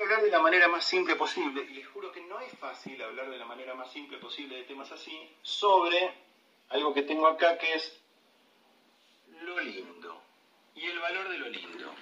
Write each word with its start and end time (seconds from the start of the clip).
hablar 0.00 0.22
de 0.22 0.30
la 0.30 0.40
manera 0.40 0.68
más 0.68 0.84
simple 0.84 1.16
posible, 1.16 1.66
y 1.70 1.74
les 1.74 1.86
juro 1.88 2.10
que 2.12 2.22
no 2.22 2.40
es 2.40 2.56
fácil 2.58 3.00
hablar 3.02 3.30
de 3.30 3.38
la 3.38 3.44
manera 3.44 3.74
más 3.74 3.92
simple 3.92 4.18
posible 4.18 4.56
de 4.56 4.64
temas 4.64 4.90
así, 4.92 5.30
sobre 5.42 6.12
algo 6.70 6.94
que 6.94 7.02
tengo 7.02 7.26
acá 7.26 7.58
que 7.58 7.74
es 7.74 7.92
lo 9.42 9.60
lindo 9.60 10.22
y 10.74 10.86
el 10.86 10.98
valor 10.98 11.28
de 11.28 11.38
lo 11.38 11.48
lindo. 11.48 11.92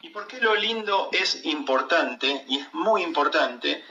¿Y 0.00 0.10
por 0.10 0.26
qué 0.26 0.38
lo 0.38 0.54
lindo 0.54 1.08
es 1.12 1.44
importante 1.44 2.44
y 2.48 2.58
es 2.58 2.72
muy 2.72 3.02
importante 3.02 3.82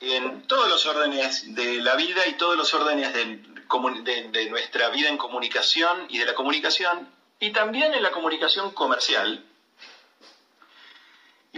en 0.00 0.46
todos 0.46 0.68
los 0.68 0.86
órdenes 0.86 1.54
de 1.54 1.80
la 1.80 1.96
vida 1.96 2.26
y 2.26 2.34
todos 2.34 2.56
los 2.56 2.72
órdenes 2.74 3.12
de, 3.12 4.28
de 4.30 4.50
nuestra 4.50 4.90
vida 4.90 5.08
en 5.08 5.16
comunicación 5.16 6.06
y 6.08 6.18
de 6.18 6.26
la 6.26 6.34
comunicación 6.34 7.08
y 7.40 7.50
también 7.50 7.94
en 7.94 8.02
la 8.02 8.10
comunicación 8.10 8.72
comercial? 8.72 9.47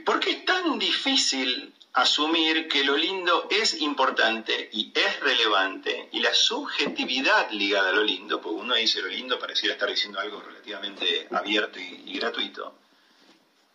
¿Y 0.01 0.03
por 0.03 0.19
qué 0.19 0.31
es 0.31 0.45
tan 0.47 0.79
difícil 0.79 1.75
asumir 1.93 2.69
que 2.69 2.85
lo 2.85 2.97
lindo 2.97 3.47
es 3.51 3.83
importante 3.83 4.71
y 4.73 4.91
es 4.95 5.21
relevante 5.21 6.09
y 6.13 6.21
la 6.21 6.33
subjetividad 6.33 7.51
ligada 7.51 7.91
a 7.91 7.93
lo 7.93 8.03
lindo, 8.03 8.41
porque 8.41 8.63
uno 8.63 8.77
dice 8.77 9.03
lo 9.03 9.09
lindo 9.09 9.39
pareciera 9.39 9.75
estar 9.75 9.91
diciendo 9.91 10.19
algo 10.19 10.41
relativamente 10.41 11.29
abierto 11.31 11.79
y, 11.79 12.19
gratuito, 12.19 12.73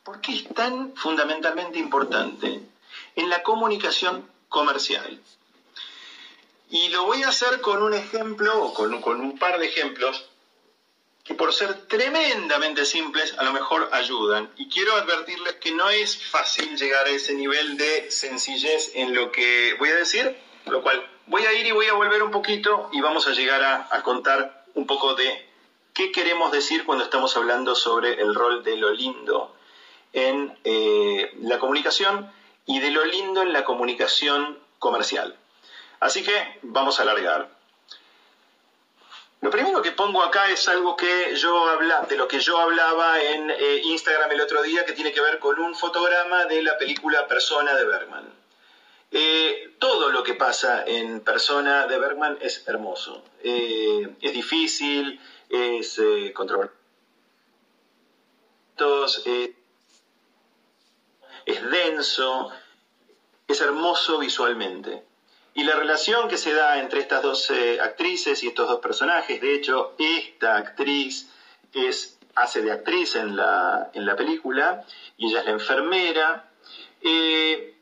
¿por 0.03 0.19
qué 0.19 0.31
es 0.31 0.47
tan 0.47 0.95
fundamentalmente 0.95 1.77
importante 1.77 2.59
en 3.15 3.29
la 3.29 3.43
comunicación 3.43 4.27
comercial? 4.49 5.21
Y 6.71 6.89
lo 6.89 7.05
voy 7.05 7.21
a 7.21 7.29
hacer 7.29 7.61
con 7.61 7.83
un 7.83 7.93
ejemplo 7.93 8.63
o 8.63 8.73
con 8.73 9.21
un 9.21 9.37
par 9.37 9.59
de 9.59 9.67
ejemplos 9.67 10.25
que 11.25 11.33
por 11.33 11.51
ser 11.53 11.87
tremendamente 11.87 12.85
simples 12.85 13.33
a 13.37 13.43
lo 13.43 13.51
mejor 13.51 13.89
ayudan. 13.91 14.49
Y 14.57 14.69
quiero 14.69 14.93
advertirles 14.95 15.55
que 15.55 15.71
no 15.71 15.89
es 15.89 16.23
fácil 16.23 16.77
llegar 16.77 17.07
a 17.07 17.09
ese 17.09 17.33
nivel 17.33 17.77
de 17.77 18.11
sencillez 18.11 18.91
en 18.93 19.15
lo 19.15 19.31
que 19.31 19.73
voy 19.79 19.89
a 19.89 19.95
decir, 19.95 20.37
lo 20.67 20.83
cual 20.83 21.03
voy 21.25 21.43
a 21.43 21.53
ir 21.53 21.65
y 21.65 21.71
voy 21.71 21.87
a 21.87 21.93
volver 21.93 22.21
un 22.21 22.29
poquito 22.29 22.89
y 22.93 23.01
vamos 23.01 23.27
a 23.27 23.31
llegar 23.31 23.63
a, 23.63 24.03
contar 24.03 24.65
un 24.75 24.85
poco 24.85 25.15
de 25.15 25.49
qué 25.95 26.11
queremos 26.11 26.51
decir 26.51 26.85
cuando 26.85 27.03
estamos 27.03 27.35
hablando 27.35 27.73
sobre 27.73 28.21
el 28.21 28.35
rol 28.35 28.63
de 28.63 28.77
lo 28.77 28.91
lindo 28.91 29.55
en 30.13 30.55
eh, 30.63 31.33
la 31.41 31.57
comunicación 31.57 32.31
y 32.67 32.79
de 32.79 32.91
lo 32.91 33.03
lindo 33.03 33.41
en 33.41 33.51
la 33.51 33.63
comunicación 33.63 34.59
comercial. 34.77 35.35
Así 35.99 36.23
que 36.23 36.59
vamos 36.61 36.99
a 36.99 37.03
alargar. 37.03 37.54
Lo 39.45 39.51
primero 39.51 39.79
que 39.83 39.91
pongo 39.91 40.23
acá 40.23 40.49
es 40.49 40.67
algo 40.69 40.97
que 40.97 41.35
yo 41.35 41.69
habla, 41.69 42.01
de 42.09 42.17
lo 42.17 42.27
que 42.27 42.39
yo 42.39 42.57
hablaba 42.57 43.21
en 43.21 43.51
eh, 43.51 43.81
Instagram 43.83 44.31
el 44.31 44.41
otro 44.41 44.63
día, 44.63 44.83
que 44.85 44.93
tiene 44.93 45.11
que 45.11 45.21
ver 45.21 45.37
con 45.37 45.59
un 45.59 45.75
fotograma 45.75 46.45
de 46.45 46.63
la 46.63 46.75
película 46.79 47.27
Persona 47.27 47.75
de 47.75 47.85
Bergman. 47.85 48.27
Eh, 49.11 49.75
todo 49.77 50.09
lo 50.09 50.23
que 50.23 50.33
pasa 50.33 50.83
en 50.87 51.19
Persona 51.19 51.85
de 51.85 51.99
Bergman 51.99 52.39
es 52.41 52.67
hermoso. 52.67 53.23
Eh, 53.43 54.15
es 54.19 54.33
difícil, 54.33 55.21
es 55.47 56.01
controvertido, 56.33 56.73
es 61.45 61.69
denso, 61.69 62.51
es 63.47 63.61
hermoso 63.61 64.17
visualmente. 64.17 65.03
Y 65.55 65.63
la 65.63 65.75
relación 65.75 66.27
que 66.27 66.37
se 66.37 66.53
da 66.53 66.79
entre 66.79 66.99
estas 66.99 67.23
dos 67.23 67.49
eh, 67.49 67.79
actrices 67.79 68.43
y 68.43 68.47
estos 68.49 68.67
dos 68.67 68.81
personajes, 68.81 69.39
de 69.39 69.55
hecho, 69.55 69.95
esta 69.97 70.57
actriz 70.57 71.29
es, 71.71 72.19
hace 72.35 72.61
de 72.61 72.73
actriz 72.73 73.15
en 73.15 73.37
la, 73.37 73.89
en 73.93 74.05
la 74.05 74.17
película 74.17 74.85
y 75.17 75.29
ella 75.29 75.39
es 75.39 75.45
la 75.45 75.51
enfermera, 75.51 76.49
eh, 77.01 77.73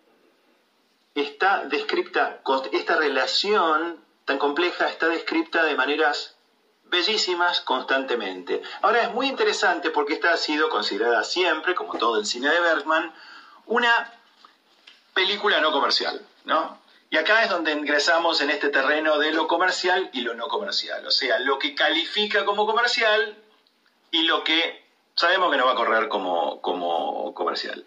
está 1.15 1.65
descripta, 1.65 2.41
esta 2.71 2.95
relación 2.95 3.99
tan 4.25 4.37
compleja 4.37 4.87
está 4.87 5.07
descripta 5.07 5.63
de 5.63 5.75
maneras 5.75 6.35
bellísimas 6.83 7.61
constantemente. 7.61 8.61
Ahora 8.83 9.01
es 9.01 9.11
muy 9.13 9.27
interesante 9.27 9.89
porque 9.89 10.13
esta 10.13 10.31
ha 10.31 10.37
sido 10.37 10.69
considerada 10.69 11.23
siempre, 11.23 11.73
como 11.73 11.97
todo 11.97 12.19
el 12.19 12.27
cine 12.27 12.51
de 12.51 12.59
Bergman, 12.59 13.11
una 13.65 14.13
película 15.15 15.59
no 15.59 15.71
comercial, 15.71 16.21
¿no? 16.45 16.82
Y 17.13 17.17
acá 17.17 17.43
es 17.43 17.49
donde 17.51 17.73
ingresamos 17.73 18.41
en 18.41 18.49
este 18.49 18.69
terreno 18.69 19.19
de 19.19 19.31
lo 19.31 19.45
comercial 19.47 20.09
y 20.13 20.21
lo 20.21 20.33
no 20.33 20.47
comercial. 20.47 21.05
O 21.05 21.11
sea, 21.11 21.37
lo 21.37 21.59
que 21.59 21.75
califica 21.75 22.43
como 22.43 22.65
comercial 22.65 23.37
y 24.09 24.23
lo 24.23 24.43
que 24.43 24.83
sabemos 25.13 25.51
que 25.51 25.57
no 25.57 25.67
va 25.67 25.73
a 25.73 25.75
correr 25.75 26.07
como, 26.07 26.59
como 26.59 27.31
comercial. 27.35 27.85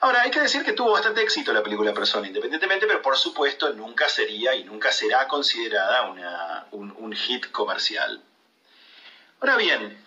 Ahora, 0.00 0.22
hay 0.22 0.32
que 0.32 0.40
decir 0.40 0.64
que 0.64 0.72
tuvo 0.72 0.90
bastante 0.90 1.22
éxito 1.22 1.52
la 1.52 1.62
película 1.62 1.94
Persona, 1.94 2.26
independientemente, 2.26 2.88
pero 2.88 3.00
por 3.02 3.16
supuesto 3.16 3.72
nunca 3.72 4.08
sería 4.08 4.52
y 4.56 4.64
nunca 4.64 4.90
será 4.90 5.28
considerada 5.28 6.10
un, 6.72 6.90
un 6.98 7.12
hit 7.12 7.52
comercial. 7.52 8.20
Ahora 9.38 9.56
bien, 9.58 10.04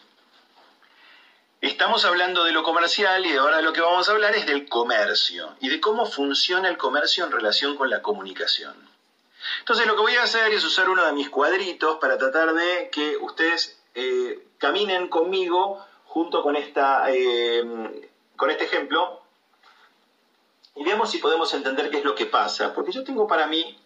Estamos 1.62 2.06
hablando 2.06 2.46
de 2.46 2.54
lo 2.54 2.64
comercial 2.64 3.26
y 3.26 3.36
ahora 3.36 3.60
lo 3.62 3.74
que 3.74 3.82
vamos 3.82 4.08
a 4.08 4.14
hablar 4.14 4.34
es 4.34 4.46
del 4.46 4.70
comercio 4.70 5.58
y 5.60 5.68
de 5.68 5.82
cómo 5.82 6.06
funciona 6.06 6.70
el 6.70 6.78
comercio 6.78 7.26
en 7.26 7.34
relación 7.34 7.76
con 7.76 7.90
la 7.90 8.02
comunicación. 8.02 8.74
Entonces 9.60 9.86
lo 9.86 9.96
que 9.96 10.02
voy 10.02 10.16
a 10.16 10.24
hacer 10.24 10.54
es 10.54 10.64
usar 10.64 10.90
uno 10.90 11.06
de 11.06 11.12
mis 11.12 11.30
cuadritos 11.30 11.98
para 12.00 12.18
tratar 12.18 12.54
de 12.54 12.90
que 12.90 13.18
ustedes 13.18 13.78
eh, 13.94 14.48
caminen 14.58 15.10
conmigo 15.10 15.86
junto 16.06 16.44
con, 16.44 16.56
esta, 16.56 17.12
eh, 17.12 18.10
con 18.38 18.50
este 18.50 18.64
ejemplo 18.64 19.22
y 20.78 20.86
veamos 20.86 21.12
si 21.12 21.18
podemos 21.18 21.54
entender 21.54 21.90
qué 21.90 21.98
es 21.98 22.06
lo 22.06 22.16
que 22.16 22.26
pasa, 22.26 22.74
porque 22.74 22.94
yo 22.94 23.04
tengo 23.04 23.28
para 23.28 23.48
mí 23.48 23.78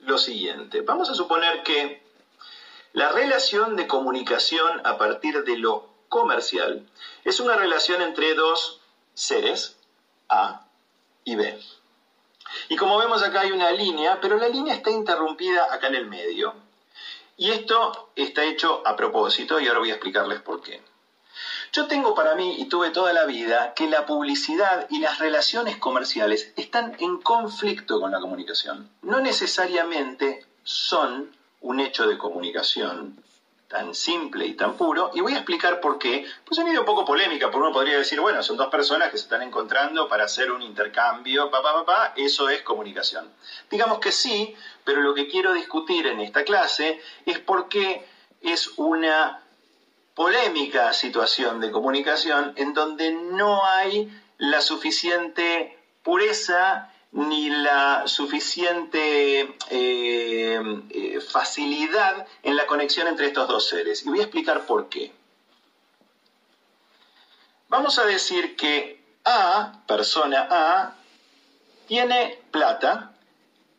lo 0.00 0.18
siguiente. 0.18 0.80
Vamos 0.80 1.08
a 1.08 1.14
suponer 1.14 1.62
que 1.62 2.02
la 2.94 3.12
relación 3.12 3.76
de 3.76 3.86
comunicación 3.86 4.84
a 4.84 4.98
partir 4.98 5.44
de 5.44 5.56
lo 5.56 5.88
comercial 6.08 6.84
es 7.24 7.40
una 7.40 7.56
relación 7.56 8.02
entre 8.02 8.34
dos 8.34 8.80
seres, 9.14 9.76
A 10.28 10.66
y 11.24 11.36
B. 11.36 11.58
Y 12.68 12.76
como 12.76 12.98
vemos 12.98 13.22
acá 13.22 13.40
hay 13.40 13.52
una 13.52 13.70
línea, 13.70 14.20
pero 14.20 14.36
la 14.36 14.48
línea 14.48 14.74
está 14.74 14.90
interrumpida 14.90 15.72
acá 15.72 15.88
en 15.88 15.94
el 15.94 16.06
medio. 16.06 16.54
Y 17.36 17.50
esto 17.50 18.10
está 18.14 18.44
hecho 18.44 18.86
a 18.86 18.94
propósito 18.96 19.58
y 19.58 19.66
ahora 19.66 19.80
voy 19.80 19.90
a 19.90 19.94
explicarles 19.94 20.40
por 20.40 20.62
qué. 20.62 20.82
Yo 21.72 21.86
tengo 21.86 22.14
para 22.14 22.34
mí, 22.34 22.56
y 22.58 22.66
tuve 22.66 22.90
toda 22.90 23.14
la 23.14 23.24
vida, 23.24 23.72
que 23.74 23.88
la 23.88 24.04
publicidad 24.04 24.86
y 24.90 24.98
las 24.98 25.18
relaciones 25.18 25.78
comerciales 25.78 26.52
están 26.56 26.94
en 26.98 27.16
conflicto 27.18 27.98
con 27.98 28.10
la 28.10 28.20
comunicación. 28.20 28.90
No 29.00 29.20
necesariamente 29.20 30.44
son 30.64 31.34
un 31.62 31.80
hecho 31.80 32.06
de 32.06 32.18
comunicación 32.18 33.24
tan 33.72 33.94
simple 33.94 34.44
y 34.44 34.52
tan 34.52 34.76
puro, 34.76 35.10
y 35.14 35.22
voy 35.22 35.32
a 35.32 35.38
explicar 35.38 35.80
por 35.80 35.98
qué. 35.98 36.26
Pues 36.44 36.58
es 36.58 36.78
un 36.78 36.84
poco 36.84 37.06
polémica, 37.06 37.46
porque 37.46 37.66
uno 37.66 37.72
podría 37.72 37.96
decir, 37.96 38.20
bueno, 38.20 38.42
son 38.42 38.58
dos 38.58 38.68
personas 38.68 39.10
que 39.10 39.16
se 39.16 39.24
están 39.24 39.42
encontrando 39.42 40.06
para 40.08 40.24
hacer 40.24 40.52
un 40.52 40.60
intercambio, 40.60 41.50
papá, 41.50 41.72
papá, 41.72 42.12
eso 42.14 42.50
es 42.50 42.60
comunicación. 42.62 43.32
Digamos 43.70 43.98
que 43.98 44.12
sí, 44.12 44.54
pero 44.84 45.00
lo 45.00 45.14
que 45.14 45.26
quiero 45.26 45.54
discutir 45.54 46.06
en 46.06 46.20
esta 46.20 46.44
clase 46.44 47.00
es 47.24 47.38
por 47.38 47.68
qué 47.68 48.04
es 48.42 48.68
una 48.76 49.42
polémica 50.14 50.92
situación 50.92 51.58
de 51.60 51.70
comunicación 51.70 52.52
en 52.56 52.74
donde 52.74 53.10
no 53.12 53.64
hay 53.64 54.12
la 54.36 54.60
suficiente 54.60 55.78
pureza 56.02 56.91
ni 57.12 57.50
la 57.50 58.04
suficiente 58.06 59.40
eh, 59.70 60.80
eh, 60.90 61.20
facilidad 61.20 62.26
en 62.42 62.56
la 62.56 62.66
conexión 62.66 63.06
entre 63.06 63.26
estos 63.26 63.48
dos 63.48 63.68
seres. 63.68 64.04
Y 64.04 64.08
voy 64.08 64.20
a 64.20 64.24
explicar 64.24 64.64
por 64.66 64.88
qué. 64.88 65.12
Vamos 67.68 67.98
a 67.98 68.04
decir 68.04 68.56
que 68.56 69.02
A, 69.24 69.82
persona 69.86 70.48
A, 70.50 70.94
tiene 71.86 72.38
plata, 72.50 73.12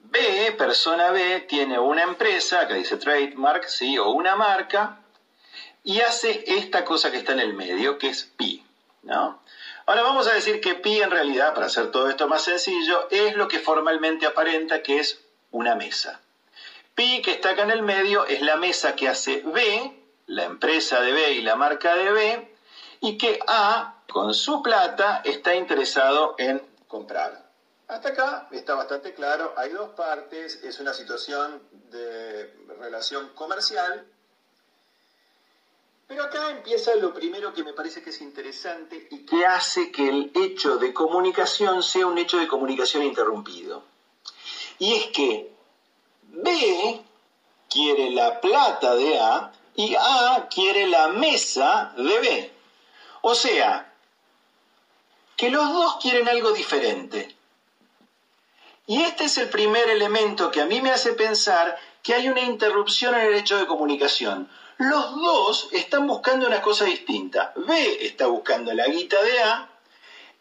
B, 0.03 0.53
persona 0.57 1.11
B, 1.11 1.41
tiene 1.41 1.79
una 1.79 2.03
empresa, 2.03 2.61
acá 2.61 2.75
dice 2.75 2.97
trademark, 2.97 3.67
¿sí? 3.67 3.97
o 3.97 4.11
una 4.11 4.35
marca, 4.35 4.99
y 5.83 6.01
hace 6.01 6.43
esta 6.45 6.85
cosa 6.85 7.11
que 7.11 7.17
está 7.17 7.33
en 7.33 7.39
el 7.39 7.53
medio, 7.53 7.97
que 7.97 8.09
es 8.09 8.23
pi. 8.23 8.63
¿no? 9.03 9.39
Ahora 9.85 10.03
vamos 10.03 10.27
a 10.27 10.33
decir 10.33 10.61
que 10.61 10.75
pi 10.75 11.01
en 11.01 11.11
realidad, 11.11 11.53
para 11.53 11.65
hacer 11.65 11.91
todo 11.91 12.09
esto 12.09 12.27
más 12.27 12.43
sencillo, 12.43 13.07
es 13.09 13.35
lo 13.35 13.49
que 13.49 13.59
formalmente 13.59 14.25
aparenta 14.25 14.81
que 14.81 14.99
es 14.99 15.19
una 15.51 15.75
mesa. 15.75 16.21
Pi 16.95 17.21
que 17.21 17.31
está 17.31 17.49
acá 17.49 17.63
en 17.63 17.71
el 17.71 17.81
medio 17.81 18.25
es 18.25 18.41
la 18.41 18.55
mesa 18.55 18.95
que 18.95 19.09
hace 19.09 19.41
B, 19.43 19.91
la 20.27 20.43
empresa 20.43 21.01
de 21.01 21.11
B 21.11 21.31
y 21.33 21.41
la 21.41 21.55
marca 21.55 21.95
de 21.95 22.11
B, 22.11 22.55
y 23.01 23.17
que 23.17 23.39
A, 23.45 23.95
con 24.09 24.33
su 24.33 24.61
plata, 24.61 25.21
está 25.25 25.53
interesado 25.53 26.35
en 26.37 26.65
comprar. 26.87 27.43
Hasta 27.89 28.09
acá 28.09 28.47
está 28.51 28.75
bastante 28.75 29.13
claro, 29.13 29.53
hay 29.57 29.71
dos 29.71 29.89
partes, 29.89 30.63
es 30.63 30.79
una 30.79 30.93
situación 30.93 31.61
de 31.91 32.53
relación 32.79 33.29
comercial 33.35 34.05
Pero 36.07 36.23
acá 36.23 36.51
empieza 36.51 36.95
lo 36.95 37.13
primero 37.13 37.53
que 37.53 37.63
me 37.63 37.73
parece 37.73 38.01
que 38.01 38.09
es 38.09 38.21
interesante 38.21 39.07
y 39.09 39.25
que 39.25 39.45
hace 39.45 39.91
que 39.91 40.09
el 40.09 40.31
hecho 40.35 40.77
de 40.77 40.93
comunicación 40.93 41.81
sea 41.81 42.07
un 42.07 42.17
hecho 42.17 42.37
de 42.37 42.47
comunicación 42.47 43.03
interrumpido. 43.03 43.83
Y 44.79 44.93
es 44.93 45.07
que 45.07 45.51
B 46.23 47.01
quiere 47.69 48.11
la 48.11 48.41
plata 48.41 48.95
de 48.95 49.19
A 49.19 49.51
y 49.75 49.95
A 49.95 50.47
quiere 50.53 50.87
la 50.87 51.07
mesa 51.07 51.93
de 51.95 52.19
B. 52.19 52.53
O 53.21 53.33
sea, 53.33 53.93
que 55.37 55.49
los 55.49 55.73
dos 55.73 55.97
quieren 56.01 56.27
algo 56.27 56.51
diferente. 56.51 57.35
Y 58.85 59.01
este 59.01 59.25
es 59.25 59.37
el 59.37 59.49
primer 59.49 59.89
elemento 59.89 60.51
que 60.51 60.61
a 60.61 60.65
mí 60.65 60.81
me 60.81 60.91
hace 60.91 61.13
pensar 61.13 61.79
que 62.01 62.13
hay 62.13 62.27
una 62.27 62.41
interrupción 62.41 63.15
en 63.15 63.21
el 63.21 63.35
hecho 63.35 63.57
de 63.57 63.65
comunicación. 63.65 64.49
Los 64.77 65.15
dos 65.15 65.67
están 65.71 66.07
buscando 66.07 66.47
una 66.47 66.61
cosa 66.61 66.85
distinta. 66.85 67.53
B 67.55 68.05
está 68.05 68.27
buscando 68.27 68.73
la 68.73 68.87
guita 68.87 69.21
de 69.21 69.39
A 69.41 69.69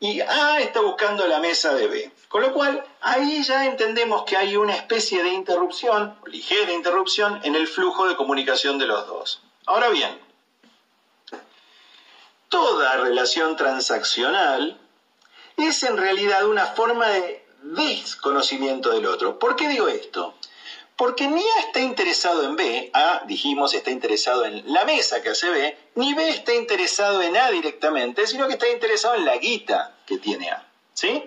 y 0.01 0.21
A 0.21 0.61
está 0.61 0.81
buscando 0.81 1.27
la 1.27 1.39
mesa 1.39 1.75
de 1.75 1.87
B. 1.87 2.13
Con 2.29 2.43
lo 2.43 2.53
cual, 2.53 2.83
ahí 3.03 3.43
ya 3.43 3.67
entendemos 3.67 4.25
que 4.25 4.37
hay 4.37 4.57
una 4.57 4.75
especie 4.75 5.23
de 5.23 5.29
interrupción, 5.29 6.17
ligera 6.27 6.73
interrupción, 6.73 7.41
en 7.45 7.55
el 7.55 7.69
flujo 7.69 8.09
de 8.09 8.17
comunicación 8.17 8.79
de 8.79 8.87
los 8.87 9.07
dos. 9.07 9.43
Ahora 9.67 9.91
bien, 9.91 10.19
toda 12.49 12.97
relación 12.97 13.57
transaccional 13.57 14.79
es 15.57 15.83
en 15.83 15.97
realidad 15.97 16.47
una 16.47 16.67
forma 16.67 17.09
de 17.09 17.47
desconocimiento 17.63 18.91
del 18.91 19.07
otro. 19.07 19.39
¿Por 19.39 19.57
qué 19.57 19.69
digo 19.69 19.89
esto? 19.89 20.35
Porque 20.97 21.27
ni 21.27 21.41
A 21.41 21.61
está 21.61 21.81
interesado 21.81 22.45
en 22.45 22.57
B, 22.57 22.91
A, 22.93 23.23
dijimos, 23.27 23.75
está 23.75 23.91
interesado 23.91 24.45
en 24.45 24.63
la 24.73 24.85
mesa 24.85 25.23
que 25.23 25.31
hace 25.31 25.49
B, 25.49 25.77
ni 25.95 26.15
B 26.15 26.29
está 26.29 26.55
interesado 26.55 27.23
en 27.23 27.37
A 27.37 27.51
directamente, 27.51 28.27
sino 28.27 28.47
que 28.47 28.55
está 28.55 28.69
interesado 28.69 29.15
en 29.15 29.25
la 29.25 29.37
guita 29.37 29.97
que 30.07 30.19
tiene 30.19 30.51
A. 30.51 30.69
¿Sí? 30.95 31.25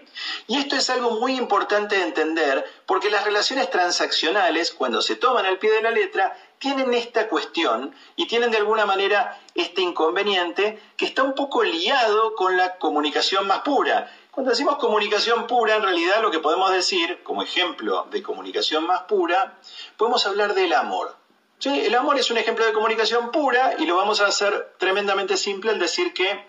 Y 0.48 0.58
esto 0.58 0.76
es 0.76 0.92
algo 0.92 1.20
muy 1.20 1.36
importante 1.36 1.98
de 1.98 2.04
entender 2.04 2.64
porque 2.86 3.10
las 3.10 3.26
relaciones 3.26 3.70
transaccionales, 3.72 4.72
cuando 4.72 5.02
se 5.02 5.16
toman 5.16 5.48
al 5.48 5.58
pie 5.58 5.72
de 5.72 5.82
la 5.82 5.90
letra, 5.90 6.38
tienen 6.60 6.94
esta 6.94 7.28
cuestión 7.28 7.94
y 8.16 8.28
tienen 8.28 8.52
de 8.52 8.58
alguna 8.58 8.86
manera 8.86 9.42
este 9.56 9.82
inconveniente 9.82 10.80
que 10.98 11.06
está 11.06 11.24
un 11.24 11.34
poco 11.34 11.64
liado 11.64 12.36
con 12.36 12.58
la 12.58 12.78
comunicación 12.78 13.48
más 13.48 13.60
pura. 13.60 14.12
Cuando 14.36 14.52
decimos 14.52 14.76
comunicación 14.76 15.48
pura, 15.48 15.78
en 15.78 15.84
realidad 15.84 16.22
lo 16.22 16.30
que 16.30 16.40
podemos 16.40 16.70
decir, 16.70 17.24
como 17.24 17.42
ejemplo 17.42 18.06
de 18.12 18.22
comunicación 18.22 18.86
más 18.86 19.04
pura, 19.04 19.58
podemos 19.96 20.28
hablar 20.28 20.54
del 20.54 20.74
amor. 20.74 21.16
El 21.64 21.96
amor 21.96 22.20
es 22.20 22.30
un 22.30 22.38
ejemplo 22.38 22.66
de 22.66 22.74
comunicación 22.74 23.32
pura 23.32 23.76
y 23.80 23.86
lo 23.86 23.96
vamos 23.96 24.20
a 24.20 24.28
hacer 24.28 24.74
tremendamente 24.78 25.38
simple 25.38 25.72
al 25.72 25.80
decir 25.80 26.14
que 26.14 26.46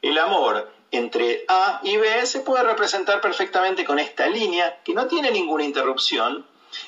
el 0.00 0.16
amor 0.16 0.70
entre 0.92 1.44
A 1.48 1.80
y 1.82 1.96
B 1.96 2.24
se 2.24 2.38
puede 2.38 2.62
representar 2.62 3.20
perfectamente 3.20 3.84
con 3.84 3.98
esta 3.98 4.28
línea 4.28 4.80
que 4.84 4.94
no 4.94 5.08
tiene 5.08 5.32
ninguna 5.32 5.64
interrupción, 5.64 6.46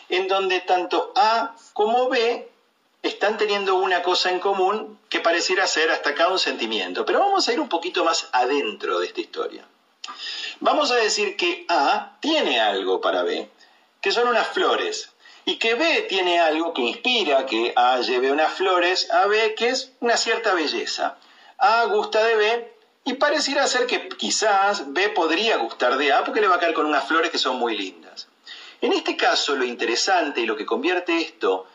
en 0.09 0.29
donde 0.29 0.61
tanto 0.61 1.13
A 1.17 1.57
como 1.73 2.09
B 2.09 2.49
están 3.03 3.37
teniendo 3.37 3.75
una 3.75 4.01
cosa 4.01 4.31
en 4.31 4.39
común 4.39 5.01
que 5.09 5.19
pareciera 5.19 5.67
ser 5.67 5.91
hasta 5.91 6.11
acá 6.11 6.29
un 6.29 6.39
sentimiento. 6.39 7.05
Pero 7.05 7.19
vamos 7.19 7.49
a 7.49 7.53
ir 7.53 7.59
un 7.59 7.69
poquito 7.69 8.05
más 8.05 8.29
adentro 8.31 9.01
de 9.01 9.09
esta 9.09 9.21
historia. 9.21 9.67
Vamos 10.61 10.91
a 10.91 10.97
decir 10.97 11.37
que 11.37 11.65
A 11.69 12.17
tiene 12.21 12.61
algo 12.61 13.01
para 13.01 13.23
B, 13.23 13.49
que 14.01 14.13
son 14.13 14.29
unas 14.29 14.49
flores, 14.49 15.11
y 15.45 15.57
que 15.57 15.75
B 15.75 16.07
tiene 16.09 16.39
algo 16.39 16.73
que 16.75 16.83
inspira 16.83 17.47
que 17.47 17.73
A 17.77 17.99
lleve 18.01 18.31
unas 18.31 18.53
flores 18.53 19.11
a 19.11 19.27
B, 19.27 19.55
que 19.55 19.71
es 19.71 19.93
una 20.01 20.17
cierta 20.17 20.55
belleza. 20.55 21.17
A 21.59 21.85
gusta 21.87 22.23
de 22.25 22.37
B 22.37 22.73
y 23.05 23.15
pareciera 23.15 23.67
ser 23.67 23.87
que 23.87 24.09
quizás 24.11 24.93
B 24.93 25.09
podría 25.11 25.57
gustar 25.57 25.97
de 25.97 26.13
A 26.13 26.25
porque 26.25 26.41
le 26.41 26.49
va 26.49 26.57
a 26.57 26.61
caer 26.61 26.75
con 26.75 26.87
unas 26.87 27.07
flores 27.07 27.31
que 27.31 27.39
son 27.39 27.57
muy 27.57 27.77
lindas. 27.77 28.29
En 28.81 28.93
este 28.93 29.17
caso, 29.17 29.57
lo 29.57 29.65
interesante 29.65 30.41
y 30.41 30.47
lo 30.47 30.57
que 30.57 30.67
convierte 30.67 31.19
esto 31.19 31.67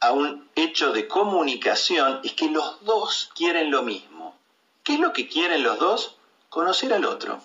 a 0.00 0.12
un 0.12 0.48
hecho 0.54 0.92
de 0.92 1.08
comunicación 1.08 2.20
es 2.24 2.32
que 2.32 2.48
los 2.48 2.84
dos 2.84 3.30
quieren 3.34 3.70
lo 3.70 3.82
mismo. 3.82 4.36
¿Qué 4.82 4.94
es 4.94 5.00
lo 5.00 5.12
que 5.12 5.28
quieren 5.28 5.62
los 5.62 5.78
dos? 5.78 6.16
Conocer 6.50 6.92
al 6.92 7.04
otro. 7.04 7.42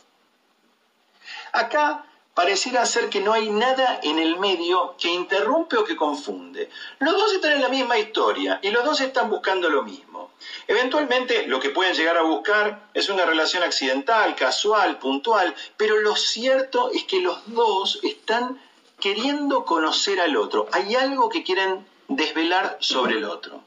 Acá 1.54 2.06
pareciera 2.34 2.86
ser 2.86 3.10
que 3.10 3.20
no 3.20 3.34
hay 3.34 3.50
nada 3.50 4.00
en 4.02 4.18
el 4.18 4.38
medio 4.38 4.96
que 4.98 5.10
interrumpe 5.10 5.78
o 5.78 5.84
que 5.84 5.98
confunde. 5.98 6.70
Los 7.00 7.14
dos 7.14 7.34
están 7.34 7.52
en 7.52 7.62
la 7.62 7.70
misma 7.70 7.98
historia 7.98 8.60
y 8.62 8.70
los 8.70 8.86
dos 8.86 9.02
están 9.02 9.30
buscando 9.30 9.70
lo 9.70 9.84
mismo. 9.84 10.32
Eventualmente 10.68 11.48
lo 11.48 11.60
que 11.60 11.70
pueden 11.70 11.96
llegar 11.96 12.18
a 12.18 12.22
buscar 12.22 12.90
es 12.94 13.10
una 13.10 13.26
relación 13.26 13.64
accidental, 13.64 14.36
casual, 14.36 15.00
puntual, 15.00 15.54
pero 15.76 16.00
lo 16.00 16.16
cierto 16.16 16.92
es 16.94 17.04
que 17.04 17.20
los 17.20 17.40
dos 17.48 18.00
están 18.04 18.62
queriendo 19.00 19.66
conocer 19.66 20.20
al 20.22 20.38
otro. 20.38 20.68
Hay 20.72 20.96
algo 20.96 21.30
que 21.30 21.44
quieren 21.44 21.86
desvelar 22.08 22.78
sobre 22.80 23.18
el 23.18 23.26
otro. 23.26 23.62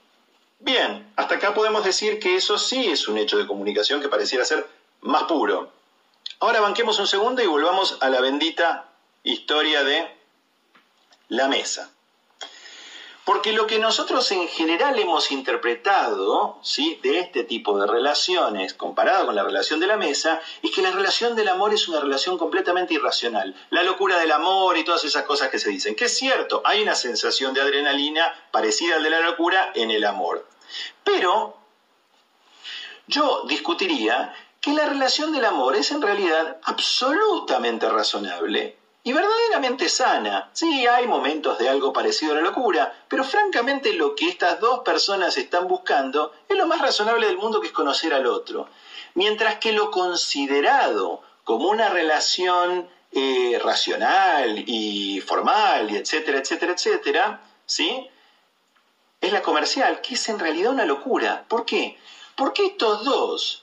Bien, 0.60 1.12
hasta 1.16 1.34
acá 1.34 1.54
podemos 1.54 1.84
decir 1.84 2.18
que 2.20 2.36
eso 2.36 2.56
sí 2.56 2.86
es 2.86 3.08
un 3.08 3.18
hecho 3.18 3.36
de 3.36 3.46
comunicación 3.46 4.00
que 4.00 4.08
pareciera 4.08 4.44
ser 4.44 4.66
más 5.00 5.24
puro. 5.24 5.81
Ahora 6.42 6.60
banquemos 6.60 6.98
un 6.98 7.06
segundo 7.06 7.40
y 7.40 7.46
volvamos 7.46 7.98
a 8.00 8.08
la 8.08 8.20
bendita 8.20 8.88
historia 9.22 9.84
de 9.84 10.12
la 11.28 11.46
mesa. 11.46 11.92
Porque 13.24 13.52
lo 13.52 13.68
que 13.68 13.78
nosotros 13.78 14.28
en 14.32 14.48
general 14.48 14.98
hemos 14.98 15.30
interpretado 15.30 16.58
¿sí? 16.62 16.98
de 17.00 17.20
este 17.20 17.44
tipo 17.44 17.78
de 17.78 17.86
relaciones, 17.86 18.74
comparado 18.74 19.26
con 19.26 19.36
la 19.36 19.44
relación 19.44 19.78
de 19.78 19.86
la 19.86 19.96
mesa, 19.96 20.40
es 20.64 20.72
que 20.72 20.82
la 20.82 20.90
relación 20.90 21.36
del 21.36 21.46
amor 21.46 21.74
es 21.74 21.86
una 21.86 22.00
relación 22.00 22.36
completamente 22.36 22.94
irracional. 22.94 23.54
La 23.70 23.84
locura 23.84 24.18
del 24.18 24.32
amor 24.32 24.76
y 24.76 24.82
todas 24.82 25.04
esas 25.04 25.22
cosas 25.22 25.48
que 25.48 25.60
se 25.60 25.70
dicen. 25.70 25.94
Que 25.94 26.06
es 26.06 26.18
cierto, 26.18 26.60
hay 26.64 26.82
una 26.82 26.96
sensación 26.96 27.54
de 27.54 27.60
adrenalina 27.60 28.34
parecida 28.50 28.96
al 28.96 29.04
de 29.04 29.10
la 29.10 29.20
locura 29.20 29.70
en 29.76 29.92
el 29.92 30.04
amor. 30.04 30.44
Pero 31.04 31.56
yo 33.06 33.44
discutiría 33.46 34.34
que 34.62 34.72
la 34.72 34.86
relación 34.86 35.32
del 35.32 35.44
amor 35.44 35.74
es 35.74 35.90
en 35.90 36.00
realidad 36.00 36.56
absolutamente 36.62 37.88
razonable 37.88 38.76
y 39.02 39.12
verdaderamente 39.12 39.88
sana. 39.88 40.50
Sí, 40.52 40.86
hay 40.86 41.08
momentos 41.08 41.58
de 41.58 41.68
algo 41.68 41.92
parecido 41.92 42.32
a 42.32 42.36
la 42.36 42.42
locura, 42.42 42.94
pero 43.08 43.24
francamente 43.24 43.92
lo 43.92 44.14
que 44.14 44.28
estas 44.28 44.60
dos 44.60 44.80
personas 44.84 45.36
están 45.36 45.66
buscando 45.66 46.32
es 46.48 46.56
lo 46.56 46.66
más 46.66 46.80
razonable 46.80 47.26
del 47.26 47.38
mundo 47.38 47.60
que 47.60 47.66
es 47.66 47.72
conocer 47.72 48.14
al 48.14 48.26
otro. 48.26 48.68
Mientras 49.14 49.56
que 49.56 49.72
lo 49.72 49.90
considerado 49.90 51.22
como 51.42 51.68
una 51.68 51.88
relación 51.88 52.88
eh, 53.10 53.60
racional 53.62 54.62
y 54.64 55.20
formal, 55.20 55.90
y 55.90 55.96
etcétera, 55.96 56.38
etcétera, 56.38 56.72
etcétera, 56.72 57.42
¿sí? 57.66 58.08
Es 59.20 59.32
la 59.32 59.42
comercial, 59.42 60.00
que 60.00 60.14
es 60.14 60.28
en 60.28 60.38
realidad 60.38 60.70
una 60.70 60.84
locura. 60.84 61.44
¿Por 61.48 61.64
qué? 61.64 61.98
Porque 62.36 62.66
estos 62.66 63.04
dos 63.04 63.61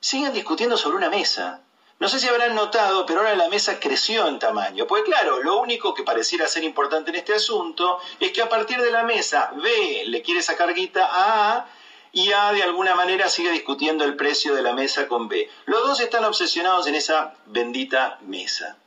siguen 0.00 0.32
discutiendo 0.32 0.76
sobre 0.76 0.96
una 0.96 1.10
mesa. 1.10 1.60
No 1.98 2.08
sé 2.08 2.18
si 2.18 2.26
habrán 2.26 2.54
notado, 2.54 3.04
pero 3.04 3.20
ahora 3.20 3.36
la 3.36 3.50
mesa 3.50 3.78
creció 3.78 4.26
en 4.26 4.38
tamaño. 4.38 4.86
Pues 4.86 5.02
claro, 5.02 5.42
lo 5.42 5.58
único 5.60 5.92
que 5.92 6.02
pareciera 6.02 6.48
ser 6.48 6.64
importante 6.64 7.10
en 7.10 7.16
este 7.16 7.34
asunto 7.34 8.00
es 8.18 8.32
que 8.32 8.40
a 8.40 8.48
partir 8.48 8.80
de 8.80 8.90
la 8.90 9.02
mesa 9.02 9.52
B 9.62 10.04
le 10.06 10.22
quiere 10.22 10.40
sacar 10.40 10.72
guita 10.72 11.04
a 11.04 11.56
A 11.56 11.66
y 12.12 12.32
A 12.32 12.52
de 12.52 12.62
alguna 12.62 12.94
manera 12.94 13.28
sigue 13.28 13.50
discutiendo 13.50 14.04
el 14.04 14.16
precio 14.16 14.54
de 14.54 14.62
la 14.62 14.72
mesa 14.72 15.06
con 15.08 15.28
B. 15.28 15.50
Los 15.66 15.86
dos 15.86 16.00
están 16.00 16.24
obsesionados 16.24 16.86
en 16.86 16.94
esa 16.94 17.34
bendita 17.44 18.18
mesa. 18.22 18.78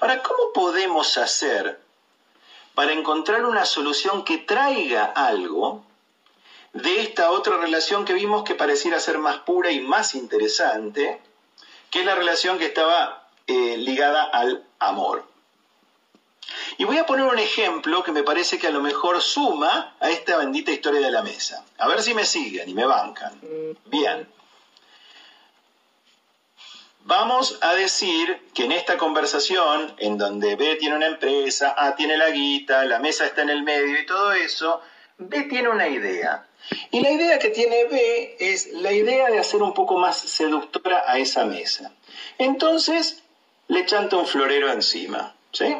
Ahora, 0.00 0.22
¿cómo 0.22 0.52
podemos 0.54 1.18
hacer 1.18 1.78
para 2.74 2.92
encontrar 2.92 3.44
una 3.44 3.66
solución 3.66 4.24
que 4.24 4.38
traiga 4.38 5.04
algo 5.04 5.84
de 6.76 7.00
esta 7.00 7.30
otra 7.30 7.56
relación 7.56 8.04
que 8.04 8.12
vimos 8.12 8.44
que 8.44 8.54
pareciera 8.54 9.00
ser 9.00 9.18
más 9.18 9.38
pura 9.38 9.70
y 9.70 9.80
más 9.80 10.14
interesante, 10.14 11.20
que 11.90 12.00
es 12.00 12.06
la 12.06 12.14
relación 12.14 12.58
que 12.58 12.66
estaba 12.66 13.28
eh, 13.46 13.76
ligada 13.78 14.24
al 14.24 14.64
amor. 14.78 15.24
Y 16.78 16.84
voy 16.84 16.98
a 16.98 17.06
poner 17.06 17.24
un 17.24 17.38
ejemplo 17.38 18.04
que 18.04 18.12
me 18.12 18.22
parece 18.22 18.58
que 18.58 18.66
a 18.66 18.70
lo 18.70 18.82
mejor 18.82 19.20
suma 19.22 19.96
a 20.00 20.10
esta 20.10 20.36
bendita 20.36 20.70
historia 20.70 21.00
de 21.00 21.10
la 21.10 21.22
mesa. 21.22 21.64
A 21.78 21.88
ver 21.88 22.02
si 22.02 22.12
me 22.12 22.24
siguen 22.24 22.68
y 22.68 22.74
me 22.74 22.84
bancan. 22.84 23.40
Bien. 23.86 24.28
Vamos 27.00 27.58
a 27.62 27.74
decir 27.74 28.48
que 28.52 28.64
en 28.64 28.72
esta 28.72 28.98
conversación, 28.98 29.94
en 29.98 30.18
donde 30.18 30.56
B 30.56 30.76
tiene 30.76 30.96
una 30.96 31.06
empresa, 31.06 31.74
A 31.78 31.94
tiene 31.94 32.16
la 32.16 32.30
guita, 32.30 32.84
la 32.84 32.98
mesa 32.98 33.24
está 33.24 33.42
en 33.42 33.50
el 33.50 33.62
medio 33.62 33.98
y 33.98 34.06
todo 34.06 34.32
eso, 34.32 34.82
B 35.18 35.44
tiene 35.44 35.68
una 35.68 35.88
idea. 35.88 36.45
Y 36.90 37.00
la 37.00 37.10
idea 37.10 37.38
que 37.38 37.50
tiene 37.50 37.84
B 37.84 38.36
es 38.38 38.72
la 38.72 38.92
idea 38.92 39.28
de 39.28 39.38
hacer 39.38 39.62
un 39.62 39.74
poco 39.74 39.98
más 39.98 40.18
seductora 40.18 41.04
a 41.06 41.18
esa 41.18 41.44
mesa. 41.44 41.92
Entonces 42.38 43.22
le 43.68 43.86
chanta 43.86 44.16
un 44.16 44.26
florero 44.26 44.70
encima, 44.70 45.34
¿sí? 45.52 45.76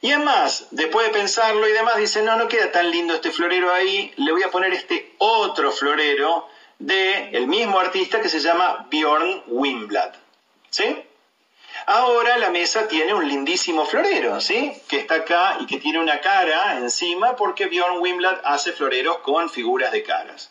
Y 0.00 0.10
además, 0.10 0.66
después 0.72 1.06
de 1.06 1.12
pensarlo 1.12 1.68
y 1.68 1.72
demás, 1.72 1.96
dice, 1.96 2.22
no, 2.22 2.36
no 2.36 2.48
queda 2.48 2.72
tan 2.72 2.90
lindo 2.90 3.14
este 3.14 3.30
florero 3.30 3.72
ahí, 3.72 4.12
le 4.16 4.32
voy 4.32 4.42
a 4.42 4.50
poner 4.50 4.72
este 4.72 5.14
otro 5.18 5.70
florero 5.70 6.48
del 6.80 7.34
el 7.36 7.46
mismo 7.46 7.78
artista 7.78 8.20
que 8.20 8.28
se 8.28 8.40
llama 8.40 8.88
Bjorn 8.90 9.44
Wimblad. 9.46 10.14
¿Sí? 10.70 11.04
Ahora 11.86 12.38
la 12.38 12.50
mesa 12.50 12.86
tiene 12.86 13.12
un 13.12 13.26
lindísimo 13.26 13.84
florero, 13.84 14.40
¿sí? 14.40 14.72
Que 14.88 14.98
está 14.98 15.16
acá 15.16 15.56
y 15.60 15.66
que 15.66 15.78
tiene 15.78 15.98
una 15.98 16.20
cara 16.20 16.78
encima 16.78 17.36
porque 17.36 17.66
Bjorn 17.66 17.98
Wimblad 18.00 18.40
hace 18.44 18.72
floreros 18.72 19.18
con 19.18 19.50
figuras 19.50 19.92
de 19.92 20.02
caras. 20.02 20.50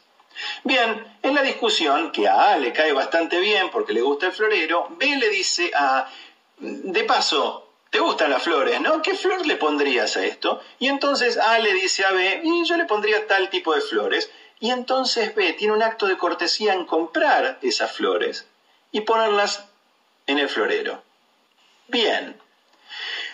Bien, 0.64 1.06
en 1.22 1.36
la 1.36 1.42
discusión, 1.42 2.12
que 2.12 2.28
a 2.28 2.52
A 2.52 2.58
le 2.58 2.74
cae 2.74 2.94
bastante 2.94 3.40
bien 3.40 3.70
porque 3.70 3.94
le 3.94 4.02
gusta 4.02 4.28
el 4.28 4.32
florero, 4.34 4.88
B 4.92 5.16
le 5.18 5.30
dice 5.30 5.72
a, 5.76 6.08
de 6.58 7.04
paso, 7.04 7.68
¿te 7.90 8.00
gustan 8.00 8.32
las 8.32 8.44
flores, 8.44 8.82
no? 8.82 9.02
¿Qué 9.02 9.16
flor 9.16 9.46
le 9.46 9.56
pondrías 9.56 10.18
a 10.18 10.26
esto? 10.26 10.62
Y 10.80 10.88
entonces 10.88 11.38
A 11.38 11.60
le 11.60 11.74
dice 11.74 12.06
a 12.06 12.12
B, 12.12 12.42
y 12.44 12.66
yo 12.66 12.78
le 12.78 12.86
pondría 12.86 13.28
tal 13.28 13.50
tipo 13.50 13.74
de 13.74 13.82
flores. 13.82 14.30
Y 14.60 14.70
entonces 14.70 15.34
B 15.34 15.54
tiene 15.54 15.74
un 15.74 15.82
acto 15.82 16.08
de 16.08 16.18
cortesía 16.18 16.74
en 16.74 16.86
comprar 16.86 17.58
esas 17.62 17.92
flores 17.92 18.46
y 18.92 19.02
ponerlas 19.02 19.66
en 20.28 20.38
el 20.38 20.50
florero. 20.50 21.02
Bien, 21.92 22.40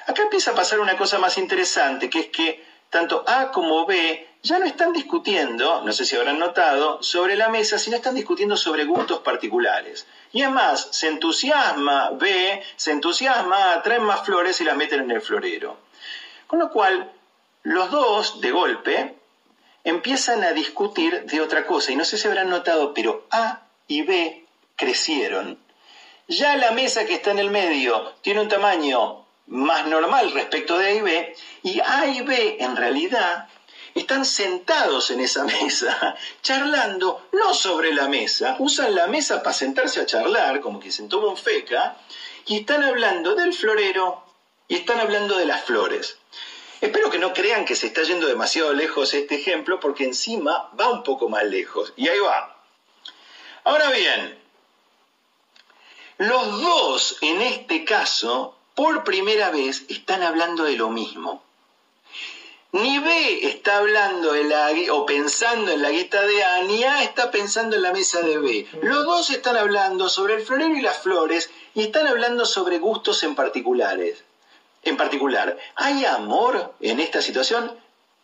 acá 0.08 0.24
empieza 0.24 0.50
a 0.50 0.56
pasar 0.56 0.80
una 0.80 0.98
cosa 0.98 1.20
más 1.20 1.38
interesante, 1.38 2.10
que 2.10 2.22
es 2.22 2.28
que 2.30 2.66
tanto 2.90 3.24
A 3.28 3.52
como 3.52 3.86
B 3.86 4.28
ya 4.42 4.58
no 4.58 4.66
están 4.66 4.94
discutiendo, 4.94 5.84
no 5.84 5.94
sé 5.94 6.06
si 6.06 6.16
habrán 6.16 6.40
notado, 6.40 7.04
sobre 7.04 7.36
la 7.36 7.50
mesa, 7.50 7.78
sino 7.78 7.98
están 7.98 8.16
discutiendo 8.16 8.58
sobre 8.58 8.86
gustos 8.86 9.20
particulares. 9.20 10.08
Y 10.34 10.42
además, 10.42 10.88
se 10.90 11.08
entusiasma 11.08 12.10
B, 12.12 12.64
se 12.78 12.92
entusiasma, 12.94 13.80
traen 13.84 14.02
más 14.02 14.26
flores 14.26 14.60
y 14.60 14.64
las 14.64 14.76
meten 14.76 15.02
en 15.02 15.12
el 15.12 15.22
florero. 15.22 15.78
Con 16.48 16.58
lo 16.58 16.72
cual, 16.72 17.12
los 17.62 17.92
dos, 17.92 18.42
de 18.42 18.50
golpe, 18.50 19.16
empiezan 19.84 20.44
a 20.44 20.54
discutir 20.54 21.26
de 21.26 21.42
otra 21.42 21.68
cosa. 21.68 21.92
Y 21.92 21.96
no 21.96 22.06
sé 22.06 22.18
si 22.18 22.28
habrán 22.28 22.50
notado, 22.50 22.96
pero 22.96 23.28
A 23.30 23.68
y 23.88 24.02
B 24.02 24.48
crecieron. 24.76 25.67
Ya 26.28 26.58
la 26.58 26.72
mesa 26.72 27.06
que 27.06 27.14
está 27.14 27.32
en 27.32 27.40
el 27.40 27.50
medio 27.50 28.14
tiene 28.22 28.42
un 28.42 28.50
tamaño 28.50 29.26
más 29.48 29.88
normal 29.88 30.32
respecto 30.34 30.78
de 30.78 30.88
A 30.88 30.92
y 30.92 31.02
B, 31.02 31.36
y 31.64 31.80
A 31.80 32.08
y 32.08 32.22
B 32.22 32.58
en 32.60 32.76
realidad 32.76 33.48
están 33.96 34.26
sentados 34.26 35.10
en 35.10 35.22
esa 35.22 35.44
mesa, 35.62 36.16
charlando, 36.42 37.28
no 37.32 37.54
sobre 37.54 37.94
la 37.94 38.08
mesa, 38.10 38.58
usan 38.60 38.94
la 38.94 39.08
mesa 39.08 39.42
para 39.42 39.54
sentarse 39.54 40.02
a 40.02 40.06
charlar, 40.06 40.60
como 40.60 40.80
que 40.80 40.92
se 40.92 41.04
toma 41.04 41.28
un 41.28 41.38
feca, 41.38 41.98
y 42.46 42.58
están 42.58 42.84
hablando 42.84 43.36
del 43.36 43.54
florero 43.54 44.24
y 44.68 44.76
están 44.76 45.00
hablando 45.00 45.38
de 45.38 45.46
las 45.46 45.64
flores. 45.64 46.18
Espero 46.82 47.10
que 47.10 47.20
no 47.20 47.34
crean 47.34 47.66
que 47.66 47.76
se 47.76 47.88
está 47.88 48.04
yendo 48.04 48.28
demasiado 48.28 48.74
lejos 48.74 49.14
este 49.14 49.36
ejemplo, 49.36 49.80
porque 49.80 50.04
encima 50.04 50.70
va 50.80 50.90
un 50.92 51.04
poco 51.04 51.28
más 51.28 51.44
lejos. 51.46 51.94
Y 51.96 52.08
ahí 52.08 52.20
va. 52.20 52.56
Ahora 53.64 53.90
bien, 53.92 54.38
los 56.18 56.62
dos 56.62 57.18
en 57.22 57.42
este 57.42 57.86
caso, 57.86 58.56
por 58.76 59.04
primera 59.04 59.52
vez, 59.52 59.84
están 59.90 60.24
hablando 60.24 60.64
de 60.64 60.76
lo 60.76 60.90
mismo. 60.90 61.44
Ni 62.72 63.00
B 63.00 63.48
está 63.48 63.78
hablando 63.78 64.34
o 64.92 65.06
pensando 65.06 65.72
en 65.72 65.82
la 65.82 65.90
guita 65.90 66.22
de 66.24 66.44
A, 66.44 66.64
ni 66.64 66.84
A 66.84 67.04
está 67.04 67.32
pensando 67.32 67.76
en 67.76 67.82
la 67.82 67.94
mesa 67.94 68.22
de 68.22 68.38
B. 68.38 68.68
Los 68.82 69.06
dos 69.06 69.30
están 69.30 69.58
hablando 69.58 70.10
sobre 70.10 70.36
el 70.36 70.42
florero 70.42 70.76
y 70.76 70.82
las 70.82 70.98
flores 70.98 71.50
y 71.76 71.84
están 71.84 72.08
hablando 72.08 72.46
sobre 72.46 72.80
gustos 72.80 73.24
en 73.24 73.36
particulares. 73.36 74.24
En 74.84 74.98
particular, 74.98 75.58
¿hay 75.76 76.06
amor 76.06 76.74
en 76.80 77.00
esta 77.00 77.22
situación? 77.22 77.72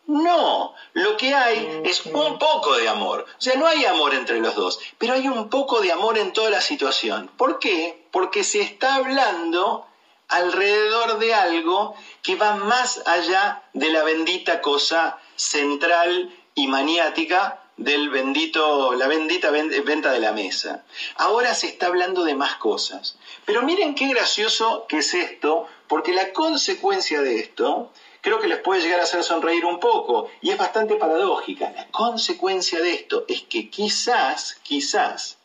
No, 0.05 0.73
lo 0.93 1.15
que 1.15 1.33
hay 1.33 1.81
es 1.85 2.05
un 2.05 2.37
poco 2.37 2.75
de 2.75 2.89
amor. 2.89 3.25
O 3.37 3.41
sea, 3.41 3.55
no 3.55 3.65
hay 3.65 3.85
amor 3.85 4.13
entre 4.13 4.39
los 4.39 4.55
dos, 4.55 4.79
pero 4.97 5.13
hay 5.13 5.27
un 5.27 5.49
poco 5.49 5.81
de 5.81 5.91
amor 5.91 6.17
en 6.17 6.33
toda 6.33 6.49
la 6.49 6.61
situación. 6.61 7.31
¿Por 7.37 7.59
qué? 7.59 8.05
Porque 8.11 8.43
se 8.43 8.61
está 8.61 8.95
hablando 8.95 9.87
alrededor 10.27 11.19
de 11.19 11.33
algo 11.33 11.95
que 12.21 12.35
va 12.35 12.55
más 12.55 13.01
allá 13.05 13.63
de 13.73 13.89
la 13.89 14.03
bendita 14.03 14.61
cosa 14.61 15.19
central 15.35 16.35
y 16.55 16.67
maniática 16.67 17.59
del 17.77 18.09
bendito, 18.09 18.93
la 18.93 19.07
bendita 19.07 19.51
venta 19.51 20.11
de 20.11 20.19
la 20.19 20.31
mesa. 20.31 20.83
Ahora 21.15 21.55
se 21.55 21.67
está 21.67 21.87
hablando 21.87 22.23
de 22.23 22.35
más 22.35 22.55
cosas. 22.55 23.17
Pero 23.45 23.63
miren 23.63 23.95
qué 23.95 24.07
gracioso 24.07 24.85
que 24.87 24.99
es 24.99 25.13
esto, 25.13 25.67
porque 25.87 26.13
la 26.13 26.33
consecuencia 26.33 27.21
de 27.21 27.39
esto 27.39 27.91
creo 28.23 28.39
que 28.39 28.47
les 28.47 28.59
puede 28.59 28.81
llegar 28.81 29.01
a 29.01 29.03
hacer 29.03 29.21
sonreír 29.21 29.65
un 29.65 29.81
poco, 29.81 30.29
y 30.41 30.49
es 30.49 30.57
bastante 30.57 30.95
paradójica. 30.95 31.73
La 31.75 31.87
consecuencia 31.87 32.79
de 32.79 32.93
esto 32.93 33.25
es 33.27 33.41
que 33.41 33.69
quizás, 33.69 34.55
quizás, 34.63 35.37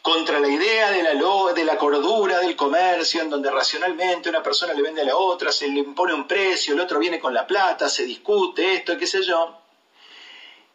contra 0.00 0.40
la 0.40 0.48
idea 0.48 0.90
de 0.90 1.02
la, 1.02 1.12
de 1.52 1.64
la 1.64 1.76
cordura 1.76 2.40
del 2.40 2.56
comercio, 2.56 3.20
en 3.20 3.28
donde 3.28 3.50
racionalmente 3.50 4.30
una 4.30 4.42
persona 4.42 4.72
le 4.72 4.80
vende 4.80 5.02
a 5.02 5.04
la 5.04 5.16
otra, 5.16 5.52
se 5.52 5.68
le 5.68 5.80
impone 5.80 6.14
un 6.14 6.26
precio, 6.26 6.72
el 6.72 6.80
otro 6.80 6.98
viene 6.98 7.20
con 7.20 7.34
la 7.34 7.46
plata, 7.46 7.90
se 7.90 8.04
discute 8.04 8.76
esto, 8.76 8.96
qué 8.96 9.06
sé 9.06 9.22
yo. 9.22 9.58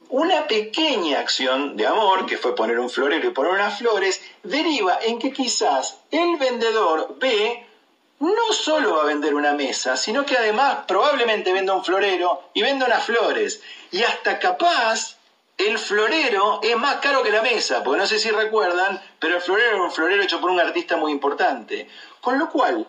Una 0.10 0.46
pequeña 0.46 1.20
acción 1.22 1.76
de 1.76 1.88
amor, 1.88 2.28
que 2.28 2.38
fue 2.38 2.54
poner 2.54 2.78
un 2.78 2.92
florero 2.92 3.28
y 3.28 3.32
poner 3.32 3.54
unas 3.54 3.80
flores, 3.80 4.22
deriva 4.44 5.00
en 5.02 5.18
que 5.18 5.34
quizás 5.34 5.98
el 6.12 6.38
vendedor 6.38 7.16
ve 7.18 7.66
no 8.24 8.54
solo 8.54 8.96
va 8.96 9.02
a 9.02 9.06
vender 9.06 9.36
una 9.36 9.54
mesa, 9.54 9.98
sino 9.98 10.26
que 10.26 10.38
además 10.38 10.86
probablemente 10.88 11.52
venda 11.52 11.74
un 11.74 11.84
florero 11.84 12.50
y 12.54 12.62
venda 12.62 12.86
unas 12.86 13.04
flores. 13.04 13.62
Y 13.92 14.04
hasta 14.04 14.40
capaz 14.40 15.18
el 15.58 15.78
florero 15.78 16.60
es 16.64 16.78
más 16.78 16.98
caro 16.98 17.22
que 17.22 17.32
la 17.32 17.42
mesa, 17.42 17.84
porque 17.84 18.00
no 18.00 18.08
sé 18.08 18.20
si 18.20 18.32
recuerdan, 18.32 19.02
pero 19.20 19.36
el 19.36 19.42
florero 19.42 19.76
es 19.76 19.82
un 19.82 19.92
florero 19.92 20.24
hecho 20.24 20.40
por 20.40 20.52
un 20.52 20.60
artista 20.60 20.96
muy 20.96 21.12
importante. 21.12 21.90
Con 22.22 22.40
lo 22.40 22.50
cual, 22.50 22.88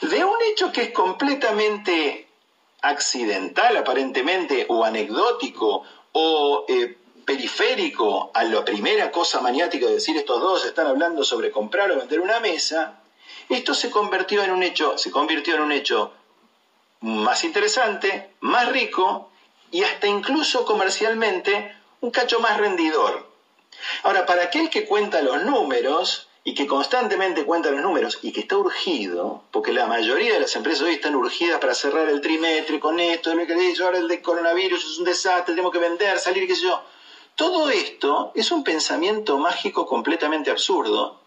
de 0.00 0.24
un 0.24 0.42
hecho 0.52 0.70
que 0.70 0.82
es 0.82 0.90
completamente 0.92 2.28
accidental 2.82 3.76
aparentemente, 3.76 4.64
o 4.68 4.84
anecdótico, 4.84 5.82
o 6.12 6.64
eh, 6.68 6.96
periférico 7.24 8.30
a 8.32 8.44
la 8.44 8.64
primera 8.64 9.10
cosa 9.10 9.40
maniática 9.40 9.86
de 9.86 9.94
decir 9.94 10.16
estos 10.16 10.40
dos 10.40 10.64
están 10.64 10.86
hablando 10.86 11.24
sobre 11.24 11.50
comprar 11.50 11.90
o 11.90 11.96
vender 11.96 12.20
una 12.20 12.38
mesa, 12.38 12.99
esto 13.56 13.74
se 13.74 13.90
convirtió 13.90 14.42
en 14.42 14.52
un 14.52 14.62
hecho, 14.62 14.96
se 14.96 15.10
convirtió 15.10 15.54
en 15.56 15.62
un 15.62 15.72
hecho 15.72 16.12
más 17.00 17.44
interesante, 17.44 18.30
más 18.40 18.68
rico 18.70 19.30
y 19.70 19.82
hasta 19.82 20.06
incluso 20.06 20.64
comercialmente 20.64 21.74
un 22.00 22.10
cacho 22.10 22.40
más 22.40 22.56
rendidor. 22.58 23.28
Ahora, 24.02 24.26
para 24.26 24.44
aquel 24.44 24.70
que 24.70 24.86
cuenta 24.86 25.22
los 25.22 25.42
números 25.44 26.28
y 26.44 26.54
que 26.54 26.66
constantemente 26.66 27.44
cuenta 27.44 27.70
los 27.70 27.82
números 27.82 28.18
y 28.22 28.32
que 28.32 28.40
está 28.40 28.56
urgido, 28.56 29.44
porque 29.50 29.72
la 29.72 29.86
mayoría 29.86 30.34
de 30.34 30.40
las 30.40 30.56
empresas 30.56 30.82
hoy 30.82 30.94
están 30.94 31.14
urgidas 31.14 31.58
para 31.58 31.74
cerrar 31.74 32.08
el 32.08 32.20
trimestre 32.20 32.80
con 32.80 32.98
esto, 33.00 33.32
que 33.36 33.82
ahora 33.82 33.98
el 33.98 34.08
de 34.08 34.22
coronavirus 34.22 34.84
es 34.84 34.98
un 34.98 35.04
desastre, 35.04 35.54
tenemos 35.54 35.72
que 35.72 35.78
vender, 35.78 36.18
salir, 36.18 36.46
qué 36.46 36.54
sé 36.54 36.62
yo. 36.62 36.82
Todo 37.36 37.70
esto 37.70 38.32
es 38.34 38.50
un 38.50 38.64
pensamiento 38.64 39.38
mágico 39.38 39.86
completamente 39.86 40.50
absurdo 40.50 41.19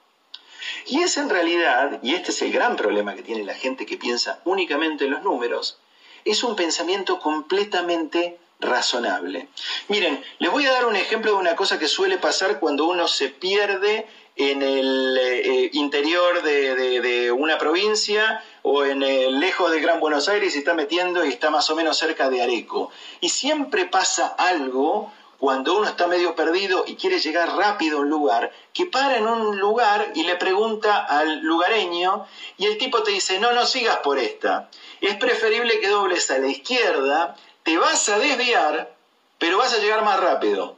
y 0.88 1.02
es 1.02 1.18
en 1.18 1.30
realidad, 1.30 2.00
y 2.02 2.14
este 2.14 2.32
es 2.32 2.42
el 2.42 2.52
gran 2.52 2.76
problema 2.76 3.16
que 3.16 3.24
tiene 3.24 3.44
la 3.44 3.54
gente 3.54 3.86
que 3.86 3.98
piensa 3.98 4.40
únicamente 4.46 5.06
en 5.06 5.12
los 5.12 5.24
números, 5.24 5.78
es 6.26 6.44
un 6.44 6.56
pensamiento 6.56 7.20
completamente 7.20 8.38
razonable. 8.60 9.50
Miren, 9.90 10.24
les 10.40 10.52
voy 10.52 10.66
a 10.66 10.72
dar 10.72 10.86
un 10.86 10.96
ejemplo 10.96 11.32
de 11.32 11.38
una 11.38 11.56
cosa 11.56 11.78
que 11.80 11.88
suele 11.88 12.18
pasar 12.18 12.60
cuando 12.60 12.86
uno 12.86 13.08
se 13.08 13.30
pierde 13.30 14.08
en 14.36 14.62
el 14.64 15.18
eh, 15.20 15.70
interior 15.74 16.42
de, 16.42 17.32
una 17.32 17.58
provincia 17.58 18.44
o 18.64 18.84
en 18.86 19.04
el 19.04 19.40
lejos 19.40 19.72
del 19.72 19.82
Gran 19.82 20.00
Buenos 20.00 20.28
Aires 20.30 20.56
y 20.56 20.60
está 20.60 20.74
metiendo 20.74 21.26
y 21.26 21.30
está 21.30 21.50
más 21.50 21.70
o 21.70 21.76
menos 21.76 21.98
cerca 21.98 22.30
de 22.30 22.42
Areco. 22.42 22.90
Y 23.22 23.30
siempre 23.30 23.86
pasa 23.86 24.28
algo 24.38 25.12
cuando 25.44 25.76
uno 25.76 25.90
está 25.90 26.08
medio 26.08 26.36
perdido 26.36 26.86
y 26.88 26.96
quiere 26.96 27.20
llegar 27.20 27.58
rápido 27.58 27.98
a 27.98 28.02
un 28.04 28.10
lugar, 28.10 28.54
que 28.72 28.86
para 28.86 29.18
en 29.18 29.28
un 29.28 29.60
lugar 29.60 30.14
y 30.16 30.24
le 30.24 30.38
pregunta 30.38 31.04
al 31.04 31.42
lugareño 31.42 32.26
y 32.58 32.66
el 32.66 32.78
tipo 32.78 33.04
te 33.04 33.12
dice, 33.12 33.40
no, 33.40 33.52
no 33.52 33.66
sigas 33.66 33.98
por 33.98 34.18
esta. 34.20 34.70
Es 35.02 35.18
preferible 35.18 35.82
que 35.82 35.90
dobles 35.90 36.32
a 36.32 36.38
la 36.38 36.48
izquierda, 36.48 37.36
te 37.64 37.78
vas 37.78 38.08
a 38.08 38.20
desviar, 38.20 38.96
pero 39.38 39.58
vas 39.58 39.74
a 39.74 39.80
llegar 39.80 40.06
más 40.06 40.18
rápido. 40.18 40.78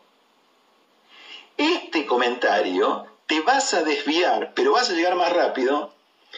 Este 1.58 2.08
comentario, 2.08 3.06
te 3.28 3.42
vas 3.42 3.72
a 3.76 3.84
desviar, 3.84 4.54
pero 4.56 4.72
vas 4.72 4.90
a 4.90 4.94
llegar 4.94 5.14
más 5.14 5.32
rápido, 5.32 5.94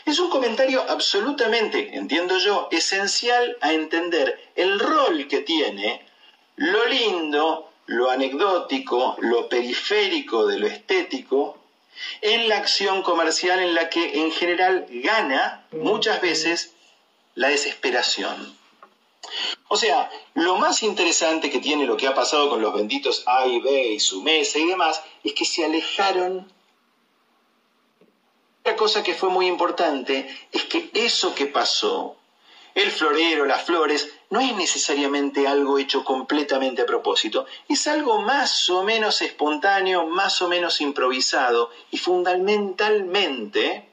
es 0.05 0.19
un 0.19 0.29
comentario 0.29 0.83
absolutamente, 0.89 1.95
entiendo 1.95 2.37
yo, 2.39 2.67
esencial 2.71 3.57
a 3.61 3.71
entender 3.71 4.51
el 4.55 4.81
rol 4.81 5.29
que 5.29 5.39
tiene 5.39 6.05
lo 6.57 6.85
lindo, 6.87 7.66
lo 7.87 8.09
anecdótico, 8.11 9.15
lo 9.19 9.49
periférico 9.49 10.45
de 10.45 10.59
lo 10.59 10.67
estético, 10.67 11.57
en 12.21 12.47
la 12.47 12.57
acción 12.57 13.01
comercial 13.01 13.59
en 13.59 13.73
la 13.73 13.89
que 13.89 14.19
en 14.21 14.31
general 14.31 14.85
gana 14.89 15.65
muchas 15.71 16.21
veces 16.21 16.73
la 17.35 17.49
desesperación. 17.49 18.55
O 19.67 19.77
sea, 19.77 20.09
lo 20.33 20.57
más 20.57 20.83
interesante 20.83 21.49
que 21.49 21.59
tiene 21.59 21.85
lo 21.85 21.97
que 21.97 22.07
ha 22.07 22.13
pasado 22.13 22.49
con 22.49 22.61
los 22.61 22.73
benditos 22.73 23.23
A 23.25 23.45
y 23.45 23.59
B 23.59 23.87
y 23.93 23.99
su 23.99 24.21
mesa 24.21 24.59
y 24.59 24.65
demás 24.65 25.01
es 25.23 25.33
que 25.33 25.45
se 25.45 25.65
alejaron. 25.65 26.51
Otra 28.61 28.75
cosa 28.75 29.03
que 29.03 29.13
fue 29.13 29.29
muy 29.29 29.47
importante 29.47 30.27
es 30.51 30.63
que 30.65 30.89
eso 30.93 31.33
que 31.33 31.45
pasó, 31.47 32.17
el 32.75 32.91
florero, 32.91 33.45
las 33.45 33.63
flores, 33.63 34.09
no 34.29 34.39
es 34.39 34.55
necesariamente 34.55 35.47
algo 35.47 35.79
hecho 35.79 36.03
completamente 36.03 36.81
a 36.81 36.85
propósito, 36.85 37.45
es 37.69 37.87
algo 37.87 38.21
más 38.21 38.69
o 38.69 38.83
menos 38.83 39.21
espontáneo, 39.21 40.05
más 40.05 40.41
o 40.41 40.49
menos 40.49 40.81
improvisado 40.81 41.71
y 41.91 41.97
fundamentalmente 41.97 43.87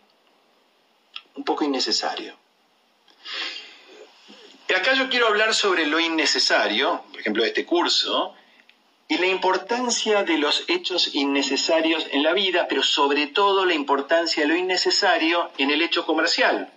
un 1.36 1.44
poco 1.44 1.64
innecesario. 1.64 2.36
Acá 4.74 4.94
yo 4.94 5.08
quiero 5.08 5.28
hablar 5.28 5.54
sobre 5.54 5.86
lo 5.86 6.00
innecesario, 6.00 7.04
por 7.10 7.20
ejemplo, 7.20 7.42
de 7.42 7.48
este 7.48 7.64
curso, 7.64 8.34
y 9.06 9.18
la 9.18 9.26
importancia 9.26 10.24
de 10.24 10.38
los 10.38 10.64
hechos 10.66 11.14
innecesarios 11.14 12.06
en 12.10 12.22
la 12.22 12.32
vida, 12.32 12.66
pero 12.68 12.82
sobre 12.82 13.28
todo 13.28 13.66
la 13.66 13.74
importancia 13.74 14.42
de 14.42 14.48
lo 14.48 14.56
innecesario 14.56 15.50
en 15.58 15.70
el 15.70 15.82
hecho 15.82 16.04
comercial. 16.06 16.72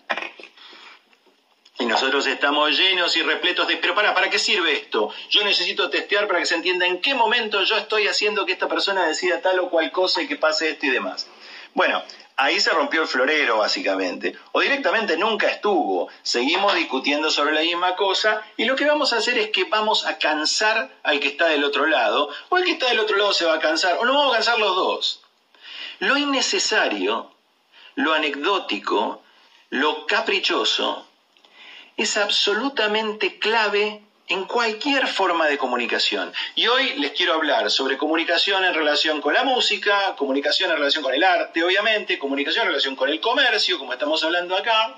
Y 1.79 1.85
nosotros 1.85 2.25
estamos 2.25 2.75
llenos 2.75 3.15
y 3.17 3.21
repletos 3.21 3.67
de, 3.67 3.77
pero 3.77 3.93
para, 3.93 4.15
¿para 4.15 4.31
qué 4.31 4.39
sirve 4.39 4.73
esto? 4.73 5.11
Yo 5.29 5.43
necesito 5.43 5.91
testear 5.91 6.27
para 6.27 6.39
que 6.39 6.47
se 6.47 6.55
entienda 6.55 6.87
en 6.87 7.01
qué 7.01 7.13
momento 7.13 7.61
yo 7.63 7.77
estoy 7.77 8.07
haciendo 8.07 8.45
que 8.47 8.53
esta 8.53 8.67
persona 8.67 9.05
decida 9.05 9.41
tal 9.41 9.59
o 9.59 9.69
cual 9.69 9.91
cosa 9.91 10.23
y 10.23 10.27
que 10.27 10.37
pase 10.37 10.71
esto 10.71 10.87
y 10.87 10.89
demás. 10.89 11.27
Bueno, 11.75 12.01
ahí 12.35 12.59
se 12.59 12.71
rompió 12.71 13.03
el 13.03 13.07
florero, 13.07 13.59
básicamente. 13.59 14.35
O 14.53 14.61
directamente 14.61 15.17
nunca 15.17 15.49
estuvo. 15.49 16.09
Seguimos 16.23 16.73
discutiendo 16.73 17.29
sobre 17.29 17.53
la 17.53 17.61
misma 17.61 17.95
cosa 17.95 18.41
y 18.57 18.65
lo 18.65 18.75
que 18.75 18.85
vamos 18.85 19.13
a 19.13 19.17
hacer 19.17 19.37
es 19.37 19.51
que 19.51 19.65
vamos 19.65 20.07
a 20.07 20.17
cansar 20.17 20.89
al 21.03 21.19
que 21.19 21.27
está 21.27 21.47
del 21.47 21.63
otro 21.63 21.85
lado, 21.85 22.29
o 22.49 22.57
el 22.57 22.63
que 22.63 22.71
está 22.71 22.87
del 22.87 22.99
otro 22.99 23.17
lado 23.17 23.33
se 23.33 23.45
va 23.45 23.53
a 23.53 23.59
cansar, 23.59 23.97
o 23.99 24.05
nos 24.05 24.15
vamos 24.15 24.33
a 24.33 24.37
cansar 24.37 24.57
los 24.57 24.75
dos. 24.75 25.21
Lo 25.99 26.17
innecesario, 26.17 27.31
lo 27.93 28.13
anecdótico, 28.13 29.21
lo 29.69 30.07
caprichoso, 30.07 31.06
es 31.97 32.15
absolutamente 32.15 33.39
clave 33.39 34.01
en 34.27 34.45
cualquier 34.45 35.07
forma 35.07 35.47
de 35.47 35.57
comunicación. 35.57 36.31
Y 36.53 36.67
hoy 36.67 36.93
les 36.97 37.11
quiero 37.11 37.33
hablar 37.33 37.71
sobre 37.71 37.97
comunicación 37.97 38.63
en 38.63 38.73
relación 38.73 39.19
con 39.19 39.33
la 39.33 39.43
música, 39.43 40.15
comunicación 40.15 40.69
en 40.69 40.77
relación 40.77 41.03
con 41.03 41.13
el 41.13 41.23
arte, 41.23 41.63
obviamente, 41.63 42.19
comunicación 42.19 42.63
en 42.63 42.69
relación 42.69 42.95
con 42.95 43.09
el 43.09 43.19
comercio, 43.19 43.79
como 43.79 43.93
estamos 43.93 44.23
hablando 44.23 44.55
acá, 44.55 44.95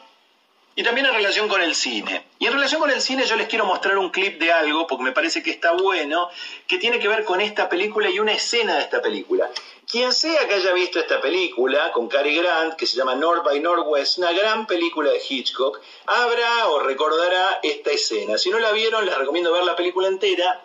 y 0.76 0.84
también 0.84 1.06
en 1.06 1.14
relación 1.14 1.48
con 1.48 1.62
el 1.62 1.76
cine. 1.76 2.24
Y 2.40 2.48
en 2.48 2.54
relación 2.54 2.82
con 2.82 2.90
el 2.90 3.02
cine 3.02 3.26
yo 3.26 3.36
les 3.36 3.48
quiero 3.48 3.66
mostrar 3.66 3.98
un 3.98 4.10
clip 4.10 4.40
de 4.40 4.52
algo, 4.52 4.88
porque 4.88 5.04
me 5.04 5.12
parece 5.12 5.44
que 5.44 5.52
está 5.52 5.74
bueno, 5.74 6.30
que 6.68 6.80
tiene 6.80 7.00
que 7.00 7.08
ver 7.08 7.24
con 7.24 7.40
esta 7.40 7.70
película 7.70 8.10
y 8.10 8.20
una 8.20 8.34
escena 8.34 8.76
de 8.76 8.82
esta 8.82 9.02
película. 9.02 9.50
Quien 9.90 10.14
sea 10.14 10.48
que 10.48 10.54
haya 10.54 10.72
visto 10.74 11.00
esta 11.00 11.20
película 11.20 11.92
con 11.92 12.08
Cary 12.08 12.36
Grant, 12.36 12.76
que 12.76 12.86
se 12.86 12.96
llama 12.96 13.16
North 13.16 13.44
by 13.44 13.60
Northwest, 13.60 14.20
una 14.20 14.32
gran 14.32 14.68
película 14.68 15.10
de 15.10 15.20
Hitchcock, 15.28 15.82
habrá 16.06 16.68
o 16.68 16.78
recordará 16.78 17.60
esta 17.64 17.90
escena. 17.90 18.38
Si 18.38 18.52
no 18.52 18.60
la 18.60 18.72
vieron, 18.72 19.04
les 19.04 19.18
recomiendo 19.18 19.52
ver 19.52 19.64
la 19.64 19.76
película 19.76 20.08
entera, 20.08 20.64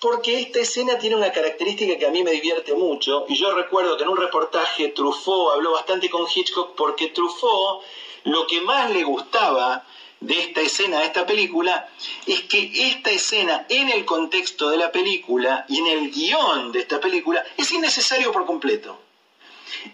porque 0.00 0.40
esta 0.40 0.58
escena 0.58 0.98
tiene 0.98 1.14
una 1.14 1.30
característica 1.30 1.96
que 1.96 2.06
a 2.06 2.10
mí 2.10 2.24
me 2.24 2.32
divierte 2.32 2.74
mucho, 2.74 3.24
y 3.28 3.36
yo 3.36 3.54
recuerdo 3.54 3.96
que 3.96 4.02
en 4.02 4.08
un 4.08 4.16
reportaje 4.16 4.88
Truffaut 4.88 5.52
habló 5.52 5.70
bastante 5.70 6.10
con 6.10 6.26
Hitchcock 6.26 6.74
porque 6.74 7.10
Truffaut 7.10 7.84
lo 8.24 8.48
que 8.48 8.60
más 8.62 8.90
le 8.90 9.04
gustaba 9.04 9.86
de 10.26 10.40
esta 10.40 10.60
escena, 10.60 10.98
de 10.98 11.06
esta 11.06 11.24
película, 11.24 11.88
es 12.26 12.42
que 12.42 12.88
esta 12.88 13.10
escena 13.10 13.64
en 13.68 13.88
el 13.88 14.04
contexto 14.04 14.70
de 14.70 14.76
la 14.76 14.90
película 14.90 15.64
y 15.68 15.78
en 15.78 15.86
el 15.86 16.10
guion 16.10 16.72
de 16.72 16.80
esta 16.80 17.00
película 17.00 17.44
es 17.56 17.70
innecesario 17.70 18.32
por 18.32 18.44
completo. 18.44 19.00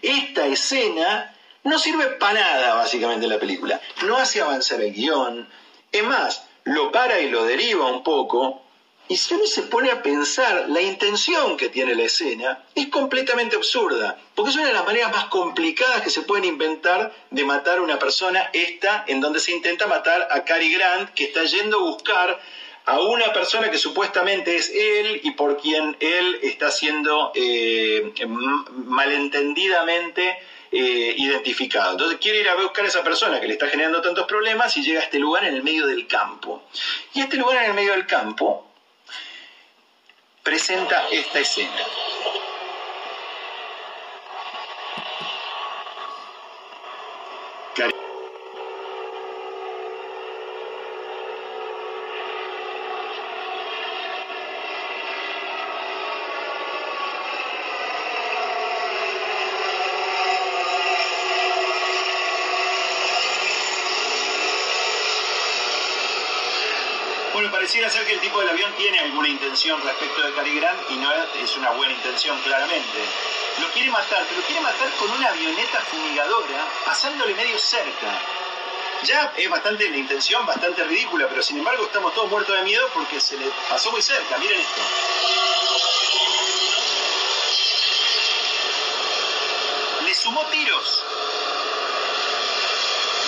Esta 0.01 0.47
escena 0.47 1.35
no 1.63 1.77
sirve 1.77 2.07
para 2.07 2.41
nada, 2.41 2.73
básicamente, 2.75 3.25
en 3.25 3.31
la 3.31 3.39
película. 3.39 3.79
No 4.05 4.17
hace 4.17 4.41
avanzar 4.41 4.81
el 4.81 4.91
guion. 4.91 5.47
Es 5.91 6.03
más, 6.03 6.43
lo 6.63 6.91
para 6.91 7.19
y 7.19 7.29
lo 7.29 7.45
deriva 7.45 7.91
un 7.91 8.03
poco 8.03 8.62
y 9.09 9.17
si 9.17 9.33
uno 9.33 9.45
se 9.45 9.63
pone 9.63 9.91
a 9.91 10.01
pensar, 10.01 10.65
la 10.69 10.81
intención 10.81 11.57
que 11.57 11.69
tiene 11.69 11.93
la 11.93 12.03
escena 12.03 12.63
es 12.73 12.87
completamente 12.87 13.55
absurda, 13.57 14.17
porque 14.33 14.51
es 14.51 14.57
una 14.57 14.67
de 14.67 14.73
las 14.73 14.85
maneras 14.85 15.11
más 15.11 15.25
complicadas 15.25 16.01
que 16.01 16.09
se 16.09 16.21
pueden 16.21 16.45
inventar 16.45 17.13
de 17.29 17.43
matar 17.43 17.79
a 17.79 17.81
una 17.81 17.99
persona, 17.99 18.49
esta 18.53 19.03
en 19.07 19.19
donde 19.19 19.41
se 19.41 19.51
intenta 19.51 19.87
matar 19.87 20.29
a 20.31 20.45
Cary 20.45 20.73
Grant, 20.73 21.09
que 21.09 21.25
está 21.25 21.43
yendo 21.43 21.79
a 21.79 21.83
buscar 21.83 22.39
a 22.85 22.99
una 23.01 23.31
persona 23.33 23.69
que 23.69 23.77
supuestamente 23.77 24.55
es 24.55 24.71
él 24.73 25.19
y 25.23 25.31
por 25.31 25.57
quien 25.57 25.95
él 25.99 26.39
está 26.41 26.71
siendo 26.71 27.31
eh, 27.35 28.13
malentendidamente 28.85 30.37
eh, 30.71 31.13
identificado. 31.17 31.91
Entonces 31.91 32.19
quiere 32.19 32.39
ir 32.39 32.49
a 32.49 32.55
buscar 32.55 32.85
a 32.85 32.87
esa 32.87 33.03
persona 33.03 33.39
que 33.39 33.47
le 33.47 33.53
está 33.53 33.67
generando 33.67 34.01
tantos 34.01 34.25
problemas 34.25 34.75
y 34.77 34.83
llega 34.83 35.01
a 35.01 35.03
este 35.03 35.19
lugar 35.19 35.45
en 35.45 35.55
el 35.55 35.63
medio 35.63 35.87
del 35.87 36.07
campo. 36.07 36.63
Y 37.13 37.21
este 37.21 37.37
lugar 37.37 37.57
en 37.63 37.69
el 37.69 37.73
medio 37.73 37.91
del 37.91 38.07
campo 38.07 38.72
presenta 40.43 41.07
esta 41.09 41.39
escena. 41.39 42.12
Pareciera 67.63 67.89
ser 67.89 68.05
que 68.05 68.11
el 68.11 68.19
tipo 68.19 68.41
del 68.41 68.49
avión 68.49 68.73
tiene 68.73 68.99
alguna 68.99 69.29
intención 69.29 69.81
respecto 69.81 70.21
de 70.21 70.33
Cary 70.33 70.61
y 70.89 70.95
no 70.97 71.09
es 71.13 71.55
una 71.55 71.69
buena 71.69 71.93
intención 71.93 72.37
claramente. 72.41 72.99
Lo 73.61 73.71
quiere 73.71 73.89
matar, 73.89 74.25
pero 74.27 74.41
lo 74.41 74.45
quiere 74.45 74.59
matar 74.59 74.89
con 74.99 75.09
una 75.09 75.29
avioneta 75.29 75.79
fumigadora 75.79 76.67
pasándole 76.83 77.33
medio 77.35 77.57
cerca. 77.57 78.19
Ya 79.03 79.31
es 79.37 79.49
bastante 79.49 79.89
la 79.89 79.95
intención, 79.95 80.45
bastante 80.45 80.83
ridícula, 80.83 81.25
pero 81.29 81.41
sin 81.41 81.57
embargo 81.57 81.85
estamos 81.85 82.13
todos 82.13 82.29
muertos 82.29 82.53
de 82.53 82.63
miedo 82.63 82.85
porque 82.93 83.21
se 83.21 83.37
le 83.37 83.49
pasó 83.69 83.93
muy 83.93 84.01
cerca. 84.01 84.37
Miren 84.39 84.59
esto. 84.59 84.81
Le 90.03 90.13
sumó 90.13 90.43
tiros. 90.47 91.05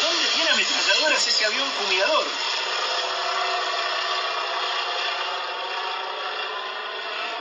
¿Dónde 0.03 0.27
tiene 0.35 0.49
ametralladoras 0.49 1.25
ese 1.25 1.45
avión 1.45 1.71
fumigador? 1.79 2.25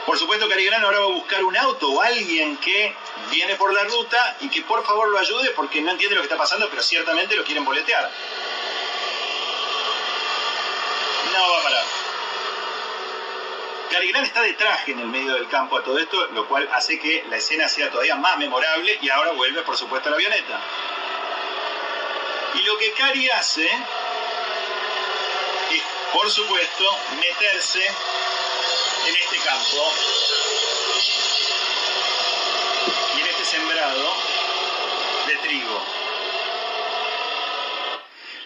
Por 0.07 0.19
supuesto, 0.19 0.49
Carigrán 0.49 0.85
ahora 0.85 0.99
va 0.99 1.07
a 1.07 1.09
buscar 1.09 1.43
un 1.45 1.57
auto 1.57 1.91
o 1.91 2.03
alguien 2.03 2.57
que 2.59 2.95
viene 3.31 3.55
por 3.57 3.73
la 3.73 3.85
ruta 3.85 4.37
y 4.41 4.49
que 4.49 4.63
por 4.63 4.85
favor 4.85 5.09
lo 5.09 5.19
ayude 5.19 5.51
porque 5.51 5.81
no 5.81 5.93
entiende 5.93 6.15
lo 6.15 6.21
que 6.21 6.27
está 6.27 6.37
pasando, 6.37 6.69
pero 6.69 6.83
ciertamente 6.83 7.35
lo 7.35 7.45
quieren 7.45 7.65
boletear. 7.65 8.11
No 11.33 11.51
va 11.51 11.59
a 11.59 11.63
parar. 11.63 11.85
Carigrán 13.91 14.25
está 14.25 14.43
de 14.43 14.53
traje 14.55 14.93
en 14.93 15.01
el 15.01 15.07
medio 15.07 15.35
del 15.35 15.49
campo 15.49 15.79
a 15.79 15.83
todo 15.83 15.99
esto, 15.99 16.27
lo 16.33 16.47
cual 16.49 16.69
hace 16.73 16.99
que 16.99 17.25
la 17.31 17.37
escena 17.37 17.69
sea 17.69 17.91
todavía 17.91 18.17
más 18.17 18.37
memorable 18.37 18.99
y 19.01 19.09
ahora 19.09 19.33
vuelve, 19.33 19.63
por 19.63 19.77
supuesto, 19.77 20.09
a 20.09 20.11
la 20.11 20.17
avioneta. 20.17 20.61
Y 22.55 22.63
lo 22.63 22.77
que 22.77 22.93
Cari 22.93 23.31
hace 23.31 23.67
es, 23.67 23.73
por 26.13 26.31
supuesto, 26.31 26.99
meterse 27.21 27.89
en 29.07 29.17
este 29.17 29.37
campo 29.45 29.93
y 33.17 33.21
en 33.21 33.27
este 33.27 33.45
sembrado 33.45 34.15
de 35.27 35.37
trigo. 35.37 35.85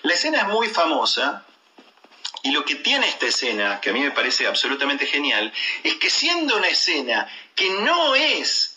La 0.02 0.14
escena 0.14 0.38
es 0.40 0.48
muy 0.48 0.68
famosa 0.68 1.44
y 2.42 2.50
lo 2.50 2.64
que 2.64 2.76
tiene 2.76 3.08
esta 3.08 3.26
escena, 3.26 3.80
que 3.80 3.90
a 3.90 3.92
mí 3.92 4.00
me 4.00 4.10
parece 4.10 4.46
absolutamente 4.46 5.06
genial, 5.06 5.52
es 5.82 5.94
que 5.96 6.10
siendo 6.10 6.56
una 6.56 6.68
escena 6.68 7.28
que 7.54 7.70
no 7.70 8.14
es 8.14 8.67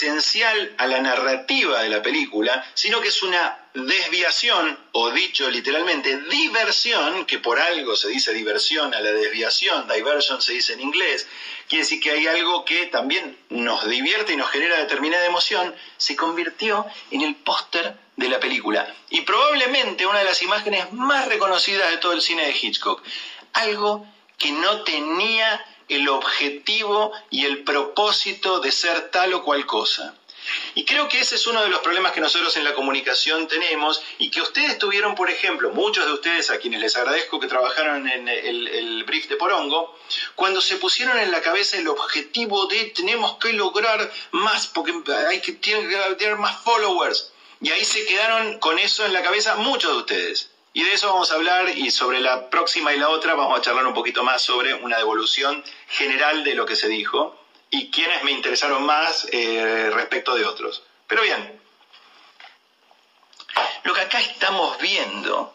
esencial 0.00 0.74
a 0.78 0.86
la 0.86 1.00
narrativa 1.00 1.82
de 1.82 1.90
la 1.90 2.02
película, 2.02 2.64
sino 2.74 3.00
que 3.00 3.08
es 3.08 3.22
una 3.22 3.58
desviación, 3.74 4.78
o 4.92 5.10
dicho 5.10 5.50
literalmente, 5.50 6.18
diversión, 6.22 7.26
que 7.26 7.38
por 7.38 7.60
algo 7.60 7.94
se 7.94 8.08
dice 8.08 8.32
diversión 8.32 8.94
a 8.94 9.00
la 9.00 9.12
desviación, 9.12 9.86
diversion 9.88 10.40
se 10.40 10.54
dice 10.54 10.72
en 10.72 10.80
inglés, 10.80 11.28
quiere 11.68 11.84
decir 11.84 12.00
que 12.00 12.10
hay 12.12 12.26
algo 12.26 12.64
que 12.64 12.86
también 12.86 13.36
nos 13.50 13.88
divierte 13.88 14.32
y 14.32 14.36
nos 14.36 14.50
genera 14.50 14.78
determinada 14.78 15.26
emoción, 15.26 15.74
se 15.98 16.16
convirtió 16.16 16.86
en 17.10 17.20
el 17.20 17.34
póster 17.34 17.94
de 18.16 18.28
la 18.28 18.40
película. 18.40 18.94
Y 19.10 19.20
probablemente 19.20 20.06
una 20.06 20.20
de 20.20 20.24
las 20.24 20.42
imágenes 20.42 20.92
más 20.92 21.28
reconocidas 21.28 21.90
de 21.90 21.98
todo 21.98 22.12
el 22.12 22.22
cine 22.22 22.46
de 22.46 22.56
Hitchcock. 22.56 23.02
Algo 23.52 24.06
que 24.38 24.52
no 24.52 24.82
tenía 24.82 25.64
el 25.90 26.08
objetivo 26.08 27.12
y 27.30 27.44
el 27.44 27.64
propósito 27.64 28.60
de 28.60 28.72
ser 28.72 29.10
tal 29.10 29.34
o 29.34 29.42
cual 29.42 29.66
cosa. 29.66 30.14
Y 30.74 30.84
creo 30.84 31.08
que 31.08 31.20
ese 31.20 31.34
es 31.34 31.46
uno 31.46 31.62
de 31.62 31.68
los 31.68 31.80
problemas 31.80 32.12
que 32.12 32.20
nosotros 32.20 32.56
en 32.56 32.64
la 32.64 32.74
comunicación 32.74 33.46
tenemos 33.46 34.02
y 34.18 34.30
que 34.30 34.40
ustedes 34.40 34.78
tuvieron, 34.78 35.14
por 35.14 35.30
ejemplo, 35.30 35.70
muchos 35.70 36.06
de 36.06 36.12
ustedes 36.12 36.50
a 36.50 36.58
quienes 36.58 36.80
les 36.80 36.96
agradezco 36.96 37.40
que 37.40 37.46
trabajaron 37.46 38.08
en 38.08 38.28
el, 38.28 39.04
brief 39.04 39.28
de 39.28 39.36
Porongo, 39.36 39.96
cuando 40.34 40.60
se 40.60 40.76
pusieron 40.76 41.18
en 41.18 41.30
la 41.30 41.40
cabeza 41.40 41.76
el 41.76 41.88
objetivo 41.88 42.66
de 42.66 42.84
tenemos 42.86 43.36
que 43.38 43.52
lograr 43.52 44.10
más 44.30 44.66
porque 44.68 44.92
hay 45.28 45.40
que 45.40 45.52
tener 45.52 46.36
más 46.36 46.60
followers. 46.62 47.32
Y 47.60 47.70
ahí 47.70 47.84
se 47.84 48.06
quedaron 48.06 48.58
con 48.58 48.78
eso 48.78 49.04
en 49.04 49.12
la 49.12 49.22
cabeza 49.22 49.56
muchos 49.56 49.92
de 49.92 49.98
ustedes. 49.98 50.50
Y 50.72 50.84
de 50.84 50.92
eso 50.92 51.08
vamos 51.08 51.30
a 51.32 51.34
hablar 51.34 51.68
y 51.76 51.90
sobre 51.90 52.20
la 52.20 52.48
próxima 52.48 52.92
y 52.92 52.98
la 52.98 53.08
otra 53.08 53.34
vamos 53.34 53.58
a 53.58 53.62
charlar 53.62 53.86
un 53.86 53.94
poquito 53.94 54.22
más 54.22 54.42
sobre 54.42 54.74
una 54.74 54.98
devolución 54.98 55.64
general 55.88 56.44
de 56.44 56.54
lo 56.54 56.64
que 56.64 56.76
se 56.76 56.88
dijo 56.88 57.36
y 57.70 57.90
quiénes 57.90 58.22
me 58.22 58.30
interesaron 58.30 58.84
más 58.84 59.26
eh, 59.32 59.90
respecto 59.92 60.34
de 60.34 60.44
otros. 60.44 60.82
Pero 61.08 61.22
bien, 61.22 61.60
lo 63.82 63.94
que 63.94 64.00
acá 64.00 64.20
estamos 64.20 64.78
viendo 64.78 65.54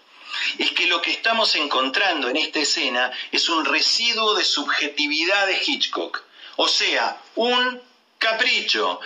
es 0.58 0.71
que 0.71 0.88
lo 0.88 1.01
que 1.01 1.12
estamos 1.12 1.56
encontrando 1.56 2.30
en 2.30 2.36
esta 2.36 2.60
escena 2.60 3.12
es 3.32 3.47
un 3.47 3.63
residuo 3.63 4.34
de 4.34 4.43
subjetividad 4.43 5.47
de 5.47 5.62
Hitchcock, 5.65 6.23
o 6.58 6.67
sea, 6.67 7.21
un 7.36 7.82
capricho, 8.17 8.99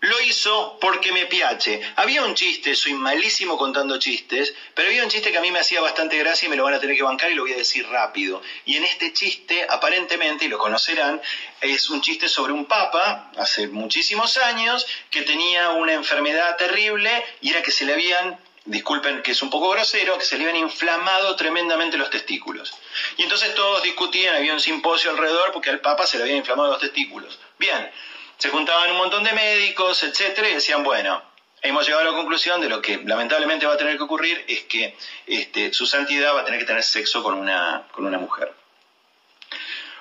lo 0.00 0.20
hizo 0.20 0.78
porque 0.80 1.12
me 1.12 1.26
piache. 1.26 1.80
Había 1.96 2.24
un 2.24 2.34
chiste, 2.34 2.74
soy 2.74 2.94
malísimo 2.94 3.56
contando 3.56 3.98
chistes, 3.98 4.54
pero 4.74 4.88
había 4.88 5.02
un 5.02 5.08
chiste 5.08 5.30
que 5.30 5.38
a 5.38 5.40
mí 5.40 5.50
me 5.50 5.58
hacía 5.58 5.80
bastante 5.80 6.18
gracia 6.18 6.46
y 6.46 6.48
me 6.48 6.56
lo 6.56 6.64
van 6.64 6.74
a 6.74 6.80
tener 6.80 6.96
que 6.96 7.02
bancar 7.02 7.30
y 7.30 7.34
lo 7.34 7.42
voy 7.42 7.52
a 7.52 7.56
decir 7.56 7.86
rápido. 7.88 8.42
Y 8.64 8.76
en 8.76 8.84
este 8.84 9.12
chiste, 9.12 9.66
aparentemente, 9.68 10.44
y 10.44 10.48
lo 10.48 10.58
conocerán, 10.58 11.20
es 11.60 11.88
un 11.90 12.00
chiste 12.00 12.28
sobre 12.28 12.52
un 12.52 12.66
papa, 12.66 13.30
hace 13.38 13.68
muchísimos 13.68 14.36
años, 14.36 14.86
que 15.10 15.22
tenía 15.22 15.70
una 15.70 15.94
enfermedad 15.94 16.56
terrible 16.56 17.24
y 17.40 17.50
era 17.50 17.62
que 17.62 17.72
se 17.72 17.84
le 17.84 17.94
habían 17.94 18.38
disculpen 18.66 19.22
que 19.22 19.30
es 19.30 19.42
un 19.42 19.50
poco 19.50 19.70
grosero, 19.70 20.18
que 20.18 20.24
se 20.24 20.36
le 20.36 20.44
habían 20.44 20.64
inflamado 20.64 21.36
tremendamente 21.36 21.96
los 21.96 22.10
testículos. 22.10 22.74
Y 23.16 23.22
entonces 23.22 23.54
todos 23.54 23.82
discutían, 23.82 24.34
había 24.34 24.52
un 24.52 24.60
simposio 24.60 25.10
alrededor 25.10 25.52
porque 25.52 25.70
al 25.70 25.80
Papa 25.80 26.06
se 26.06 26.16
le 26.16 26.24
habían 26.24 26.38
inflamado 26.38 26.70
los 26.70 26.80
testículos. 26.80 27.38
Bien, 27.58 27.90
se 28.38 28.50
juntaban 28.50 28.90
un 28.90 28.98
montón 28.98 29.24
de 29.24 29.32
médicos, 29.32 30.02
etcétera, 30.02 30.48
y 30.48 30.54
decían, 30.54 30.82
bueno, 30.82 31.22
hemos 31.62 31.84
llegado 31.86 32.02
a 32.02 32.12
la 32.12 32.16
conclusión 32.16 32.60
de 32.60 32.68
lo 32.68 32.80
que 32.82 32.98
lamentablemente 33.04 33.66
va 33.66 33.74
a 33.74 33.78
tener 33.78 33.96
que 33.96 34.02
ocurrir 34.02 34.44
es 34.48 34.62
que 34.64 34.96
este, 35.26 35.72
su 35.72 35.86
santidad 35.86 36.34
va 36.34 36.42
a 36.42 36.44
tener 36.44 36.60
que 36.60 36.66
tener 36.66 36.82
sexo 36.82 37.22
con 37.22 37.34
una, 37.34 37.86
con 37.92 38.06
una 38.06 38.18
mujer. 38.18 38.52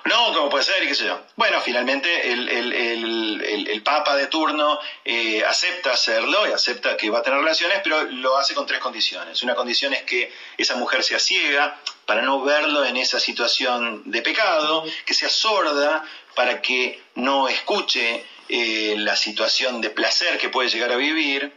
No, 0.06 0.34
¿cómo 0.34 0.50
puede 0.50 0.64
ser? 0.64 0.84
¿Y 0.84 0.88
qué 0.88 0.94
sé 0.94 1.06
yo? 1.06 1.20
Bueno, 1.36 1.60
finalmente 1.62 2.32
el, 2.32 3.82
Papa 3.84 4.16
de 4.16 4.28
turno 4.28 4.80
eh, 5.04 5.44
acepta 5.46 5.94
hacerlo 5.94 6.48
y 6.48 6.52
acepta 6.52 6.98
que 6.98 7.10
va 7.10 7.20
a 7.20 7.22
tener 7.22 7.40
relaciones, 7.40 7.82
pero 7.84 8.04
lo 8.04 8.38
hace 8.38 8.54
con 8.56 8.66
tres 8.66 8.80
condiciones. 8.80 9.42
Una 9.44 9.54
condición 9.54 9.94
es 9.94 10.04
que 10.04 10.32
esa 10.58 10.76
mujer 10.76 11.04
sea 11.04 11.20
ciega 11.20 11.80
para 12.06 12.22
no 12.22 12.42
verlo 12.44 12.84
en 12.84 12.98
esa 12.98 13.20
situación 13.20 14.04
de 14.06 14.22
pecado, 14.22 14.84
que 15.06 15.14
sea 15.14 15.30
sorda 15.30 16.04
para 16.36 16.62
que 16.62 17.02
no 17.16 17.48
escuche 17.48 18.26
eh, 18.48 18.96
la 18.98 19.16
situación 19.16 19.82
de 19.82 19.90
placer 19.90 20.38
que 20.38 20.50
puede 20.50 20.70
llegar 20.70 20.92
a 20.92 20.98
vivir 20.98 21.52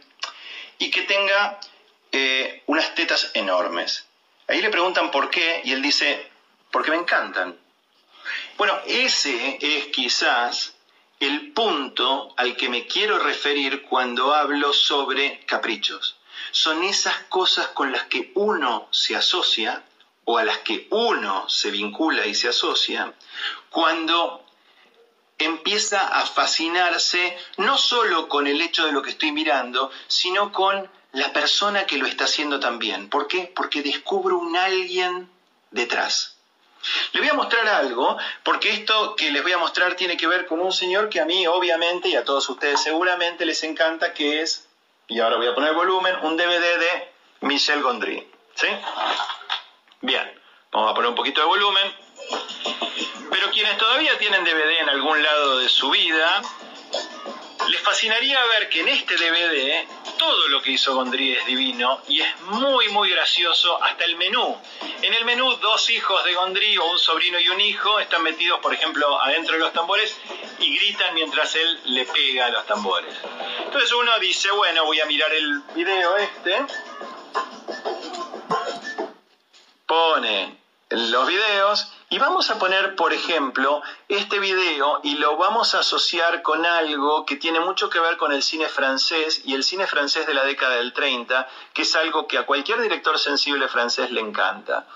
y 0.77 0.89
que 0.89 1.03
tenga 1.03 1.59
eh, 2.11 2.63
unas 2.65 2.95
tetas 2.95 3.31
enormes. 3.33 4.07
Ahí 4.47 4.61
le 4.61 4.69
preguntan 4.69 5.11
por 5.11 5.29
qué 5.29 5.61
y 5.63 5.73
él 5.73 5.81
dice, 5.81 6.27
porque 6.71 6.91
me 6.91 6.97
encantan. 6.97 7.57
Bueno, 8.57 8.79
ese 8.87 9.59
es 9.61 9.87
quizás 9.87 10.73
el 11.19 11.51
punto 11.51 12.33
al 12.37 12.55
que 12.55 12.69
me 12.69 12.87
quiero 12.87 13.19
referir 13.19 13.83
cuando 13.83 14.33
hablo 14.33 14.73
sobre 14.73 15.41
caprichos. 15.45 16.17
Son 16.51 16.83
esas 16.83 17.15
cosas 17.29 17.67
con 17.69 17.91
las 17.91 18.05
que 18.05 18.31
uno 18.35 18.87
se 18.91 19.15
asocia 19.15 19.83
o 20.25 20.37
a 20.37 20.43
las 20.43 20.59
que 20.59 20.87
uno 20.91 21.47
se 21.49 21.71
vincula 21.71 22.25
y 22.25 22.33
se 22.33 22.47
asocia 22.49 23.13
cuando 23.69 24.45
empieza 25.39 26.07
a 26.07 26.25
fascinarse 26.25 27.37
no 27.57 27.77
solo 27.77 28.27
con 28.27 28.47
el 28.47 28.61
hecho 28.61 28.85
de 28.85 28.91
lo 28.91 29.01
que 29.01 29.11
estoy 29.11 29.31
mirando, 29.31 29.89
sino 30.07 30.51
con 30.51 30.89
la 31.13 31.33
persona 31.33 31.85
que 31.85 31.97
lo 31.97 32.05
está 32.05 32.25
haciendo 32.25 32.59
también. 32.59 33.09
¿Por 33.09 33.27
qué? 33.27 33.51
Porque 33.55 33.81
descubro 33.81 34.37
un 34.37 34.55
alguien 34.55 35.29
detrás. 35.71 36.35
Le 37.11 37.19
voy 37.19 37.29
a 37.29 37.33
mostrar 37.33 37.67
algo, 37.67 38.17
porque 38.43 38.69
esto 38.69 39.15
que 39.15 39.31
les 39.31 39.43
voy 39.43 39.51
a 39.51 39.57
mostrar 39.57 39.95
tiene 39.95 40.15
que 40.15 40.27
ver 40.27 40.45
con 40.45 40.59
un 40.59 40.71
señor 40.71 41.09
que 41.09 41.19
a 41.19 41.25
mí, 41.25 41.45
obviamente, 41.47 42.09
y 42.09 42.15
a 42.15 42.23
todos 42.23 42.47
ustedes 42.49 42.81
seguramente 42.81 43.45
les 43.45 43.63
encanta, 43.63 44.13
que 44.13 44.41
es, 44.41 44.67
y 45.07 45.19
ahora 45.19 45.37
voy 45.37 45.47
a 45.47 45.55
poner 45.55 45.73
volumen, 45.73 46.15
un 46.23 46.37
DVD 46.37 46.79
de 46.79 47.11
Michel 47.41 47.81
Gondry. 47.81 48.25
¿Sí? 48.55 48.67
Bien, 50.01 50.41
vamos 50.71 50.91
a 50.91 50.93
poner 50.93 51.09
un 51.09 51.15
poquito 51.15 51.41
de 51.41 51.47
volumen. 51.47 52.08
Pero 53.29 53.51
quienes 53.51 53.77
todavía 53.77 54.17
tienen 54.17 54.43
DVD 54.43 54.79
en 54.81 54.89
algún 54.89 55.21
lado 55.21 55.59
de 55.59 55.69
su 55.69 55.89
vida, 55.89 56.41
les 57.69 57.81
fascinaría 57.81 58.43
ver 58.45 58.69
que 58.69 58.81
en 58.81 58.87
este 58.87 59.15
DVD 59.15 59.87
todo 60.17 60.47
lo 60.47 60.61
que 60.61 60.71
hizo 60.71 60.95
Gondry 60.95 61.33
es 61.33 61.45
divino 61.45 62.01
y 62.07 62.21
es 62.21 62.41
muy 62.41 62.89
muy 62.89 63.09
gracioso 63.09 63.81
hasta 63.83 64.05
el 64.05 64.17
menú. 64.17 64.57
En 65.01 65.13
el 65.13 65.23
menú 65.23 65.55
dos 65.57 65.89
hijos 65.89 66.23
de 66.25 66.33
Gondry 66.33 66.77
o 66.77 66.85
un 66.91 66.99
sobrino 66.99 67.39
y 67.39 67.47
un 67.49 67.61
hijo 67.61 67.99
están 67.99 68.23
metidos 68.23 68.59
por 68.59 68.73
ejemplo 68.73 69.21
adentro 69.21 69.53
de 69.53 69.59
los 69.59 69.71
tambores 69.71 70.17
y 70.59 70.75
gritan 70.77 71.13
mientras 71.13 71.55
él 71.55 71.79
le 71.85 72.05
pega 72.05 72.47
a 72.47 72.49
los 72.49 72.65
tambores. 72.65 73.15
Entonces 73.63 73.91
uno 73.93 74.17
dice, 74.19 74.51
bueno, 74.51 74.85
voy 74.85 74.99
a 74.99 75.05
mirar 75.05 75.31
el 75.33 75.61
video 75.75 76.17
este. 76.17 76.65
Pone 79.85 80.57
los 80.89 81.27
videos 81.27 81.87
y 82.09 82.17
vamos 82.17 82.49
a 82.49 82.57
poner, 82.57 82.95
por 82.95 83.13
ejemplo, 83.13 83.81
este 84.09 84.39
video 84.39 85.01
y 85.03 85.15
lo 85.17 85.37
vamos 85.37 85.75
a 85.75 85.79
asociar 85.79 86.41
con 86.41 86.65
algo 86.65 87.27
que 87.27 87.35
tiene 87.35 87.59
mucho 87.59 87.91
que 87.91 87.99
ver 87.99 88.17
con 88.17 88.31
el 88.31 88.41
cine 88.41 88.67
francés 88.67 89.43
y 89.45 89.53
el 89.53 89.63
cine 89.63 89.85
francés 89.85 90.25
de 90.25 90.33
la 90.33 90.43
década 90.43 90.77
del 90.77 90.93
30, 90.93 91.47
que 91.73 91.83
es 91.83 91.95
algo 91.95 92.27
que 92.27 92.39
a 92.39 92.45
cualquier 92.47 92.81
director 92.81 93.19
sensible 93.19 93.67
francés 93.67 94.09
le 94.09 94.21
encanta. 94.21 94.87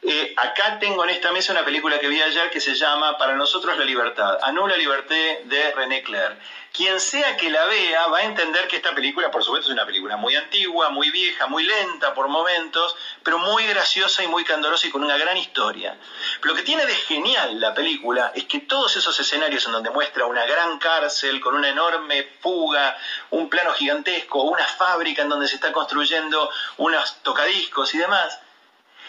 Eh, 0.00 0.32
acá 0.38 0.78
tengo 0.78 1.04
en 1.04 1.10
esta 1.10 1.32
mesa 1.32 1.52
una 1.52 1.66
película 1.66 1.98
que 1.98 2.08
vi 2.08 2.22
ayer 2.22 2.50
que 2.50 2.60
se 2.60 2.74
llama 2.74 3.18
Para 3.18 3.36
nosotros 3.36 3.76
la 3.76 3.84
libertad, 3.84 4.38
A 4.42 4.50
la 4.52 4.76
liberté 4.76 5.42
de 5.44 5.72
René 5.72 6.02
Clair 6.02 6.38
quien 6.72 6.98
sea 7.00 7.36
que 7.36 7.50
la 7.50 7.64
vea 7.66 8.06
va 8.06 8.18
a 8.18 8.24
entender 8.24 8.66
que 8.66 8.76
esta 8.76 8.94
película, 8.94 9.30
por 9.30 9.44
supuesto, 9.44 9.68
es 9.68 9.72
una 9.72 9.84
película 9.84 10.16
muy 10.16 10.34
antigua, 10.34 10.88
muy 10.88 11.10
vieja, 11.10 11.46
muy 11.46 11.64
lenta 11.64 12.14
por 12.14 12.28
momentos, 12.28 12.96
pero 13.22 13.38
muy 13.38 13.66
graciosa 13.66 14.24
y 14.24 14.26
muy 14.26 14.44
candorosa 14.44 14.86
y 14.86 14.90
con 14.90 15.04
una 15.04 15.18
gran 15.18 15.36
historia. 15.36 15.98
lo 16.42 16.54
que 16.54 16.62
tiene 16.62 16.86
de 16.86 16.94
genial 16.94 17.60
la 17.60 17.74
película 17.74 18.32
es 18.34 18.44
que 18.44 18.61
todos 18.62 18.96
esos 18.96 19.18
escenarios 19.18 19.66
en 19.66 19.72
donde 19.72 19.90
muestra 19.90 20.26
una 20.26 20.44
gran 20.46 20.78
cárcel 20.78 21.40
con 21.40 21.54
una 21.54 21.68
enorme 21.68 22.24
fuga, 22.40 22.96
un 23.30 23.48
plano 23.48 23.72
gigantesco, 23.72 24.42
una 24.42 24.64
fábrica 24.64 25.22
en 25.22 25.28
donde 25.28 25.48
se 25.48 25.56
está 25.56 25.72
construyendo 25.72 26.50
unos 26.78 27.16
tocadiscos 27.22 27.94
y 27.94 27.98
demás, 27.98 28.38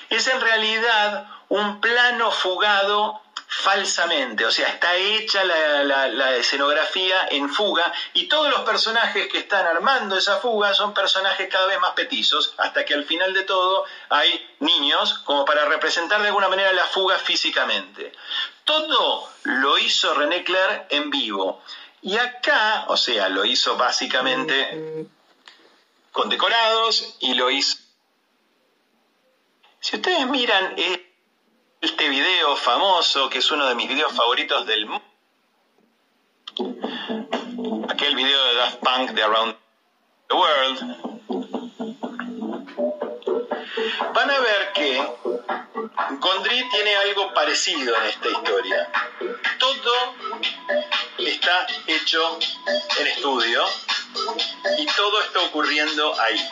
es 0.09 0.27
en 0.27 0.41
realidad 0.41 1.27
un 1.49 1.81
plano 1.81 2.31
fugado 2.31 3.21
falsamente, 3.47 4.45
o 4.45 4.51
sea, 4.51 4.67
está 4.67 4.95
hecha 4.95 5.43
la, 5.43 6.35
escenografía 6.35 7.27
en 7.29 7.49
fuga 7.49 7.91
y 8.13 8.27
todos 8.27 8.49
los 8.49 8.61
personajes 8.61 9.27
que 9.27 9.37
están 9.37 9.65
armando 9.67 10.17
esa 10.17 10.37
fuga 10.37 10.73
son 10.73 10.93
personajes 10.93 11.47
cada 11.49 11.67
vez 11.67 11.79
más 11.79 11.91
petizos, 11.91 12.55
hasta 12.57 12.83
que 12.83 12.93
al 12.93 13.05
final 13.05 13.33
de 13.33 13.43
todo 13.43 13.85
hay 14.09 14.55
niños 14.59 15.19
como 15.19 15.45
para 15.45 15.65
representar 15.65 16.21
de 16.21 16.27
alguna 16.27 16.49
manera 16.49 16.73
la 16.73 16.85
fuga 16.85 17.17
físicamente. 17.19 18.11
Todo 18.63 19.29
lo 19.43 19.77
hizo 19.77 20.13
René 20.13 20.43
Clair 20.43 20.87
en 20.89 21.09
vivo. 21.09 21.61
Y 22.01 22.17
acá, 22.17 22.85
o 22.87 22.97
sea, 22.97 23.29
lo 23.29 23.45
hizo 23.45 23.77
básicamente 23.77 25.07
con 26.11 26.29
decorados 26.29 27.15
y 27.19 27.33
lo 27.33 27.49
hizo... 27.49 27.77
Si 29.79 29.95
ustedes 29.95 30.27
miran... 30.27 30.75
Este 31.83 32.07
video 32.07 32.55
famoso, 32.55 33.29
que 33.29 33.39
es 33.39 33.51
uno 33.51 33.67
de 33.67 33.75
mis 33.75 33.89
videos 33.89 34.13
favoritos 34.13 34.65
del 34.65 34.85
mundo, 34.85 35.03
aquel 37.89 38.15
video 38.15 38.41
de 38.45 38.55
Daft 38.55 38.77
Punk 38.77 39.09
de 39.09 39.21
Around 39.21 39.57
the 40.29 40.33
World, 40.33 41.13
a 44.33 44.39
ver 44.39 44.71
que 44.73 45.42
Gondry 46.11 46.69
tiene 46.69 46.95
algo 46.95 47.33
parecido 47.33 47.95
en 47.95 48.03
esta 48.07 48.29
historia. 48.29 48.91
Todo 49.59 50.15
está 51.17 51.67
hecho 51.87 52.39
en 52.97 53.07
estudio 53.07 53.63
y 54.77 54.85
todo 54.85 55.21
está 55.21 55.41
ocurriendo 55.41 56.19
ahí. 56.19 56.49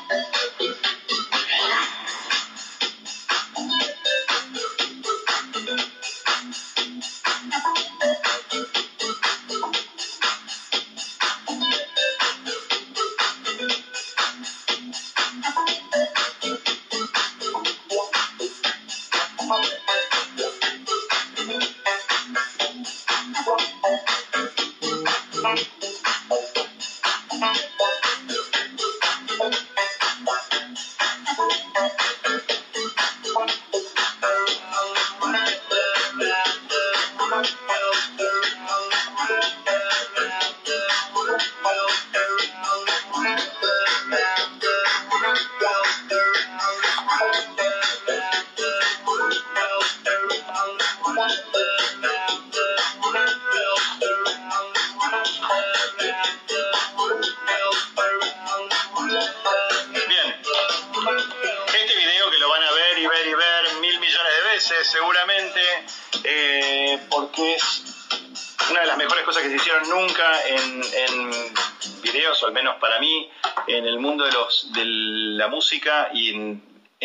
Nunca 69.88 70.48
en, 70.48 71.32
videos, 72.02 72.42
o 72.44 72.48
al 72.48 72.54
menos 72.54 72.78
para 72.78 73.00
mí, 73.00 73.30
en 73.68 73.86
el 73.86 74.00
mundo 74.00 74.26
de, 74.26 74.32
los, 74.32 74.72
de 74.74 74.84
la 74.86 75.48
música 75.48 76.10
y 76.14 76.30
en, 76.32 76.62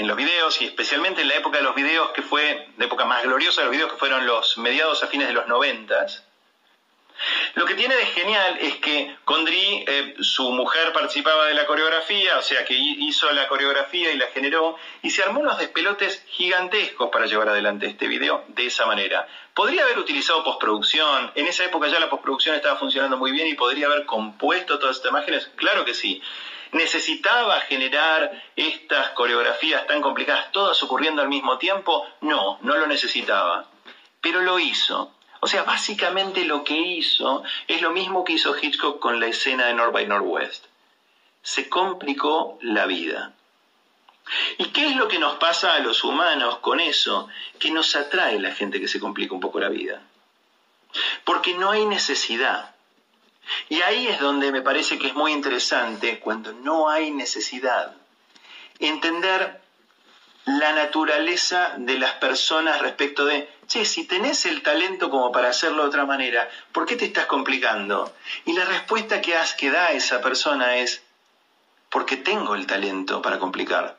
los 0.07 0.16
videos, 0.16 0.61
y 0.61 0.66
especialmente 0.66 1.23
en 1.23 1.29
la 1.29 1.37
época 1.37 1.59
de 1.59 1.64
los 1.64 1.75
videos, 1.75 2.11
que 2.11 2.23
fue 2.23 2.69
la 2.77 2.85
época 2.85 3.05
más 3.05 3.23
gloriosa 3.23 3.62
de 3.62 3.66
los 3.66 3.73
videos, 3.73 3.92
que 3.92 3.99
fueron 3.99 4.27
los 4.27 4.59
mediados 4.59 5.03
a 5.03 5.07
fines 5.07 5.29
de 5.29 5.35
los 5.35 5.47
noventas. 5.47 6.26
Lo 7.57 7.64
que 7.64 7.75
tiene 7.75 7.97
de 7.97 8.05
genial 8.05 8.59
es 8.61 8.77
que 8.77 9.16
Condry, 9.25 9.83
eh, 9.88 10.14
su 10.21 10.53
mujer 10.53 10.92
participaba 10.92 11.47
de 11.47 11.55
la 11.55 11.64
coreografía, 11.64 12.37
o 12.38 12.42
sea 12.42 12.66
que 12.66 12.75
hizo 12.75 13.33
la 13.33 13.49
coreografía 13.49 14.12
y 14.12 14.19
la 14.19 14.27
generó, 14.27 14.77
y 15.01 15.09
se 15.09 15.23
armó 15.23 15.40
unos 15.40 15.57
despelotes 15.57 16.23
gigantescos 16.29 17.09
para 17.09 17.25
llevar 17.25 17.49
adelante 17.49 17.87
este 17.87 18.09
video 18.09 18.45
de 18.49 18.66
esa 18.66 18.85
manera. 18.85 19.27
Podría 19.55 19.85
haber 19.85 19.99
utilizado 19.99 20.45
postproducción, 20.45 21.33
en 21.35 21.47
esa 21.47 21.64
época 21.64 21.88
ya 21.88 21.99
la 21.99 22.11
postproducción 22.11 22.55
estaba 22.55 22.77
funcionando 22.77 23.16
muy 23.16 23.33
bien 23.33 23.47
y 23.47 23.55
podría 23.55 23.87
haber 23.87 24.05
compuesto 24.05 24.79
todas 24.79 24.97
estas 24.97 25.12
imágenes, 25.12 25.51
claro 25.57 25.87
que 25.87 25.95
sí. 25.95 26.21
¿Necesitaba 26.73 27.61
generar 27.61 28.33
estas 28.55 29.12
coreografías 29.12 29.87
tan 29.87 30.03
complicadas, 30.03 30.53
todas 30.53 30.83
ocurriendo 30.83 31.23
al 31.23 31.29
mismo 31.29 31.57
tiempo? 31.57 32.07
No, 32.21 32.59
no 32.61 32.77
lo 32.77 32.87
necesitaba. 32.87 33.64
Pero 34.21 34.42
lo 34.42 34.59
hizo. 34.59 35.16
O 35.40 35.46
sea, 35.46 35.62
básicamente 35.64 36.44
lo 36.44 36.64
que 36.64 36.77
hizo 36.77 37.42
es 37.68 37.83
lo 37.83 37.90
mismo 37.90 38.25
que 38.25 38.35
hizo 38.35 38.57
Hitchcock 38.57 38.99
con 38.99 39.20
la 39.20 39.27
escena 39.27 39.66
de 39.66 39.75
North 39.75 39.92
by 39.92 40.07
Northwest. 40.07 40.66
Se 41.42 41.68
complicó 41.68 42.59
la 42.62 42.87
vida. 42.87 43.33
¿Y 44.59 44.66
qué 44.66 44.88
es 44.88 44.96
lo 44.96 45.09
que 45.09 45.18
nos 45.18 45.37
pasa 45.37 45.75
a 45.75 45.79
los 45.81 46.03
humanos 46.03 46.59
con 46.59 46.81
eso? 46.81 47.29
Que 47.59 47.70
nos 47.70 47.94
atrae 47.94 48.40
la 48.40 48.53
gente 48.53 48.81
que 48.81 48.88
se 48.88 48.99
complica 48.99 49.35
un 49.35 49.40
poco 49.40 49.61
la 49.61 49.68
vida. 49.68 50.03
Porque 51.25 51.55
no 51.55 51.70
hay 51.70 51.85
necesidad. 51.87 52.75
Y 53.68 53.81
ahí 53.83 54.09
es 54.09 54.18
donde 54.18 54.51
me 54.51 54.62
parece 54.62 54.99
que 54.99 55.09
es 55.09 55.14
muy 55.14 55.33
interesante, 55.33 56.18
cuando 56.18 56.53
no 56.53 56.88
hay 56.88 57.12
necesidad, 57.12 57.94
entender 58.81 59.61
la 60.47 60.73
naturaleza 60.73 61.75
de 61.77 61.99
las 61.99 62.13
personas 62.15 62.81
respecto 62.81 63.27
de, 63.27 63.49
che, 63.67 63.85
si 63.85 64.05
tenés 64.05 64.47
el 64.47 64.63
talento 64.63 65.11
como 65.11 65.33
para 65.33 65.49
hacerlo 65.49 65.83
de 65.83 65.89
otra 65.89 66.07
manera, 66.07 66.49
¿por 66.73 66.87
qué 66.87 66.95
te 66.95 67.05
estás 67.05 67.27
complicando? 67.27 68.15
Y 68.45 68.53
la 68.53 68.65
respuesta 68.65 69.21
que, 69.21 69.37
que 69.59 69.71
da 69.71 69.91
esa 69.91 70.21
persona 70.21 70.77
es, 70.77 71.03
porque 71.91 72.17
tengo 72.17 72.55
el 72.55 72.65
talento 72.65 73.21
para 73.21 73.39
complicar. 73.39 73.96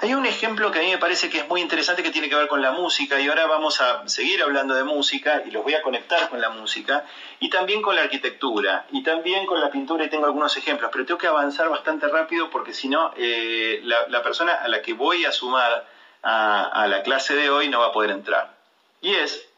Hay 0.00 0.14
un 0.14 0.26
ejemplo 0.26 0.70
que 0.70 0.78
a 0.78 0.82
mí 0.82 0.90
me 0.90 0.98
parece 0.98 1.28
que 1.28 1.38
es 1.38 1.48
muy 1.48 1.60
interesante 1.60 2.02
que 2.02 2.10
tiene 2.10 2.28
que 2.28 2.34
ver 2.34 2.48
con 2.48 2.62
la 2.62 2.72
música 2.72 3.20
y 3.20 3.28
ahora 3.28 3.46
vamos 3.46 3.80
a 3.80 4.08
seguir 4.08 4.42
hablando 4.42 4.74
de 4.74 4.84
música 4.84 5.42
y 5.44 5.50
los 5.50 5.62
voy 5.62 5.74
a 5.74 5.82
conectar 5.82 6.28
con 6.28 6.40
la 6.40 6.48
música 6.48 7.04
y 7.40 7.50
también 7.50 7.82
con 7.82 7.94
la 7.94 8.02
arquitectura 8.02 8.86
y 8.90 9.02
también 9.02 9.46
con 9.46 9.60
la 9.60 9.70
pintura 9.70 10.04
y 10.04 10.08
tengo 10.08 10.26
algunos 10.26 10.56
ejemplos, 10.56 10.90
pero 10.92 11.04
tengo 11.04 11.18
que 11.18 11.26
avanzar 11.26 11.68
bastante 11.68 12.08
rápido 12.08 12.50
porque 12.50 12.72
si 12.72 12.88
no 12.88 13.12
eh, 13.16 13.80
la, 13.84 14.22
persona 14.22 14.54
a 14.54 14.68
la 14.68 14.82
que 14.82 14.92
voy 14.92 15.24
a 15.24 15.32
sumar 15.32 15.86
a, 16.22 16.64
a 16.66 16.86
la 16.88 17.02
clase 17.02 17.34
de 17.34 17.50
hoy 17.50 17.68
no 17.68 17.80
va 17.80 17.86
a 17.86 17.92
poder 17.92 18.10
entrar. 18.10 18.54
Y 19.00 19.14
es 19.14 19.48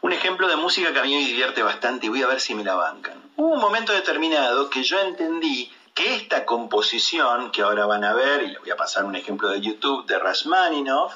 un 0.00 0.12
ejemplo 0.12 0.48
de 0.48 0.56
música 0.56 0.92
que 0.92 0.98
a 0.98 1.02
mí 1.02 1.14
me 1.14 1.26
divierte 1.26 1.62
bastante 1.62 2.06
y 2.06 2.08
voy 2.08 2.22
a 2.22 2.26
ver 2.26 2.40
si 2.40 2.54
me 2.54 2.64
la 2.64 2.74
bancan. 2.74 3.20
Hubo 3.36 3.48
un 3.48 3.60
momento 3.60 3.92
determinado 3.92 4.70
que 4.70 4.82
yo 4.82 5.00
entendí 5.00 5.70
que 5.96 6.14
esta 6.14 6.44
composición, 6.44 7.50
que 7.50 7.62
ahora 7.62 7.86
van 7.86 8.04
a 8.04 8.12
ver, 8.12 8.42
y 8.42 8.48
les 8.48 8.60
voy 8.60 8.70
a 8.70 8.76
pasar 8.76 9.06
un 9.06 9.16
ejemplo 9.16 9.48
de 9.48 9.62
YouTube 9.62 10.04
de 10.04 10.18
Rasmaninov, 10.18 11.10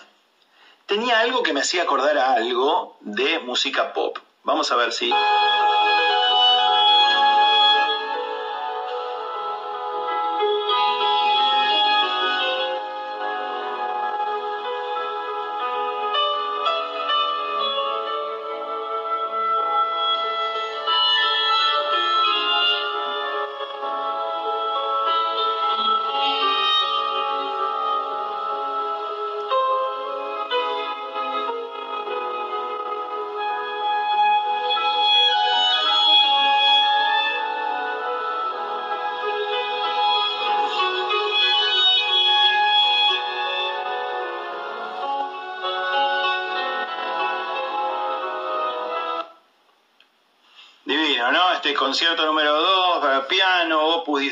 tenía 0.87 1.21
algo 1.21 1.43
que 1.43 1.53
me 1.53 1.61
hacía 1.61 1.83
acordar 1.83 2.17
a 2.17 2.33
algo 2.33 2.97
de 3.01 3.41
música 3.41 3.93
pop. 3.93 4.19
Vamos 4.43 4.73
a 4.73 4.77
ver 4.77 4.93
si... 4.93 5.13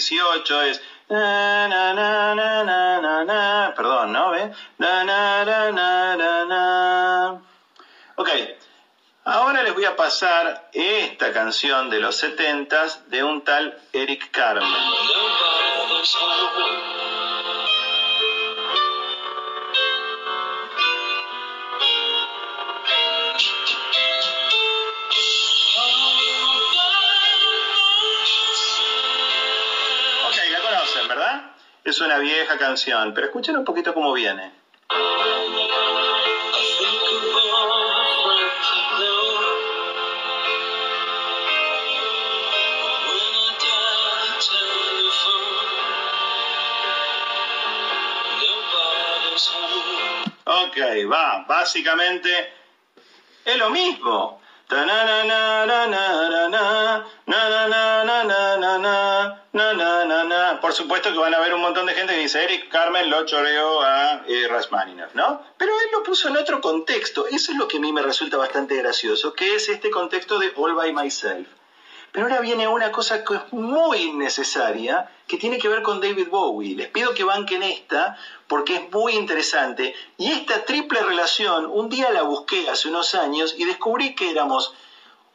piano, 0.07 0.29
opus 0.29 0.49
18, 0.49 0.63
es... 0.63 0.81
Perdón, 3.77 4.13
¿no? 4.13 4.31
¿Ve? 4.31 4.53
Ok, 8.17 8.29
ahora 9.25 9.63
les 9.63 9.75
voy 9.75 9.85
a 9.85 9.97
pasar 9.97 10.69
esta 10.73 11.33
canción 11.33 11.89
de 11.89 12.01
los 12.01 12.17
70 12.17 12.87
de 13.07 13.23
un 13.23 13.43
tal 13.43 13.79
Eric 13.93 14.31
Carmen. 14.31 14.69
es 31.99 32.03
una 32.03 32.19
vieja 32.21 32.57
canción, 32.59 33.13
pero 33.13 33.27
escuchen 33.27 33.57
un 33.57 33.65
poquito 33.65 33.93
cómo 33.93 34.13
viene. 34.13 34.53
Ok, 50.45 50.77
va, 51.11 51.45
básicamente 51.49 52.53
es 53.45 53.57
lo 53.57 53.71
mismo. 53.71 54.39
Por 60.69 60.77
supuesto 60.77 61.11
que 61.11 61.19
van 61.19 61.33
a 61.33 61.39
haber 61.39 61.55
un 61.55 61.63
montón 61.63 61.87
de 61.87 61.95
gente 61.95 62.13
que 62.13 62.21
dice 62.21 62.45
Eric 62.45 62.69
Carmen 62.69 63.09
lo 63.09 63.25
choreó 63.25 63.81
a 63.81 64.23
eh, 64.29 64.47
¿no? 65.15 65.43
Pero 65.57 65.73
él 65.73 65.87
lo 65.93 66.03
puso 66.03 66.29
en 66.29 66.37
otro 66.37 66.61
contexto. 66.61 67.27
Eso 67.27 67.53
es 67.53 67.57
lo 67.57 67.67
que 67.67 67.79
a 67.79 67.81
mí 67.81 67.91
me 67.91 68.03
resulta 68.03 68.37
bastante 68.37 68.77
gracioso, 68.77 69.33
que 69.33 69.55
es 69.55 69.71
este 69.71 69.91
contexto 69.91 70.39
de 70.39 70.53
All 70.57 70.75
by 70.75 70.93
Myself. 70.93 71.49
Pero 72.13 72.27
ahora 72.27 72.41
viene 72.41 72.69
una 72.69 72.93
cosa 72.93 73.25
que 73.25 73.37
es 73.37 73.51
muy 73.51 74.13
necesaria, 74.13 75.11
que 75.27 75.39
tiene 75.39 75.57
que 75.57 75.69
ver 75.69 75.81
con 75.81 76.03
David 76.03 76.29
Bowie. 76.29 76.77
Les 76.77 76.89
pido 76.89 77.15
que 77.15 77.25
banquen 77.25 77.63
esta, 77.63 78.19
porque 78.47 78.75
es 78.75 78.91
muy 78.93 79.15
interesante. 79.15 79.95
Y 80.19 80.33
esta 80.33 80.67
triple 80.67 81.01
relación, 81.01 81.65
un 81.65 81.89
día 81.89 82.11
la 82.11 82.25
busqué 82.25 82.69
hace 82.69 82.89
unos 82.89 83.15
años 83.15 83.55
y 83.57 83.65
descubrí 83.65 84.15
que 84.15 84.31
éramos 84.31 84.75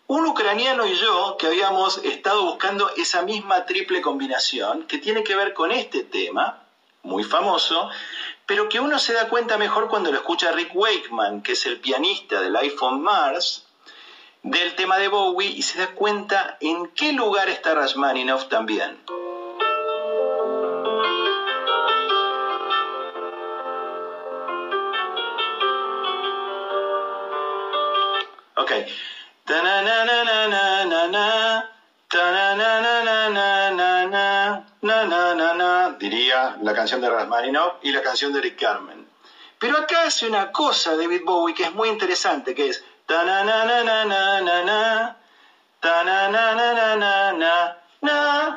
un 0.07 0.25
ucraniano 0.25 0.85
y 0.85 0.95
yo 0.95 1.37
que 1.37 1.47
habíamos 1.47 1.97
estado 1.99 2.43
buscando 2.43 2.89
esa 2.97 3.21
misma 3.23 3.65
triple 3.65 4.01
combinación, 4.01 4.83
que 4.83 4.97
tiene 4.97 5.23
que 5.23 5.35
ver 5.35 5.53
con 5.53 5.71
este 5.71 6.03
tema, 6.03 6.63
muy 7.03 7.23
famoso, 7.23 7.89
pero 8.45 8.69
que 8.69 8.79
uno 8.79 8.99
se 8.99 9.13
da 9.13 9.29
cuenta 9.29 9.57
mejor 9.57 9.87
cuando 9.87 10.11
lo 10.11 10.17
escucha 10.17 10.51
Rick 10.51 10.75
Wakeman, 10.75 11.41
que 11.41 11.53
es 11.53 11.65
el 11.65 11.79
pianista 11.79 12.41
del 12.41 12.55
iPhone 12.55 13.01
Mars, 13.01 13.65
del 14.43 14.75
tema 14.75 14.97
de 14.97 15.07
Bowie 15.07 15.49
y 15.49 15.61
se 15.61 15.79
da 15.79 15.87
cuenta 15.95 16.57
en 16.59 16.87
qué 16.87 17.13
lugar 17.13 17.49
está 17.49 17.73
Rashmaninov 17.73 18.49
también. 18.49 18.99
Ok. 28.55 28.71
Diría 35.99 36.57
la 36.61 36.73
canción 36.73 37.01
de 37.01 37.09
Rashmaninov 37.09 37.79
y 37.81 37.91
la 37.91 38.01
canción 38.01 38.33
de 38.33 38.41
Rick 38.41 38.59
Carmen. 38.59 39.07
Pero 39.59 39.77
acá 39.77 40.03
hace 40.03 40.27
una 40.27 40.51
cosa 40.51 40.95
David 40.95 41.21
Bowie 41.23 41.55
que 41.55 41.63
es 41.63 41.73
muy 41.73 41.89
interesante, 41.89 42.53
que 42.53 42.69
es 42.69 42.83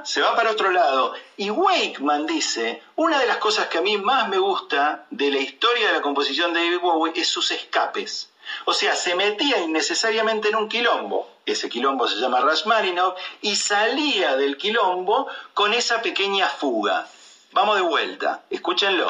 se 0.04 0.20
va 0.22 0.34
para 0.34 0.52
otro 0.52 0.70
lado. 0.70 1.14
Y 1.36 1.50
Wakeman 1.50 2.26
dice, 2.26 2.82
una 2.94 3.18
de 3.18 3.26
las 3.26 3.36
cosas 3.38 3.66
que 3.66 3.78
a 3.78 3.82
mí 3.82 3.98
más 3.98 4.28
me 4.28 4.38
gusta 4.38 5.04
de 5.10 5.30
la 5.30 5.38
historia 5.38 5.88
de 5.88 5.94
la 5.94 6.00
composición 6.00 6.54
de 6.54 6.60
David 6.60 6.80
Bowie 6.80 7.12
es 7.16 7.28
sus 7.28 7.50
escapes. 7.50 8.30
O 8.64 8.72
sea, 8.72 8.94
se 8.94 9.14
metía 9.14 9.58
innecesariamente 9.58 10.48
en 10.48 10.56
un 10.56 10.68
quilombo, 10.68 11.28
ese 11.44 11.68
quilombo 11.68 12.08
se 12.08 12.16
llama 12.16 12.40
Rashmaninov, 12.40 13.14
y 13.40 13.56
salía 13.56 14.36
del 14.36 14.56
quilombo 14.56 15.28
con 15.54 15.74
esa 15.74 16.02
pequeña 16.02 16.48
fuga. 16.48 17.06
Vamos 17.52 17.76
de 17.76 17.82
vuelta, 17.82 18.42
escúchenlo. 18.50 19.08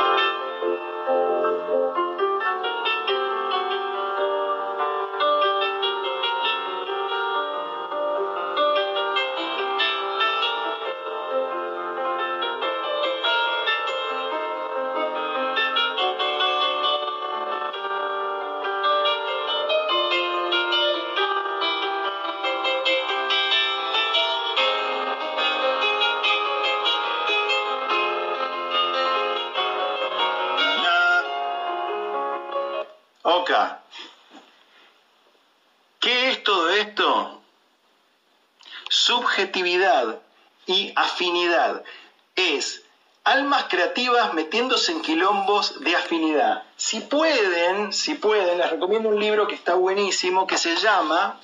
De 45.80 45.96
afinidad. 45.96 46.62
Si 46.76 47.00
pueden, 47.00 47.92
si 47.92 48.14
pueden, 48.14 48.58
les 48.58 48.70
recomiendo 48.70 49.08
un 49.08 49.18
libro 49.18 49.46
que 49.46 49.54
está 49.54 49.74
buenísimo, 49.74 50.46
que 50.46 50.58
se 50.58 50.76
llama, 50.76 51.40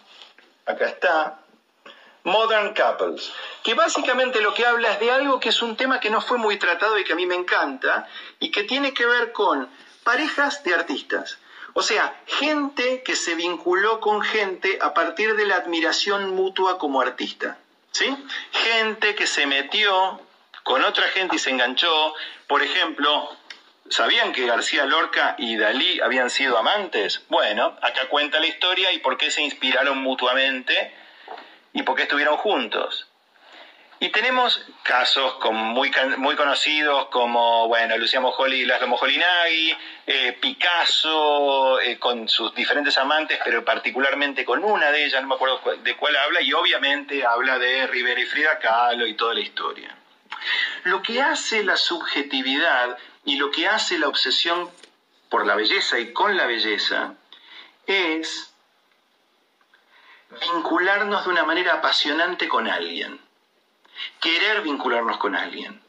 acá 0.66 0.86
está, 0.86 1.38
Modern 2.24 2.74
Couples, 2.74 3.32
que 3.64 3.74
básicamente 3.74 4.40
lo 4.40 4.54
que 4.54 4.64
habla 4.64 4.92
es 4.92 5.00
de 5.00 5.10
algo 5.10 5.40
que 5.40 5.48
es 5.48 5.60
un 5.60 5.76
tema 5.76 5.98
que 5.98 6.10
no 6.10 6.20
fue 6.20 6.38
muy 6.38 6.56
tratado 6.56 6.98
y 6.98 7.04
que 7.04 7.14
a 7.14 7.16
mí 7.16 7.26
me 7.26 7.34
encanta, 7.34 8.08
y 8.38 8.50
que 8.50 8.62
tiene 8.62 8.94
que 8.94 9.06
ver 9.06 9.32
con 9.32 9.68
parejas 10.04 10.62
de 10.62 10.74
artistas. 10.74 11.38
O 11.74 11.82
sea, 11.82 12.14
gente 12.26 13.02
que 13.02 13.16
se 13.16 13.34
vinculó 13.34 14.00
con 14.00 14.20
gente 14.22 14.78
a 14.80 14.92
partir 14.92 15.34
de 15.36 15.46
la 15.46 15.56
admiración 15.56 16.34
mutua 16.34 16.78
como 16.78 17.00
artista. 17.00 17.58
¿Sí? 17.92 18.14
Gente 18.52 19.14
que 19.14 19.26
se 19.26 19.46
metió 19.46 20.20
con 20.62 20.82
otra 20.84 21.08
gente 21.08 21.36
y 21.36 21.38
se 21.38 21.50
enganchó. 21.50 22.14
Por 22.46 22.62
ejemplo, 22.62 23.30
¿sabían 23.88 24.32
que 24.32 24.46
García 24.46 24.84
Lorca 24.86 25.34
y 25.38 25.56
Dalí 25.56 26.00
habían 26.00 26.30
sido 26.30 26.58
amantes? 26.58 27.22
Bueno, 27.28 27.76
acá 27.82 28.08
cuenta 28.08 28.40
la 28.40 28.46
historia 28.46 28.92
y 28.92 28.98
por 28.98 29.16
qué 29.16 29.30
se 29.30 29.42
inspiraron 29.42 29.98
mutuamente 29.98 30.94
y 31.72 31.82
por 31.82 31.96
qué 31.96 32.02
estuvieron 32.02 32.36
juntos. 32.36 33.08
Y 34.02 34.08
tenemos 34.08 34.60
casos 34.82 35.36
muy, 35.52 35.92
muy 36.16 36.34
conocidos 36.34 37.06
como, 37.06 37.68
bueno, 37.68 37.96
Luciano 37.96 38.26
Mojoli 38.26 38.64
Laszlo 38.64 38.88
Mojolinagui, 38.88 39.76
eh, 40.08 40.36
Picasso 40.40 41.80
eh, 41.80 42.00
con 42.00 42.28
sus 42.28 42.52
diferentes 42.52 42.98
amantes, 42.98 43.38
pero 43.44 43.64
particularmente 43.64 44.44
con 44.44 44.64
una 44.64 44.90
de 44.90 45.04
ellas, 45.04 45.22
no 45.22 45.28
me 45.28 45.36
acuerdo 45.36 45.60
de 45.84 45.96
cuál 45.96 46.16
habla, 46.16 46.40
y 46.40 46.52
obviamente 46.52 47.24
habla 47.24 47.60
de 47.60 47.86
Rivera 47.86 48.20
y 48.20 48.24
Frida 48.24 48.58
Kahlo 48.58 49.06
y 49.06 49.14
toda 49.14 49.34
la 49.34 49.40
historia. 49.40 49.96
Lo 50.82 51.00
que 51.00 51.22
hace 51.22 51.62
la 51.62 51.76
subjetividad 51.76 52.98
y 53.24 53.36
lo 53.36 53.50
que 53.50 53.68
hace 53.68 53.98
la 53.98 54.08
obsesión 54.08 54.70
por 55.28 55.46
la 55.46 55.54
belleza 55.54 55.98
y 55.98 56.12
con 56.12 56.36
la 56.36 56.46
belleza 56.46 57.14
es 57.86 58.52
vincularnos 60.40 61.24
de 61.24 61.30
una 61.30 61.44
manera 61.44 61.74
apasionante 61.74 62.48
con 62.48 62.68
alguien 62.68 63.20
querer 64.20 64.62
vincularnos 64.62 65.18
con 65.18 65.34
alguien. 65.34 65.80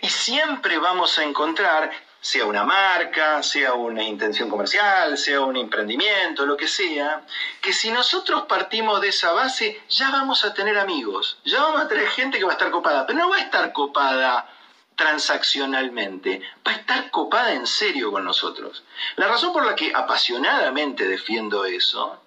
Y 0.00 0.08
siempre 0.08 0.78
vamos 0.78 1.18
a 1.18 1.24
encontrar, 1.24 1.90
sea 2.20 2.44
una 2.44 2.64
marca, 2.64 3.42
sea 3.42 3.74
una 3.74 4.02
intención 4.02 4.50
comercial, 4.50 5.16
sea 5.16 5.40
un 5.40 5.56
emprendimiento, 5.56 6.44
lo 6.44 6.56
que 6.56 6.68
sea, 6.68 7.22
que 7.60 7.72
si 7.72 7.90
nosotros 7.90 8.42
partimos 8.42 9.00
de 9.00 9.08
esa 9.08 9.32
base, 9.32 9.82
ya 9.88 10.10
vamos 10.10 10.44
a 10.44 10.52
tener 10.52 10.78
amigos, 10.78 11.38
ya 11.44 11.62
vamos 11.62 11.82
a 11.82 11.88
tener 11.88 12.08
gente 12.08 12.38
que 12.38 12.44
va 12.44 12.52
a 12.52 12.54
estar 12.54 12.70
copada, 12.70 13.06
pero 13.06 13.18
no 13.18 13.30
va 13.30 13.36
a 13.36 13.40
estar 13.40 13.72
copada 13.72 14.48
transaccionalmente, 14.96 16.42
va 16.66 16.72
a 16.72 16.76
estar 16.76 17.10
copada 17.10 17.52
en 17.52 17.66
serio 17.66 18.10
con 18.12 18.24
nosotros. 18.24 18.84
La 19.16 19.28
razón 19.28 19.52
por 19.52 19.64
la 19.64 19.74
que 19.74 19.92
apasionadamente 19.94 21.06
defiendo 21.06 21.64
eso 21.64 22.20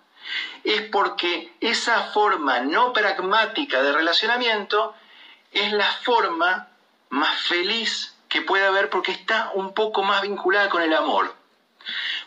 es 0.64 0.82
porque 0.90 1.54
esa 1.62 2.02
forma 2.12 2.60
no 2.60 2.94
pragmática 2.94 3.82
de 3.82 3.92
relacionamiento 3.92 4.96
es 5.52 5.72
la 5.72 5.92
forma 5.92 6.70
más 7.10 7.40
feliz 7.44 8.16
que 8.28 8.42
puede 8.42 8.66
haber 8.66 8.90
porque 8.90 9.12
está 9.12 9.52
un 9.54 9.74
poco 9.74 10.04
más 10.04 10.22
vinculada 10.22 10.70
con 10.70 10.82
el 10.82 10.94
amor. 10.94 11.34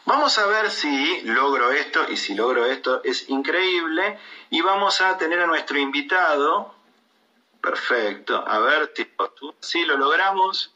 Vamos 0.04 0.38
a 0.38 0.46
ver 0.46 0.70
si 0.70 1.20
logro 1.22 1.72
esto 1.72 2.06
y 2.08 2.16
si 2.16 2.34
logro 2.34 2.64
esto 2.64 3.02
es 3.04 3.28
increíble 3.28 4.18
y 4.48 4.62
vamos 4.62 5.00
a 5.00 5.18
tener 5.18 5.40
a 5.40 5.46
nuestro 5.46 5.78
invitado. 5.78 6.74
Perfecto. 7.68 8.42
A 8.46 8.60
ver, 8.60 8.94
si 9.60 9.84
lo 9.84 9.98
logramos. 9.98 10.72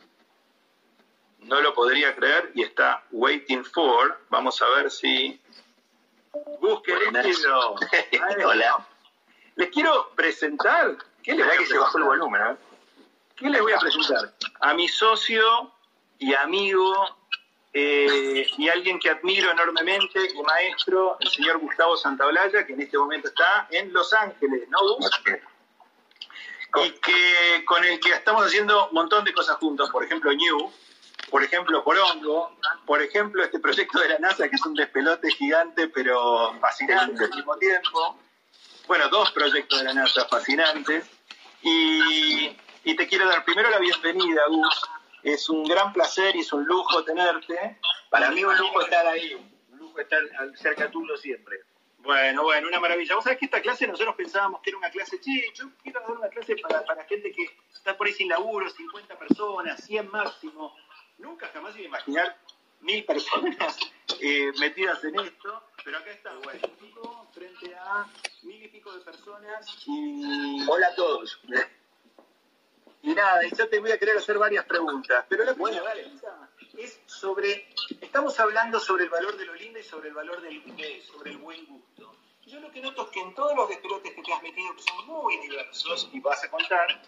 No 1.38 1.60
lo 1.62 1.72
podría 1.72 2.14
creer 2.14 2.52
y 2.54 2.62
está 2.62 3.02
waiting 3.10 3.64
for. 3.64 4.20
Vamos 4.28 4.60
a 4.60 4.68
ver 4.76 4.90
si 4.90 5.40
Busquen 6.60 6.98
Hola. 8.44 8.86
Les 9.56 9.70
quiero 9.70 10.10
presentar. 10.14 10.98
¿Qué 11.22 11.34
les 11.34 11.46
voy 11.46 11.56
a 11.56 11.58
que 11.58 11.66
se 11.66 11.78
bajó 11.78 11.96
el 11.96 12.04
volumen, 12.04 12.42
¿eh? 12.42 12.56
¿Qué 13.36 13.48
les 13.48 13.62
voy 13.62 13.72
a 13.72 13.78
presentar? 13.78 14.34
A 14.60 14.74
mi 14.74 14.86
socio 14.86 15.72
y 16.18 16.34
amigo 16.34 16.94
eh, 17.72 18.46
y 18.58 18.68
alguien 18.68 18.98
que 18.98 19.08
admiro 19.08 19.50
enormemente 19.50 20.20
y 20.34 20.42
maestro, 20.42 21.16
el 21.20 21.30
señor 21.30 21.58
Gustavo 21.58 21.96
Santaolalla, 21.96 22.66
que 22.66 22.74
en 22.74 22.82
este 22.82 22.98
momento 22.98 23.28
está 23.28 23.66
en 23.70 23.92
Los 23.94 24.12
Ángeles, 24.12 24.68
¿no, 24.68 24.78
Y 26.74 26.90
que 26.92 27.64
con 27.66 27.84
el 27.84 28.00
que 28.00 28.10
estamos 28.10 28.46
haciendo 28.46 28.88
un 28.88 28.94
montón 28.94 29.24
de 29.24 29.32
cosas 29.32 29.56
juntos, 29.56 29.90
por 29.90 30.04
ejemplo, 30.04 30.32
New, 30.32 30.72
por 31.30 31.42
ejemplo, 31.42 31.82
Porongo, 31.84 32.56
por 32.86 33.02
ejemplo, 33.02 33.42
este 33.42 33.58
proyecto 33.58 33.98
de 34.00 34.08
la 34.08 34.18
NASA, 34.18 34.48
que 34.48 34.56
es 34.56 34.66
un 34.66 34.74
despelote 34.74 35.30
gigante, 35.30 35.88
pero 35.88 36.54
fascinante 36.60 37.24
al 37.24 37.30
mismo 37.30 37.56
tiempo. 37.56 38.18
Bueno, 38.86 39.08
dos 39.08 39.30
proyectos 39.32 39.78
de 39.78 39.84
la 39.84 39.94
NASA 39.94 40.26
fascinantes. 40.28 41.06
Y, 41.62 42.56
te 42.96 43.06
quiero 43.06 43.26
dar 43.28 43.44
primero 43.44 43.70
la 43.70 43.78
bienvenida, 43.78 44.42
Gus. 44.48 44.82
Es 45.22 45.48
un 45.48 45.64
gran 45.64 45.92
placer 45.92 46.34
y 46.36 46.40
es 46.40 46.52
un 46.52 46.64
lujo 46.64 47.04
tenerte. 47.04 47.78
Para 48.10 48.30
mí 48.30 48.44
un 48.44 48.56
lujo 48.56 48.82
estar 48.82 49.06
ahí, 49.06 49.34
un 49.70 49.78
lujo 49.78 50.00
estar 50.00 50.20
cerca 50.56 50.90
tuyo 50.90 51.16
siempre. 51.16 51.60
Bueno, 52.02 52.42
bueno, 52.42 52.68
una 52.68 52.80
maravilla. 52.80 53.14
Vos 53.14 53.24
sabés 53.24 53.38
que 53.38 53.44
esta 53.46 53.62
clase 53.62 53.86
nosotros 53.86 54.14
pensábamos 54.16 54.60
que 54.60 54.70
era 54.70 54.78
una 54.78 54.90
clase, 54.90 55.20
che, 55.20 55.52
yo 55.54 55.70
quiero 55.82 56.00
dar 56.00 56.10
una 56.10 56.28
clase 56.28 56.56
para, 56.56 56.84
para 56.84 57.04
gente 57.04 57.32
que 57.32 57.48
está 57.72 57.96
por 57.96 58.06
ahí 58.06 58.12
sin 58.12 58.28
laburo, 58.28 58.68
50 58.68 59.18
personas, 59.18 59.84
100 59.84 60.10
máximo 60.10 60.74
nunca 61.22 61.48
jamás 61.48 61.74
iba 61.76 61.84
a 61.84 61.88
imaginar 61.88 62.36
mil 62.80 63.04
personas 63.04 63.78
eh, 64.20 64.52
metidas 64.58 65.02
en 65.04 65.18
esto, 65.20 65.62
pero 65.84 65.98
acá 65.98 66.10
está, 66.10 66.34
bueno, 66.34 67.28
frente 67.32 67.74
a 67.74 68.06
mil 68.42 68.62
y 68.62 68.68
pico 68.68 68.92
de 68.92 69.00
personas 69.00 69.66
y... 69.86 70.66
Hola 70.68 70.88
a 70.88 70.94
todos. 70.94 71.40
Y 73.02 73.14
nada, 73.14 73.44
y 73.46 73.54
yo 73.56 73.68
te 73.68 73.80
voy 73.80 73.92
a 73.92 73.98
querer 73.98 74.18
hacer 74.18 74.38
varias 74.38 74.64
preguntas, 74.64 75.24
pero 75.28 75.44
la 75.44 75.54
bueno, 75.54 75.82
vale. 75.82 76.10
Es 76.78 77.00
sobre, 77.06 77.68
estamos 78.00 78.38
hablando 78.40 78.80
sobre 78.80 79.04
el 79.04 79.10
valor 79.10 79.36
de 79.36 79.46
lo 79.46 79.54
lindo 79.54 79.78
y 79.78 79.82
sobre 79.82 80.08
el 80.08 80.14
valor 80.14 80.40
del 80.40 80.62
sobre 81.02 81.30
el 81.30 81.38
buen 81.38 81.64
gusto. 81.66 82.16
Yo 82.46 82.60
lo 82.60 82.70
que 82.70 82.80
noto 82.80 83.04
es 83.04 83.10
que 83.10 83.20
en 83.20 83.34
todos 83.34 83.54
los 83.56 83.68
despelotes 83.68 84.12
que 84.14 84.22
te 84.22 84.32
has 84.32 84.42
metido, 84.42 84.74
que 84.74 84.82
son 84.82 85.06
muy 85.06 85.36
diversos, 85.38 86.10
y 86.12 86.20
vas 86.20 86.42
a 86.44 86.50
contar, 86.50 87.02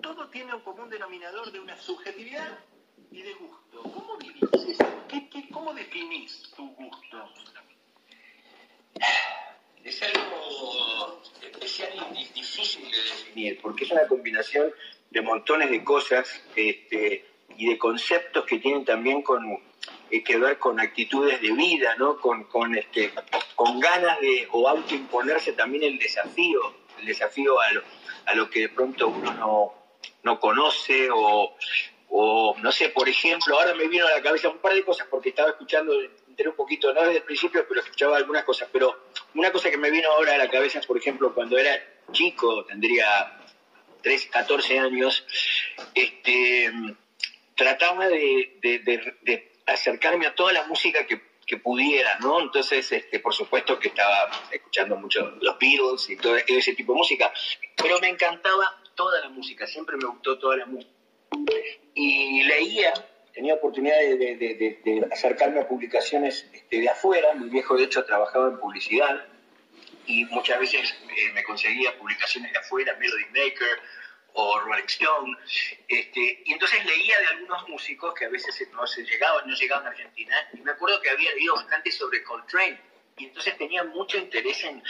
todo 0.00 0.28
tiene 0.28 0.54
un 0.54 0.60
común 0.60 0.88
denominador 0.88 1.50
de 1.50 1.60
una 1.60 1.76
subjetividad 1.76 2.58
y 3.10 3.22
de 3.22 3.34
gusto. 3.34 3.82
¿Cómo 3.82 4.16
vivís 4.18 4.50
cómo 5.52 5.74
definís 5.74 6.50
tu 6.56 6.68
gusto? 6.74 7.28
Es 9.82 10.02
algo 10.02 11.22
especial 11.42 11.92
y 12.14 12.24
difícil 12.32 12.90
de 12.90 12.96
definir, 12.96 13.60
porque 13.60 13.84
es 13.84 13.90
una 13.90 14.06
combinación 14.06 14.72
de 15.10 15.22
montones 15.22 15.70
de 15.70 15.82
cosas 15.82 16.28
este, 16.54 17.29
y 17.60 17.66
de 17.66 17.76
conceptos 17.76 18.46
que 18.46 18.58
tienen 18.58 18.86
también 18.86 19.20
con, 19.20 19.44
eh, 20.10 20.24
que 20.24 20.38
ver 20.38 20.58
con 20.58 20.80
actitudes 20.80 21.42
de 21.42 21.52
vida, 21.52 21.94
¿no? 21.98 22.16
con, 22.16 22.44
con, 22.44 22.74
este, 22.74 23.12
con 23.54 23.78
ganas 23.78 24.18
de 24.18 24.48
o 24.52 24.66
autoimponerse 24.66 25.52
también 25.52 25.84
el 25.84 25.98
desafío, 25.98 26.58
el 26.98 27.04
desafío 27.04 27.60
a 27.60 27.70
lo, 27.72 27.82
a 28.24 28.34
lo 28.34 28.48
que 28.48 28.60
de 28.60 28.68
pronto 28.70 29.08
uno 29.08 29.34
no, 29.34 29.74
no 30.22 30.40
conoce 30.40 31.10
o, 31.12 31.54
o, 32.08 32.56
no 32.62 32.72
sé, 32.72 32.88
por 32.88 33.06
ejemplo, 33.10 33.58
ahora 33.58 33.74
me 33.74 33.88
vino 33.88 34.06
a 34.06 34.12
la 34.12 34.22
cabeza 34.22 34.48
un 34.48 34.58
par 34.58 34.72
de 34.72 34.82
cosas 34.82 35.06
porque 35.10 35.28
estaba 35.28 35.50
escuchando, 35.50 35.92
enteré 36.28 36.48
un 36.48 36.56
poquito, 36.56 36.94
no 36.94 37.02
desde 37.02 37.18
el 37.18 37.24
principio, 37.24 37.66
pero 37.68 37.82
escuchaba 37.82 38.16
algunas 38.16 38.44
cosas. 38.44 38.70
Pero 38.72 39.04
una 39.34 39.52
cosa 39.52 39.70
que 39.70 39.76
me 39.76 39.90
vino 39.90 40.10
ahora 40.10 40.34
a 40.34 40.38
la 40.38 40.48
cabeza 40.48 40.80
por 40.80 40.96
ejemplo, 40.96 41.34
cuando 41.34 41.58
era 41.58 41.78
chico, 42.10 42.64
tendría 42.64 43.38
13, 44.02 44.30
14 44.30 44.78
años, 44.78 45.26
este, 45.94 46.72
trataba 47.60 48.08
de, 48.08 49.52
acercarme 49.66 50.26
a 50.26 50.34
toda 50.34 50.50
la 50.54 50.66
música 50.66 51.06
que, 51.06 51.20
pudiera, 51.64 52.16
¿no? 52.20 52.40
Entonces, 52.40 52.92
este, 52.92 53.18
por 53.18 53.34
supuesto 53.34 53.76
que 53.76 53.88
estaba 53.88 54.30
escuchando 54.52 54.94
mucho 54.94 55.36
los 55.40 55.58
Beatles 55.58 56.08
y 56.08 56.16
todo 56.16 56.36
ese 56.36 56.74
tipo 56.74 56.92
de 56.92 56.98
música, 56.98 57.32
pero 57.74 57.98
me 57.98 58.06
encantaba 58.06 58.80
toda 58.94 59.20
la 59.20 59.30
música, 59.30 59.66
siempre 59.66 59.96
me 59.96 60.06
gustó 60.06 60.38
toda 60.38 60.58
la 60.58 60.66
música 60.66 60.92
y 61.92 62.44
leía, 62.44 62.92
tenía 63.34 63.54
oportunidad 63.54 63.96
de, 63.98 65.08
acercarme 65.10 65.58
a 65.58 65.66
publicaciones 65.66 66.48
este, 66.52 66.82
de 66.82 66.88
afuera, 66.88 67.34
mi 67.34 67.48
viejo 67.50 67.76
de 67.76 67.82
hecho 67.82 68.04
trabajaba 68.04 68.46
en 68.50 68.60
publicidad 68.60 69.26
y 70.06 70.26
muchas 70.26 70.60
veces 70.60 70.94
eh, 71.02 71.32
me 71.34 71.42
conseguía 71.42 71.98
publicaciones 71.98 72.52
de 72.52 72.58
afuera, 72.60 72.94
Melody 72.94 73.24
Maker 73.24 73.80
o 74.34 74.60
Rolling 74.60 74.84
Stone, 74.86 75.36
este, 75.88 76.42
y 76.44 76.52
entonces 76.52 76.84
leía 76.84 77.18
de 77.18 77.26
algunos 77.26 77.68
músicos 77.68 78.14
que 78.14 78.26
a 78.26 78.28
veces 78.28 78.68
no 78.72 78.86
se 78.86 79.02
llegaban, 79.04 79.48
no 79.48 79.54
llegaban 79.54 79.86
a 79.86 79.90
Argentina, 79.90 80.34
y 80.52 80.60
me 80.60 80.72
acuerdo 80.72 81.00
que 81.00 81.10
había 81.10 81.32
leído 81.34 81.54
bastante 81.54 81.90
sobre 81.90 82.22
Coltrane, 82.22 82.80
y 83.16 83.24
entonces 83.24 83.56
tenía 83.58 83.84
mucho 83.84 84.18
interés 84.18 84.64
en, 84.64 84.82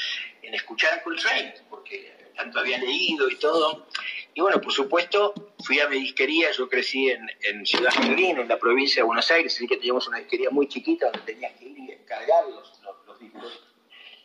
en 0.42 0.54
escuchar 0.54 0.94
a 0.94 1.02
Coltrane, 1.02 1.54
porque 1.68 2.16
tanto 2.36 2.60
había 2.60 2.78
leído 2.78 3.28
y 3.28 3.36
todo, 3.36 3.86
y 4.34 4.40
bueno, 4.40 4.60
por 4.60 4.72
supuesto, 4.72 5.34
fui 5.64 5.80
a 5.80 5.88
mi 5.88 5.98
disquería, 5.98 6.50
yo 6.52 6.68
crecí 6.68 7.10
en, 7.10 7.28
en 7.42 7.66
Ciudad 7.66 7.90
Jardín, 7.92 8.38
en 8.38 8.48
la 8.48 8.58
provincia 8.58 9.02
de 9.02 9.06
Buenos 9.06 9.30
Aires, 9.30 9.54
así 9.54 9.66
que 9.66 9.76
teníamos 9.76 10.06
una 10.06 10.18
disquería 10.18 10.50
muy 10.50 10.68
chiquita 10.68 11.06
donde 11.06 11.32
tenías 11.32 11.52
que 11.58 11.64
ir 11.64 11.78
y 11.78 11.90
encargar 11.90 12.48
los, 12.48 12.72
discos. 13.18 13.64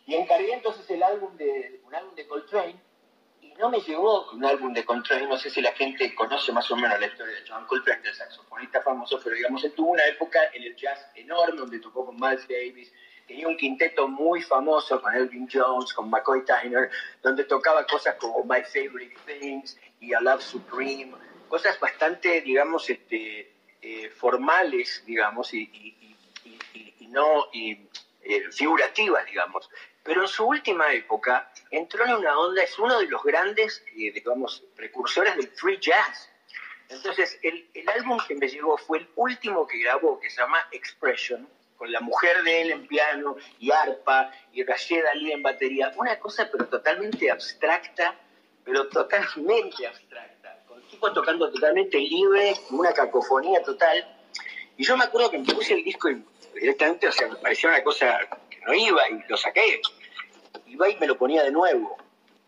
Y 0.06 0.14
encargué 0.14 0.54
entonces 0.54 0.88
el 0.90 1.02
álbum 1.02 1.36
de, 1.36 1.80
un 1.84 1.94
álbum 1.94 2.14
de 2.14 2.26
Coltrane, 2.26 2.80
no 3.58 3.70
me 3.70 3.80
llegó 3.80 4.30
un 4.32 4.44
álbum 4.44 4.72
de 4.72 4.84
Coltrane, 4.84 5.26
no 5.26 5.36
sé 5.36 5.50
si 5.50 5.60
la 5.60 5.72
gente 5.72 6.14
conoce 6.14 6.52
más 6.52 6.70
o 6.70 6.76
menos 6.76 6.98
la 7.00 7.06
historia 7.06 7.34
de 7.34 7.44
John 7.48 7.66
Coltrane, 7.66 8.02
el 8.04 8.14
saxofonista 8.14 8.82
famoso, 8.82 9.20
pero 9.22 9.36
digamos, 9.36 9.64
él 9.64 9.72
tuvo 9.72 9.92
una 9.92 10.04
época 10.06 10.38
en 10.52 10.62
el 10.62 10.76
jazz 10.76 11.06
enorme, 11.14 11.58
donde 11.58 11.78
tocó 11.80 12.06
con 12.06 12.16
Miles 12.16 12.46
Davis, 12.48 12.92
tenía 13.26 13.48
un 13.48 13.56
quinteto 13.56 14.08
muy 14.08 14.42
famoso 14.42 15.00
con 15.00 15.14
Elvin 15.14 15.48
Jones, 15.52 15.92
con 15.92 16.08
McCoy 16.10 16.44
Tyner, 16.44 16.90
donde 17.22 17.44
tocaba 17.44 17.86
cosas 17.86 18.16
como 18.16 18.44
My 18.44 18.62
Favorite 18.62 19.16
Things 19.26 19.78
y 20.00 20.12
A 20.14 20.20
Love 20.20 20.42
Supreme, 20.42 21.12
cosas 21.48 21.78
bastante, 21.80 22.40
digamos, 22.42 22.88
este, 22.90 23.52
eh, 23.82 24.10
formales, 24.10 25.02
digamos, 25.06 25.52
y, 25.54 26.16
no 27.08 27.46
y, 27.52 27.88
eh, 28.22 28.50
figurativas, 28.50 29.24
digamos. 29.26 29.70
Pero 30.06 30.22
en 30.22 30.28
su 30.28 30.46
última 30.46 30.92
época 30.92 31.50
entró 31.70 32.04
en 32.06 32.14
una 32.14 32.38
onda, 32.38 32.62
es 32.62 32.78
uno 32.78 32.98
de 32.98 33.06
los 33.08 33.22
grandes, 33.22 33.82
eh, 33.88 34.12
digamos, 34.12 34.62
precursores 34.76 35.36
del 35.36 35.48
free 35.48 35.78
jazz. 35.78 36.30
Entonces, 36.88 37.38
el, 37.42 37.68
el 37.74 37.88
álbum 37.88 38.18
que 38.26 38.36
me 38.36 38.48
llegó 38.48 38.78
fue 38.78 38.98
el 38.98 39.08
último 39.16 39.66
que 39.66 39.78
grabó, 39.78 40.20
que 40.20 40.30
se 40.30 40.40
llama 40.40 40.64
Expression, 40.70 41.48
con 41.76 41.92
la 41.92 42.00
mujer 42.00 42.42
de 42.42 42.62
él 42.62 42.70
en 42.72 42.86
piano 42.86 43.36
y 43.58 43.70
arpa 43.70 44.32
y 44.52 44.64
Rashid 44.64 45.04
Ali 45.12 45.32
en 45.32 45.42
batería, 45.42 45.92
una 45.96 46.18
cosa 46.18 46.48
pero 46.50 46.66
totalmente 46.66 47.30
abstracta, 47.30 48.14
pero 48.64 48.88
totalmente 48.88 49.86
abstracta, 49.86 50.58
con 50.66 50.78
el 50.78 50.88
tipo 50.88 51.12
tocando 51.12 51.50
totalmente 51.50 51.98
libre, 51.98 52.54
una 52.70 52.92
cacofonía 52.92 53.62
total. 53.62 54.12
Y 54.76 54.84
yo 54.84 54.96
me 54.96 55.04
acuerdo 55.04 55.30
que 55.30 55.38
me 55.38 55.54
puse 55.54 55.74
el 55.74 55.84
disco 55.84 56.08
directamente, 56.54 57.08
o 57.08 57.12
sea, 57.12 57.28
me 57.28 57.36
parecía 57.36 57.70
una 57.70 57.82
cosa 57.82 58.18
que 58.50 58.60
no 58.60 58.74
iba 58.74 59.08
y 59.10 59.22
lo 59.28 59.36
saqué. 59.36 59.80
Iba 60.66 60.88
y 60.88 60.96
me 60.96 61.06
lo 61.06 61.16
ponía 61.16 61.42
de 61.42 61.50
nuevo 61.50 61.96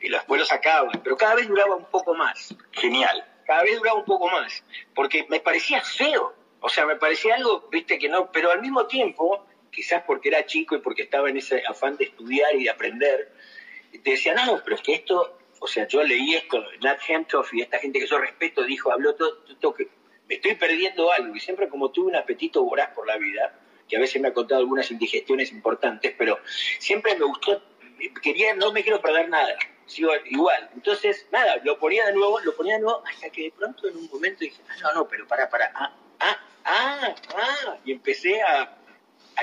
y 0.01 0.09
después 0.09 0.41
lo 0.41 0.47
sacaba, 0.47 0.91
pero 1.03 1.17
cada 1.17 1.35
vez 1.35 1.49
duraba 1.49 1.75
un 1.75 1.87
poco 1.87 2.15
más. 2.15 2.55
Genial. 2.73 3.25
Cada 3.47 3.63
vez 3.63 3.77
duraba 3.77 3.99
un 3.99 4.05
poco 4.05 4.29
más, 4.29 4.63
porque 4.95 5.27
me 5.29 5.41
parecía 5.41 5.81
feo 5.81 6.35
o 6.61 6.69
sea, 6.69 6.87
me 6.87 6.97
parecía 6.97 7.37
algo, 7.37 7.69
viste, 7.71 7.99
que 7.99 8.09
no, 8.09 8.33
pero 8.33 8.51
al 8.51 8.61
mismo 8.61 8.87
tiempo, 8.87 9.47
quizás 9.71 10.03
porque 10.05 10.29
era 10.29 10.47
chico 10.47 10.75
y 10.75 10.81
porque 10.81 11.03
estaba 11.03 11.31
en 11.31 11.37
ese 11.37 11.63
afán 11.67 11.97
de 11.97 12.05
estudiar 12.05 12.55
y 12.57 12.65
de 12.65 12.71
aprender, 12.71 13.33
te 14.03 14.11
decía, 14.11 14.35
no, 14.35 14.61
pero 14.65 14.77
es 14.77 14.83
que 14.83 14.95
esto, 14.95 15.39
o 15.61 15.67
sea, 15.67 15.87
yo 15.87 16.03
leí 16.03 16.35
esto, 16.35 16.63
Nat 16.83 16.99
Hemtoff 17.07 17.55
y 17.55 17.63
esta 17.63 17.79
gente 17.79 18.01
que 18.01 18.07
yo 18.07 18.19
respeto 18.19 18.65
dijo, 18.65 18.93
habló 18.93 19.15
todo, 19.15 19.39
todo 19.61 19.75
que 19.75 19.89
me 20.29 20.35
estoy 20.35 20.57
perdiendo 20.57 21.11
algo. 21.13 21.35
Y 21.35 21.41
siempre 21.41 21.69
como 21.69 21.91
tuve 21.91 22.09
un 22.09 22.17
apetito 22.17 22.63
voraz 22.65 22.91
por 22.95 23.07
la 23.07 23.17
vida, 23.17 23.59
que 23.89 23.97
a 23.97 24.01
veces 24.01 24.21
me 24.21 24.29
ha 24.29 24.35
contado 24.35 24.61
algunas 24.61 24.91
indigestiones 24.91 25.51
importantes, 25.53 26.15
pero 26.19 26.39
siempre 26.79 27.17
me 27.17 27.25
gustó, 27.25 27.63
quería, 28.23 28.55
no 28.55 28.73
me 28.73 28.83
quiero 28.83 29.01
perder 29.01 29.29
nada, 29.29 29.57
igual. 30.27 30.71
Entonces, 30.75 31.27
nada, 31.33 31.57
lo 31.65 31.79
ponía 31.79 32.07
de 32.07 32.13
nuevo, 32.13 32.41
lo 32.41 32.55
ponía 32.55 32.75
de 32.75 32.81
nuevo, 32.81 33.03
hasta 33.07 33.31
que 33.31 33.45
de 33.45 33.51
pronto 33.53 33.89
en 33.89 33.97
un 33.97 34.09
momento 34.09 34.41
dije, 34.41 34.61
ah, 34.69 34.75
no, 34.83 34.93
no, 34.95 35.09
pero 35.09 35.27
para, 35.27 35.49
para, 35.49 35.73
ah, 35.75 35.95
ah, 36.21 36.39
ah, 36.65 37.15
ah, 37.35 37.77
y 37.85 37.93
empecé 37.93 38.41
a, 38.43 38.75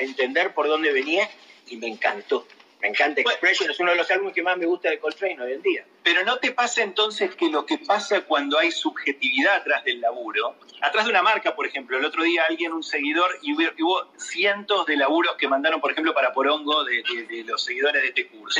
entender 0.02 0.54
por 0.54 0.68
dónde 0.68 0.92
venía 0.92 1.30
y 1.68 1.78
me 1.78 1.88
encantó. 1.88 2.46
Me 2.82 2.90
encanta 2.90 3.22
Expression, 3.22 3.72
es 3.72 3.80
uno 3.80 3.92
de 3.92 3.98
los 3.98 4.12
álbumes 4.12 4.34
que 4.34 4.44
más 4.44 4.58
me 4.58 4.66
gusta 4.66 4.90
de 4.90 5.00
Coltrane 5.00 5.42
hoy 5.42 5.54
en 5.54 5.62
día. 5.62 5.86
Pero 6.04 6.24
¿no 6.24 6.38
te 6.38 6.52
pasa 6.52 6.84
entonces 6.84 7.34
que 7.36 7.50
lo 7.50 7.66
que 7.66 7.78
pasa 7.80 8.22
cuando 8.22 8.60
hay 8.60 8.72
subjetividad 8.72 9.56
atrás 9.56 9.84
del 9.84 10.02
laburo, 10.02 10.56
atrás 10.82 11.06
de 11.06 11.12
una 11.12 11.24
marca, 11.24 11.56
por 11.56 11.66
ejemplo, 11.66 11.98
el 11.98 12.06
otro 12.06 12.24
día 12.24 12.44
alguien, 12.48 12.74
un 12.74 12.84
seguidor, 12.84 13.40
y 13.42 13.54
hubo, 13.54 14.12
cientos 14.18 14.86
de 14.86 14.98
laburos 14.98 15.36
que 15.36 15.48
mandaron, 15.48 15.82
por 15.82 15.92
ejemplo, 15.92 16.14
para 16.14 16.34
Porongo 16.34 16.84
de, 16.84 17.04
los 17.46 17.64
seguidores 17.64 18.02
de 18.02 18.08
este 18.10 18.28
curso. 18.28 18.60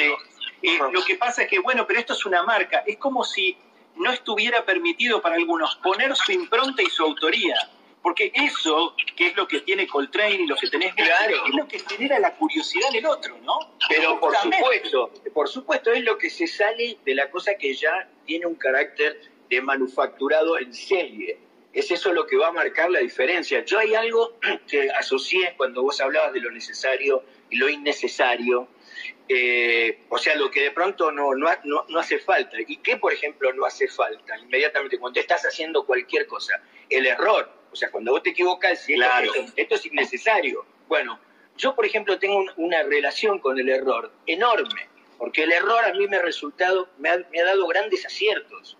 Eh, 0.62 0.80
lo 0.92 1.04
que 1.04 1.16
pasa 1.16 1.44
es 1.44 1.50
que, 1.50 1.60
bueno, 1.60 1.86
pero 1.86 2.00
esto 2.00 2.14
es 2.14 2.26
una 2.26 2.42
marca, 2.44 2.84
es 2.88 2.98
como 2.98 3.24
si 3.24 3.58
no 3.96 4.12
estuviera 4.12 4.66
permitido 4.66 5.22
para 5.22 5.36
algunos 5.36 5.76
poner 5.78 6.16
su 6.16 6.32
impronta 6.32 6.82
y 6.82 6.88
su 6.88 7.04
autoría. 7.04 7.56
Porque 8.06 8.32
eso, 8.36 8.96
que 9.16 9.30
es 9.30 9.36
lo 9.36 9.48
que 9.48 9.62
tiene 9.62 9.88
Coltrane 9.88 10.36
y 10.36 10.46
lo 10.46 10.56
que 10.56 10.68
tenés 10.68 10.94
claro, 10.94 11.38
es 11.48 11.56
lo 11.56 11.68
que 11.68 11.80
genera 11.80 12.20
la 12.20 12.36
curiosidad 12.36 12.90
en 12.92 12.98
el 12.98 13.08
otro, 13.08 13.36
¿no? 13.42 13.58
Pero 13.90 14.20
por 14.20 14.36
supuesto, 14.36 15.12
por 15.34 15.50
supuesto, 15.50 15.92
es 15.92 16.04
lo 16.04 16.16
que 16.16 16.30
se 16.30 16.46
sale 16.46 17.00
de 17.04 17.16
la 17.16 17.32
cosa 17.32 17.56
que 17.56 17.74
ya 17.74 18.08
tiene 18.28 18.46
un 18.46 18.54
carácter 18.54 19.20
de 19.50 19.60
manufacturado 19.60 20.60
en 20.60 20.72
serie. 20.72 21.40
es 21.74 21.90
eso 21.90 22.14
lo 22.14 22.28
que 22.28 22.38
va 22.38 22.50
a 22.50 22.52
marcar 22.52 22.92
la 22.92 23.00
diferencia. 23.00 23.66
Yo 23.66 23.80
hay 23.80 23.96
algo 23.96 24.38
que 24.68 24.88
asocié 24.92 25.56
cuando 25.58 25.82
vos 25.82 26.00
hablabas 26.00 26.32
de 26.32 26.42
lo 26.42 26.52
necesario 26.52 27.24
y 27.50 27.58
lo 27.58 27.70
innecesario, 27.70 28.68
eh, 29.28 30.04
o 30.10 30.20
sea, 30.20 30.36
lo 30.36 30.52
que 30.52 30.62
de 30.62 30.70
pronto 30.70 31.12
no, 31.12 31.34
no, 31.34 31.50
no, 31.64 32.00
hace 32.00 32.20
falta. 32.20 32.58
¿Y 32.68 32.78
qué, 32.78 32.98
por 32.98 33.12
ejemplo, 33.12 33.52
no 33.54 33.66
hace 33.66 33.88
falta? 33.88 34.38
Inmediatamente, 34.38 35.00
cuando 35.00 35.20
estás 35.20 35.42
haciendo 35.44 35.88
cualquier 35.88 36.28
cosa, 36.28 36.62
el 36.88 37.08
error. 37.08 37.65
O 37.76 37.78
sea, 37.78 37.92
cuando 37.92 38.14
vos 38.14 38.24
te 38.24 38.30
equivocas, 38.30 38.86
claro. 38.86 39.34
esto, 39.54 39.76
es 39.76 39.86
innecesario. 39.86 40.66
Bueno, 40.88 41.20
yo, 41.58 41.76
por 41.76 41.86
ejemplo, 41.86 42.18
tengo 42.18 42.46
una 42.56 42.84
relación 42.84 43.40
con 43.40 43.60
el 43.60 43.68
error 43.68 44.14
enorme, 44.26 44.88
porque 45.18 45.44
el 45.44 45.52
error 45.52 45.84
a 45.84 45.92
mí 45.92 46.08
me 46.08 46.16
ha 46.16 46.22
resultado, 46.22 46.88
me 47.00 47.10
ha, 47.10 47.46
dado 47.46 47.68
grandes 47.68 48.06
aciertos. 48.06 48.78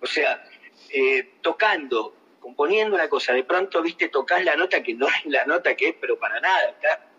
O 0.00 0.06
sea, 0.06 0.44
eh, 0.90 1.30
tocando, 1.40 2.14
componiendo 2.38 2.94
una 2.94 3.08
cosa, 3.08 3.32
de 3.32 3.42
pronto, 3.42 3.82
viste, 3.82 4.08
tocas 4.08 4.44
la 4.44 4.54
nota 4.54 4.84
que 4.84 4.94
no 4.94 5.08
es 5.08 5.24
la 5.24 5.44
nota 5.44 5.74
que 5.74 5.88
es, 5.88 5.96
pero 6.00 6.16
para 6.16 6.38
nada, 6.38 6.70
está, 6.70 7.10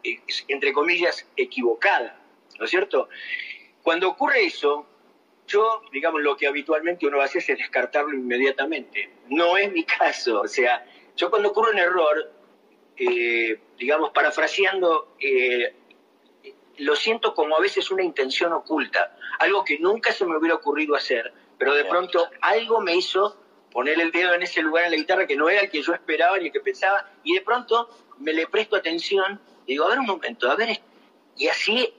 entre 0.48 0.72
comillas, 0.72 1.28
equivocada 1.36 2.18
¿no 2.60 2.64
es 2.64 2.72
cierto? 2.72 3.10
Cuando 3.82 4.08
ocurre 4.08 4.46
eso, 4.46 4.88
yo, 5.48 5.82
digamos, 5.92 6.22
lo 6.22 6.38
que 6.38 6.48
habitualmente 6.48 7.06
uno 7.06 7.22
hace 7.22 7.40
es 7.40 7.48
descartarlo 7.48 8.14
inmediatamente. 8.14 9.12
No 9.28 9.58
es 9.58 9.72
mi 9.72 9.84
caso, 9.84 10.42
o 10.42 10.48
sea, 10.48 10.86
yo 11.16 11.30
cuando 11.30 11.50
ocurre 11.50 11.72
un 11.72 11.80
error, 11.80 12.32
eh, 12.98 13.60
digamos, 13.78 14.12
parafraseando, 14.12 15.16
eh, 15.20 15.76
lo 16.78 16.96
siento 16.96 17.34
como 17.34 17.56
a 17.56 17.60
veces 17.60 17.92
una 17.92 18.04
intención 18.04 18.54
oculta, 18.54 19.16
algo 19.40 19.64
que 19.64 19.80
nunca 19.80 20.12
se 20.12 20.26
me 20.26 20.38
hubiera 20.38 20.56
ocurrido 20.56 20.96
hacer, 20.96 21.34
pero 21.58 21.76
de 21.76 21.86
pronto 21.86 22.30
algo 22.42 22.82
me 22.82 22.96
hizo 22.96 23.38
poner 23.72 24.00
el 24.00 24.12
dedo 24.12 24.34
en 24.34 24.42
ese 24.42 24.62
lugar 24.62 24.86
en 24.86 24.92
la 24.92 24.98
guitarra 24.98 25.28
que 25.28 25.36
no 25.36 25.50
era 25.50 25.62
el 25.62 25.70
que 25.70 25.82
yo 25.82 25.94
esperaba 25.94 26.38
ni 26.38 26.48
el 26.48 26.52
que 26.52 26.60
pensaba, 26.60 27.10
y 27.24 27.34
de 27.34 27.42
pronto 27.42 27.90
me 28.20 28.34
le 28.34 28.48
presto 28.48 28.76
atención 28.76 29.40
y 29.66 29.74
digo, 29.74 29.86
a 29.86 29.90
ver 29.90 30.00
un 30.00 30.06
momento, 30.06 30.50
a 30.50 30.56
ver, 30.56 30.80
y 31.38 31.48
así 31.48 31.94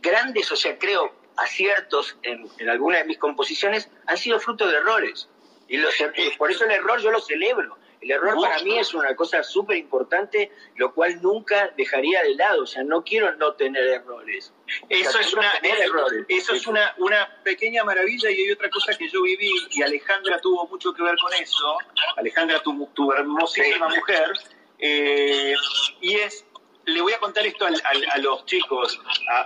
grandes, 0.00 0.50
o 0.50 0.56
sea, 0.56 0.78
creo, 0.78 1.12
aciertos 1.36 2.16
en, 2.22 2.48
en 2.58 2.68
algunas 2.68 3.00
de 3.00 3.06
mis 3.06 3.18
composiciones 3.18 3.90
han 4.06 4.16
sido 4.16 4.38
fruto 4.40 4.66
de 4.66 4.76
errores. 4.76 5.28
Y 5.68 5.76
los, 5.76 5.98
er, 6.00 6.12
por 6.36 6.50
eso 6.50 6.64
el 6.64 6.72
error 6.72 7.00
yo 7.00 7.10
lo 7.10 7.20
celebro. 7.20 7.78
El 8.00 8.10
error 8.12 8.40
para 8.40 8.58
mí 8.62 8.78
es 8.78 8.94
una 8.94 9.14
cosa 9.14 9.42
súper 9.42 9.76
importante, 9.76 10.50
lo 10.76 10.94
cual 10.94 11.20
nunca 11.20 11.72
dejaría 11.76 12.22
de 12.22 12.34
lado. 12.34 12.62
O 12.62 12.66
sea, 12.66 12.82
no 12.82 13.04
quiero 13.04 13.34
no 13.36 13.52
tener 13.54 13.86
errores. 13.86 14.52
Eso 14.88 15.18
es 15.18 15.34
una, 15.34 15.52
errores. 15.62 16.24
Eso 16.28 16.54
es 16.54 16.66
una, 16.66 16.94
una 16.98 17.28
pequeña 17.42 17.84
maravilla 17.84 18.30
y 18.30 18.40
hay 18.40 18.52
otra 18.52 18.70
cosa 18.70 18.96
que 18.96 19.08
yo 19.08 19.22
viví 19.22 19.52
y 19.70 19.82
Alejandra 19.82 20.40
tuvo 20.40 20.66
mucho 20.66 20.94
que 20.94 21.02
ver 21.02 21.16
con 21.20 21.32
eso. 21.34 21.76
Alejandra, 22.16 22.62
tu, 22.62 22.86
tu 22.94 23.12
hermosísima 23.12 23.88
mujer. 23.88 24.32
Eh, 24.78 25.54
y 26.00 26.14
es 26.14 26.46
le 26.86 27.00
voy 27.00 27.12
a 27.12 27.18
contar 27.18 27.46
esto 27.46 27.66
a, 27.66 28.18
los 28.18 28.44
chicos 28.46 29.00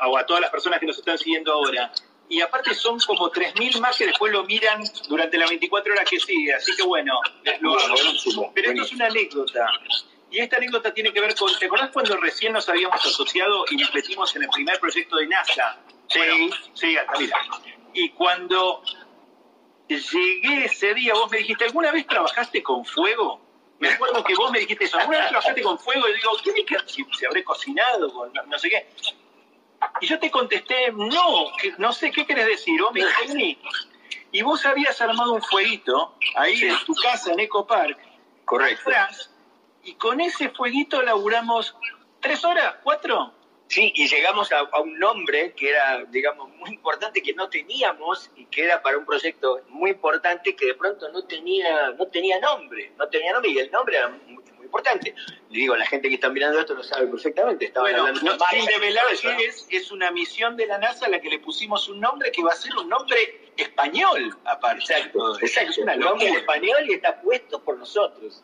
o 0.08 0.16
a 0.16 0.26
todas 0.26 0.40
las 0.40 0.50
personas 0.50 0.80
que 0.80 0.86
nos 0.86 0.98
están 0.98 1.18
siguiendo 1.18 1.52
ahora. 1.52 1.92
Y 2.28 2.40
aparte 2.40 2.74
son 2.74 2.98
como 3.00 3.30
3.000 3.30 3.80
más 3.80 3.96
que 3.96 4.06
después 4.06 4.32
lo 4.32 4.44
miran 4.44 4.82
durante 5.08 5.36
las 5.36 5.48
24 5.50 5.92
horas 5.92 6.08
que 6.08 6.18
sigue. 6.18 6.54
Así 6.54 6.74
que 6.74 6.82
bueno, 6.82 7.20
lo, 7.60 7.76
pero 8.54 8.70
esto 8.70 8.82
es 8.82 8.92
una 8.92 9.06
anécdota. 9.06 9.66
Y 10.30 10.40
esta 10.40 10.56
anécdota 10.56 10.92
tiene 10.92 11.12
que 11.12 11.20
ver 11.20 11.34
con, 11.34 11.56
¿te 11.58 11.66
acordás 11.66 11.90
cuando 11.92 12.16
recién 12.16 12.52
nos 12.52 12.68
habíamos 12.68 13.04
asociado 13.04 13.64
y 13.70 13.76
nos 13.76 13.94
metimos 13.94 14.34
en 14.34 14.42
el 14.42 14.48
primer 14.48 14.80
proyecto 14.80 15.16
de 15.16 15.26
NASA? 15.28 15.78
Sí, 16.08 16.50
sí, 16.74 16.96
hasta 16.96 17.18
mira. 17.18 17.38
Y 17.92 18.08
cuando 18.10 18.82
llegué 19.88 20.64
ese 20.64 20.94
día, 20.94 21.14
vos 21.14 21.30
me 21.30 21.38
dijiste, 21.38 21.64
¿alguna 21.64 21.92
vez 21.92 22.06
trabajaste 22.06 22.62
con 22.62 22.84
fuego? 22.84 23.40
Me 23.78 23.90
acuerdo 23.90 24.24
que 24.24 24.34
vos 24.34 24.50
me 24.50 24.60
dijiste 24.60 24.84
eso, 24.84 24.98
alguna 24.98 25.18
vez 25.18 25.28
trabajaste 25.28 25.62
con 25.62 25.78
fuego 25.78 26.08
y 26.08 26.14
digo, 26.14 26.30
¿qué 26.42 26.64
que 26.64 26.76
si 26.86 27.04
se 27.16 27.26
habré 27.26 27.44
cocinado 27.44 28.12
con 28.12 28.32
no 28.32 28.58
sé 28.58 28.70
qué? 28.70 28.88
Y 30.00 30.06
yo 30.06 30.18
te 30.18 30.30
contesté, 30.30 30.92
no, 30.92 31.52
no 31.78 31.92
sé 31.92 32.10
qué 32.10 32.26
querés 32.26 32.46
decir, 32.46 32.80
vos 32.80 32.92
me 32.92 33.04
dijiste, 33.04 33.58
y 34.32 34.42
vos 34.42 34.66
habías 34.66 35.00
armado 35.00 35.34
un 35.34 35.42
fueguito 35.42 36.16
ahí 36.34 36.60
en 36.62 36.76
tu 36.84 36.94
casa 36.94 37.32
en 37.32 37.40
Eco 37.40 37.66
Park. 37.66 37.98
Correcto. 38.44 38.90
y 39.84 39.94
con 39.94 40.20
ese 40.20 40.50
fueguito 40.50 41.00
laburamos 41.02 41.74
tres 42.20 42.44
horas, 42.44 42.76
cuatro. 42.82 43.32
Sí, 43.68 43.92
y 43.94 44.06
llegamos 44.08 44.52
a, 44.52 44.64
un 44.80 44.98
nombre 44.98 45.54
que 45.54 45.70
era, 45.70 46.04
digamos, 46.08 46.48
muy 46.56 46.70
importante, 46.70 47.22
que 47.22 47.32
no 47.32 47.48
teníamos 47.48 48.30
y 48.36 48.44
que 48.46 48.64
era 48.64 48.82
para 48.82 48.98
un 48.98 49.06
proyecto 49.06 49.62
muy 49.68 49.90
importante 49.90 50.54
que 50.54 50.66
de 50.66 50.74
pronto 50.74 51.10
no 51.10 51.24
tenía, 51.24 51.90
no 51.90 52.06
tenía 52.08 52.38
nombre, 52.40 52.92
no 52.98 53.08
tenía 53.08 53.32
nombre 53.32 53.50
y 53.50 53.58
el 53.58 53.70
nombre 53.70 53.96
era 53.96 54.12
importante. 54.74 55.14
Le 55.50 55.58
digo, 55.58 55.76
la 55.76 55.86
gente 55.86 56.08
que 56.08 56.16
está 56.16 56.28
mirando 56.28 56.58
esto 56.58 56.74
lo 56.74 56.82
sabe 56.82 57.06
perfectamente. 57.06 57.66
Estaba 57.66 57.84
bueno, 57.84 58.06
hablando 58.06 58.36
no, 58.36 58.46
sin 58.50 58.66
develar 58.66 59.04
es, 59.12 59.66
es 59.70 59.92
una 59.92 60.10
misión 60.10 60.56
de 60.56 60.66
la 60.66 60.78
NASA 60.78 61.06
a 61.06 61.08
la 61.08 61.20
que 61.20 61.30
le 61.30 61.38
pusimos 61.38 61.88
un 61.88 62.00
nombre 62.00 62.32
que 62.32 62.42
va 62.42 62.52
a 62.52 62.56
ser 62.56 62.74
un 62.76 62.88
nombre 62.88 63.52
español, 63.56 64.36
aparte. 64.44 64.80
Exacto, 64.80 65.38
exacto. 65.40 65.80
un 65.82 66.00
nombre 66.00 66.28
español 66.28 66.84
y 66.88 66.94
está 66.94 67.20
puesto 67.20 67.62
por 67.62 67.78
nosotros. 67.78 68.42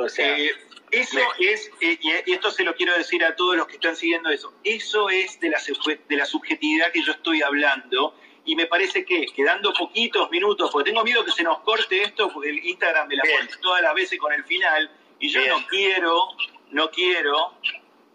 O 0.00 0.08
sea, 0.08 0.38
eh, 0.38 0.52
eso 0.92 1.18
es, 1.40 1.68
eh, 1.80 1.98
y 2.00 2.32
esto 2.32 2.52
se 2.52 2.62
lo 2.62 2.76
quiero 2.76 2.96
decir 2.96 3.24
a 3.24 3.34
todos 3.34 3.56
los 3.56 3.66
que 3.66 3.74
están 3.74 3.96
siguiendo 3.96 4.30
eso, 4.30 4.54
eso 4.62 5.10
es 5.10 5.40
de 5.40 5.50
la, 5.50 5.60
de 6.08 6.16
la 6.16 6.24
subjetividad 6.24 6.92
que 6.92 7.02
yo 7.02 7.10
estoy 7.10 7.42
hablando 7.42 8.14
y 8.44 8.54
me 8.54 8.66
parece 8.66 9.04
que 9.04 9.26
quedando 9.34 9.72
poquitos 9.72 10.30
minutos, 10.30 10.70
porque 10.70 10.92
tengo 10.92 11.02
miedo 11.02 11.24
que 11.24 11.32
se 11.32 11.42
nos 11.42 11.58
corte 11.60 12.02
esto, 12.02 12.32
porque 12.32 12.50
el 12.50 12.64
Instagram 12.64 13.08
me 13.08 13.16
la 13.16 13.22
pone 13.24 13.50
todas 13.60 13.82
las 13.82 13.94
veces 13.94 14.18
con 14.18 14.32
el 14.32 14.44
final 14.44 14.88
y 15.20 15.28
yo 15.28 15.40
no 15.48 15.66
quiero, 15.68 16.28
no 16.70 16.90
quiero 16.90 17.54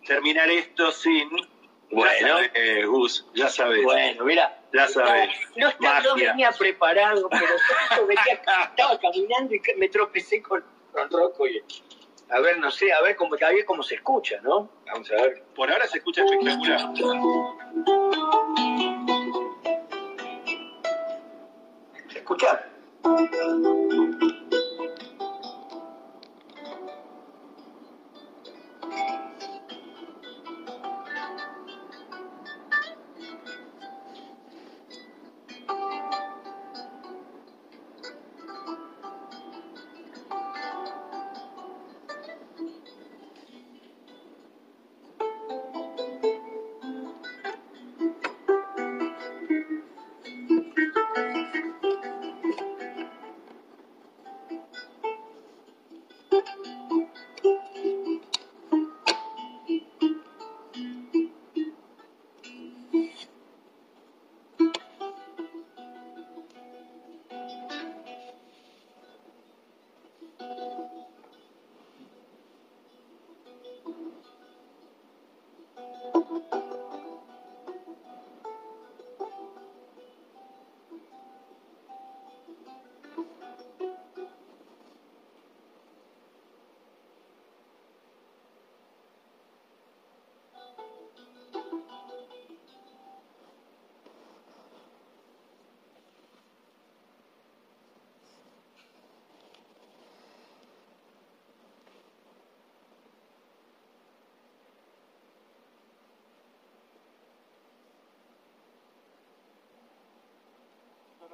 terminar 0.06 0.50
esto 0.50 0.92
sin... 0.92 1.30
Bueno, 1.92 2.38
Gus, 2.88 3.28
ya 3.36 3.50
sabes. 3.50 3.84
Bueno, 3.84 4.26
mira, 4.26 4.60
ya 4.74 4.88
sabes. 4.88 5.30
No, 5.56 5.72
no, 5.80 6.16
venía 6.16 6.52
preparado, 6.52 7.30
pero 7.30 8.08
venía, 8.08 8.34
estaba 8.34 9.00
caminando 9.00 9.54
y 9.54 9.62
me 9.78 9.90
tropecé 9.90 10.42
con, 10.42 10.64
con 10.92 11.10
Rocco 11.12 11.48
y 11.48 11.62
a 12.30 12.40
ver, 12.40 12.58
no 12.58 12.72
sé, 12.72 12.92
a 12.92 13.02
ver 13.02 13.16
cómo, 13.16 13.36
a 13.36 13.50
ver 13.52 13.64
cómo 13.66 13.84
se 13.84 13.96
escucha, 13.96 14.40
¿no? 14.42 14.70
Vamos 14.88 15.12
a 15.12 15.16
ver. 15.16 15.44
Por 15.56 15.72
ahora 15.72 15.86
se 15.86 16.00
escucha 16.00 16.24
espectacular. 16.24 16.80
¿Se 22.10 22.18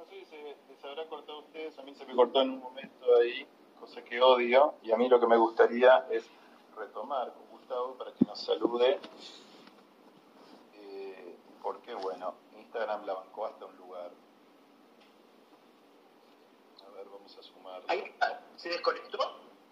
no 0.00 0.04
sé 0.06 0.14
si 0.20 0.24
se 0.26 0.56
les 0.68 0.84
habrá 0.84 1.06
cortado 1.06 1.38
a 1.38 1.40
ustedes, 1.42 1.78
a 1.78 1.82
mí 1.82 1.94
se 1.94 2.06
me 2.06 2.14
cortó 2.14 2.42
en 2.42 2.50
un 2.50 2.60
momento 2.60 3.16
ahí. 3.16 3.46
cosa 3.78 4.02
que 4.02 4.20
odio, 4.20 4.74
y 4.82 4.92
a 4.92 4.96
mí 4.96 5.08
lo 5.08 5.20
que 5.20 5.26
me 5.26 5.36
gustaría 5.36 6.06
es 6.10 6.24
retomar 6.76 7.32
con 7.32 7.46
Gustavo 7.50 7.94
para 7.96 8.12
que 8.12 8.24
nos 8.24 8.40
salude, 8.40 8.98
eh, 10.74 11.36
porque 11.62 11.94
bueno, 11.94 12.34
Instagram 12.58 13.06
la 13.06 13.14
bancó 13.14 13.46
hasta 13.46 13.66
un 13.66 13.76
lugar. 13.76 14.10
A 16.86 16.90
ver, 16.90 17.06
vamos 17.08 17.36
a 17.36 17.42
sumar. 17.42 17.82
¿Ahí 17.88 18.04
se 18.56 18.68
desconectó? 18.68 19.18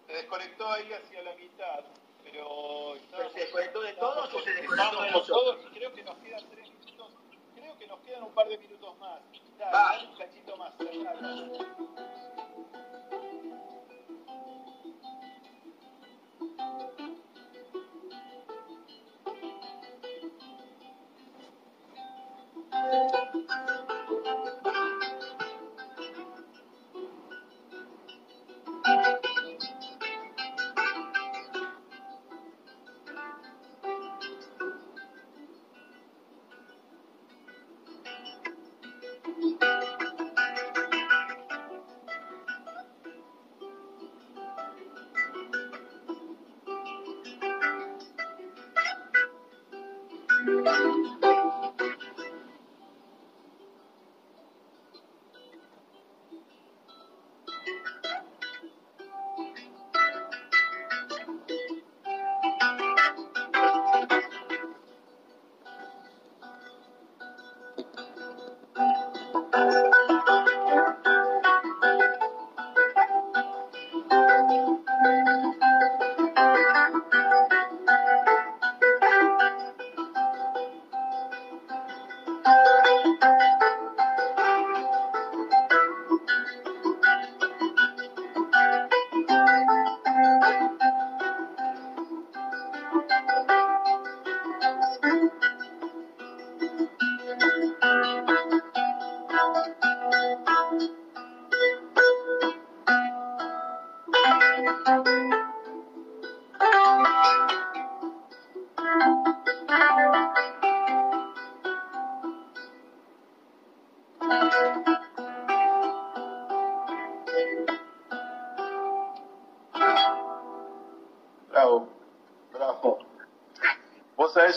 Se 0.07 0.13
desconectó 0.13 0.67
ahí 0.67 0.91
hacia 0.91 1.21
la 1.21 1.35
mitad, 1.35 1.83
pero... 2.23 2.95
¿Pero 3.11 3.29
se 3.29 3.39
desconectó 3.39 3.81
de 3.81 3.93
todos 3.93 4.33
o 4.33 4.39
se 4.39 4.51
desconectó 4.53 5.01
de 5.03 5.11
nosotros? 5.11 5.27
todos 5.27 5.65
y 5.65 5.75
creo 5.75 5.93
que 5.93 6.03
nos 6.03 6.17
quedan 6.17 6.49
tres 6.49 6.69
minutos, 6.69 7.13
creo 7.55 7.77
que 7.77 7.87
nos 7.87 7.98
quedan 8.09 8.23
un 8.23 8.33
par 8.33 8.47
de 8.47 8.57
minutos 8.57 8.97
más. 8.97 9.19
Dale, 9.59 10.07
un 10.07 10.17
cachito 10.17 10.57
más. 10.57 10.73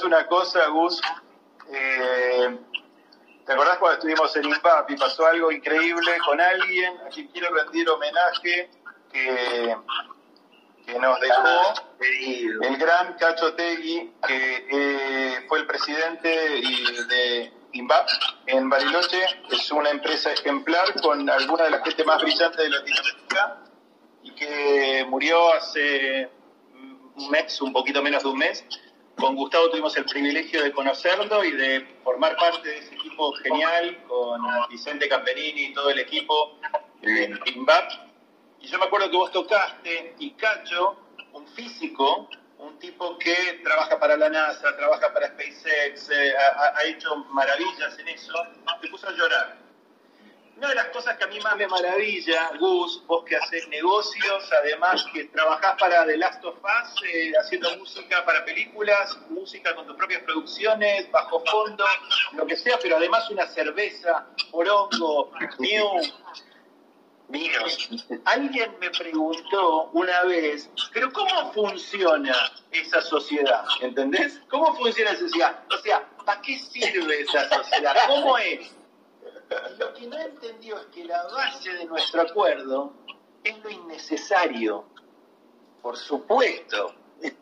Una 0.04 0.26
cosa, 0.26 0.66
Gus. 0.68 1.00
Eh, 1.72 2.58
¿Te 3.46 3.52
acordás 3.52 3.78
cuando 3.78 3.98
estuvimos 3.98 4.34
en 4.36 4.44
IMPAP 4.44 4.90
y 4.90 4.96
pasó 4.96 5.26
algo 5.26 5.52
increíble 5.52 6.18
con 6.24 6.40
alguien 6.40 6.98
a 7.06 7.08
quien 7.08 7.28
quiero 7.28 7.54
rendir 7.54 7.88
homenaje 7.88 8.70
que, 9.12 9.76
que 10.86 10.98
nos 10.98 11.20
dejó? 11.20 11.74
El 12.00 12.76
gran 12.78 13.14
Cacho 13.14 13.54
Tegui, 13.54 14.12
que 14.26 14.66
eh, 14.70 15.44
fue 15.48 15.60
el 15.60 15.66
presidente 15.66 16.28
de 16.28 17.52
INVAP 17.72 18.08
en 18.46 18.68
Bariloche, 18.68 19.24
es 19.50 19.70
una 19.70 19.90
empresa 19.90 20.32
ejemplar 20.32 21.00
con 21.00 21.28
alguna 21.30 21.64
de 21.64 21.70
las 21.70 21.84
gente 21.84 22.04
más 22.04 22.20
brillantes 22.20 22.58
de 22.58 22.68
Latinoamérica 22.68 23.58
y 24.22 24.34
que 24.34 25.06
murió 25.08 25.52
hace 25.54 26.28
un 27.16 27.30
mes, 27.30 27.60
un 27.60 27.72
poquito 27.72 28.02
menos 28.02 28.22
de 28.22 28.28
un 28.28 28.38
mes. 28.38 28.64
Con 29.16 29.36
Gustavo 29.36 29.70
tuvimos 29.70 29.96
el 29.96 30.04
privilegio 30.04 30.62
de 30.62 30.72
conocerlo 30.72 31.44
y 31.44 31.52
de 31.52 31.86
formar 32.02 32.36
parte 32.36 32.68
de 32.68 32.78
ese 32.78 32.94
equipo 32.94 33.32
genial 33.34 34.02
con 34.08 34.40
Vicente 34.68 35.08
Camperini 35.08 35.66
y 35.66 35.72
todo 35.74 35.90
el 35.90 36.00
equipo 36.00 36.58
de 37.00 37.38
INVAP. 37.54 37.92
Y 38.60 38.68
yo 38.68 38.78
me 38.78 38.86
acuerdo 38.86 39.10
que 39.10 39.16
vos 39.16 39.32
tocaste 39.32 40.14
y 40.18 40.30
Cacho, 40.32 40.96
un 41.32 41.46
físico, 41.48 42.28
un 42.58 42.78
tipo 42.78 43.18
que 43.18 43.60
trabaja 43.64 43.98
para 43.98 44.16
la 44.16 44.28
NASA, 44.28 44.76
trabaja 44.76 45.12
para 45.12 45.28
SpaceX, 45.28 46.10
eh, 46.10 46.32
ha, 46.36 46.78
ha 46.78 46.84
hecho 46.84 47.16
maravillas 47.30 47.98
en 47.98 48.08
eso, 48.08 48.32
te 48.80 48.88
puso 48.88 49.08
a 49.08 49.12
llorar. 49.12 49.61
Una 50.62 50.68
de 50.68 50.76
las 50.76 50.88
cosas 50.90 51.16
que 51.16 51.24
a 51.24 51.26
mí 51.26 51.40
más 51.40 51.56
me 51.56 51.66
maravilla, 51.66 52.52
Gus, 52.60 53.02
vos 53.08 53.24
que 53.24 53.34
haces 53.34 53.66
negocios, 53.66 54.48
además 54.60 55.04
que 55.12 55.24
trabajás 55.24 55.74
para 55.76 56.06
The 56.06 56.16
Last 56.16 56.44
of 56.44 56.54
Us, 56.54 57.02
eh, 57.02 57.32
haciendo 57.36 57.76
música 57.78 58.24
para 58.24 58.44
películas, 58.44 59.18
música 59.28 59.74
con 59.74 59.88
tus 59.88 59.96
propias 59.96 60.22
producciones, 60.22 61.10
bajo 61.10 61.42
fondo, 61.46 61.84
lo 62.34 62.46
que 62.46 62.56
sea, 62.56 62.78
pero 62.80 62.96
además 62.98 63.28
una 63.30 63.48
cerveza, 63.48 64.24
porongo, 64.52 65.32
new, 65.58 66.00
Vinos. 67.26 68.06
Alguien 68.26 68.78
me 68.78 68.90
preguntó 68.90 69.90
una 69.94 70.22
vez, 70.22 70.70
pero 70.92 71.12
¿cómo 71.12 71.52
funciona 71.52 72.36
esa 72.70 73.02
sociedad? 73.02 73.64
¿Entendés? 73.80 74.40
¿Cómo 74.48 74.76
funciona 74.76 75.10
esa 75.10 75.22
sociedad? 75.22 75.64
O 75.76 75.78
sea, 75.78 76.08
¿para 76.24 76.40
qué 76.40 76.56
sirve 76.56 77.22
esa 77.22 77.48
sociedad? 77.48 77.96
¿Cómo 78.06 78.38
es? 78.38 78.70
Lo 79.78 79.92
que 79.94 80.06
no 80.06 80.18
entendió 80.18 80.78
es 80.78 80.86
que 80.86 81.04
la 81.04 81.22
base 81.24 81.72
de 81.72 81.84
nuestro 81.86 82.22
acuerdo 82.22 82.92
es 83.44 83.58
lo 83.62 83.70
innecesario. 83.70 84.84
Por 85.82 85.96
supuesto. 85.96 86.94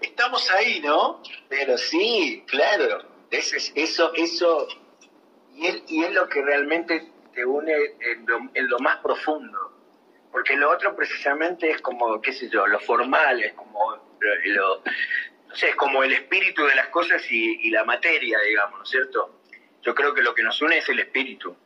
Estamos 0.00 0.50
ahí, 0.50 0.80
¿no? 0.80 1.22
Pero 1.48 1.76
sí, 1.78 2.44
claro. 2.46 3.02
Eso, 3.30 3.56
es- 3.56 3.72
eso, 3.74 4.12
eso 4.14 4.66
y, 5.54 5.66
es, 5.66 5.82
y 5.88 6.04
es 6.04 6.12
lo 6.12 6.28
que 6.28 6.42
realmente 6.42 7.10
te 7.34 7.44
une 7.44 7.72
en 8.00 8.26
lo, 8.26 8.38
en 8.54 8.68
lo 8.68 8.78
más 8.78 8.98
profundo. 8.98 9.72
Porque 10.32 10.56
lo 10.56 10.70
otro 10.70 10.94
precisamente 10.94 11.70
es 11.70 11.80
como, 11.80 12.20
qué 12.20 12.32
sé 12.32 12.48
yo, 12.50 12.66
lo 12.66 12.78
formal, 12.80 13.42
es 13.42 13.52
como 13.54 13.96
lo- 14.20 14.82
no 15.48 15.54
sé, 15.56 15.70
es 15.70 15.76
como 15.76 16.02
el 16.02 16.12
espíritu 16.12 16.64
de 16.64 16.74
las 16.74 16.88
cosas 16.88 17.22
y, 17.30 17.66
y 17.66 17.70
la 17.70 17.84
materia, 17.84 18.38
digamos, 18.40 18.78
¿no 18.78 18.84
es 18.84 18.90
cierto? 18.90 19.35
Yo 19.86 19.94
creo 19.94 20.12
que 20.12 20.20
lo 20.20 20.34
que 20.34 20.42
nos 20.42 20.60
une 20.60 20.78
es 20.78 20.88
el 20.88 20.98
espíritu, 20.98 21.56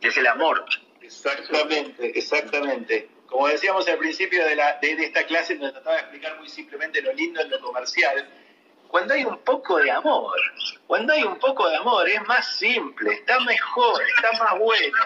es 0.00 0.16
el 0.16 0.26
amor. 0.26 0.64
Exactamente, 1.02 2.18
exactamente. 2.18 3.10
Como 3.26 3.46
decíamos 3.46 3.86
al 3.88 3.98
principio 3.98 4.42
de, 4.46 4.56
la, 4.56 4.78
de, 4.80 4.92
esta 4.92 5.24
clase, 5.26 5.56
donde 5.56 5.72
trataba 5.72 5.96
de 5.96 6.00
explicar 6.00 6.38
muy 6.38 6.48
simplemente 6.48 7.02
lo 7.02 7.12
lindo 7.12 7.42
en 7.42 7.50
lo 7.50 7.60
comercial, 7.60 8.26
cuando 8.88 9.12
hay 9.12 9.26
un 9.26 9.36
poco 9.44 9.76
de 9.76 9.90
amor, 9.90 10.34
cuando 10.86 11.12
hay 11.12 11.24
un 11.24 11.38
poco 11.38 11.68
de 11.68 11.76
amor 11.76 12.08
es 12.08 12.26
más 12.26 12.56
simple, 12.56 13.12
está 13.12 13.38
mejor, 13.40 14.02
está 14.16 14.32
más 14.42 14.58
bueno. 14.58 14.96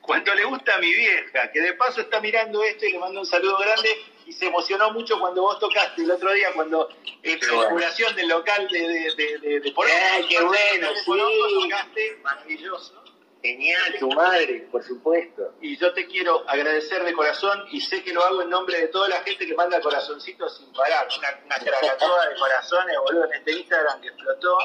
Cuando 0.00 0.32
le 0.32 0.44
gusta 0.44 0.76
a 0.76 0.78
mi 0.78 0.94
vieja, 0.94 1.50
que 1.50 1.60
de 1.60 1.72
paso 1.72 2.02
está 2.02 2.20
mirando 2.20 2.62
esto 2.62 2.86
y 2.86 2.92
le 2.92 3.00
mando 3.00 3.18
un 3.18 3.26
saludo 3.26 3.58
grande 3.58 3.90
y 4.30 4.32
se 4.32 4.46
emocionó 4.46 4.92
mucho 4.92 5.18
cuando 5.18 5.42
vos 5.42 5.58
tocaste 5.58 6.02
el 6.02 6.10
otro 6.12 6.32
día, 6.32 6.52
cuando 6.54 6.88
en 7.22 7.38
Qué 7.40 7.46
la 7.46 7.52
bueno. 7.52 7.62
inauguración 7.62 8.14
del 8.14 8.28
local 8.28 8.68
de, 8.70 8.78
de, 8.78 9.14
de, 9.16 9.38
de, 9.38 9.60
de 9.60 9.72
Porongo, 9.72 9.96
Ay, 10.12 10.24
qué 10.28 10.40
bueno, 10.40 10.88
de 10.94 11.02
Porongo, 11.04 11.48
sí. 11.48 11.54
tocaste, 11.68 12.18
maravilloso. 12.22 12.94
Genial, 13.42 13.96
tu 13.98 14.08
madre, 14.12 14.68
por 14.70 14.84
supuesto. 14.84 15.54
Y 15.60 15.76
yo 15.78 15.92
te 15.94 16.06
quiero 16.06 16.44
agradecer 16.48 17.02
de 17.02 17.12
corazón 17.12 17.64
y 17.72 17.80
sé 17.80 18.04
que 18.04 18.12
lo 18.12 18.22
hago 18.24 18.42
en 18.42 18.50
nombre 18.50 18.78
de 18.78 18.88
toda 18.88 19.08
la 19.08 19.16
gente 19.22 19.46
que 19.46 19.54
manda 19.54 19.80
corazoncitos 19.80 20.58
sin 20.58 20.72
parar. 20.74 21.08
Una, 21.18 21.28
una 21.46 21.58
de 21.58 22.36
corazones, 22.38 22.96
boludo, 23.02 23.24
en 23.24 23.32
este 23.32 23.52
Instagram 23.52 24.00
que 24.00 24.08
explotó. 24.08 24.58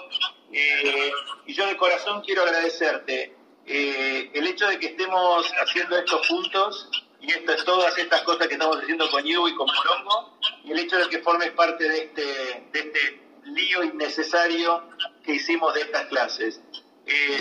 Eh, 0.52 1.12
y 1.48 1.54
yo 1.56 1.66
de 1.66 1.76
corazón 1.78 2.22
quiero 2.22 2.44
agradecerte 2.44 3.34
eh, 3.66 4.30
el 4.34 4.46
hecho 4.46 4.68
de 4.68 4.78
que 4.78 4.88
estemos 4.88 5.52
haciendo 5.60 5.98
esto 5.98 6.22
juntos 6.28 6.90
y 7.26 7.32
esto, 7.32 7.54
todas 7.66 7.98
estas 7.98 8.22
cosas 8.22 8.48
que 8.48 8.54
estamos 8.54 8.78
haciendo 8.78 9.10
con 9.10 9.24
You 9.24 9.48
y 9.48 9.56
con 9.56 9.68
Morongo, 9.68 10.38
y 10.64 10.72
el 10.72 10.80
hecho 10.80 10.98
de 10.98 11.10
que 11.10 11.20
formes 11.20 11.52
parte 11.52 11.88
de 11.88 11.98
este, 12.04 12.24
de 12.72 12.80
este 12.80 13.22
lío 13.46 13.84
innecesario 13.84 14.90
que 15.24 15.34
hicimos 15.34 15.74
de 15.74 15.82
estas 15.82 16.06
clases. 16.06 16.62
Eh, 17.06 17.38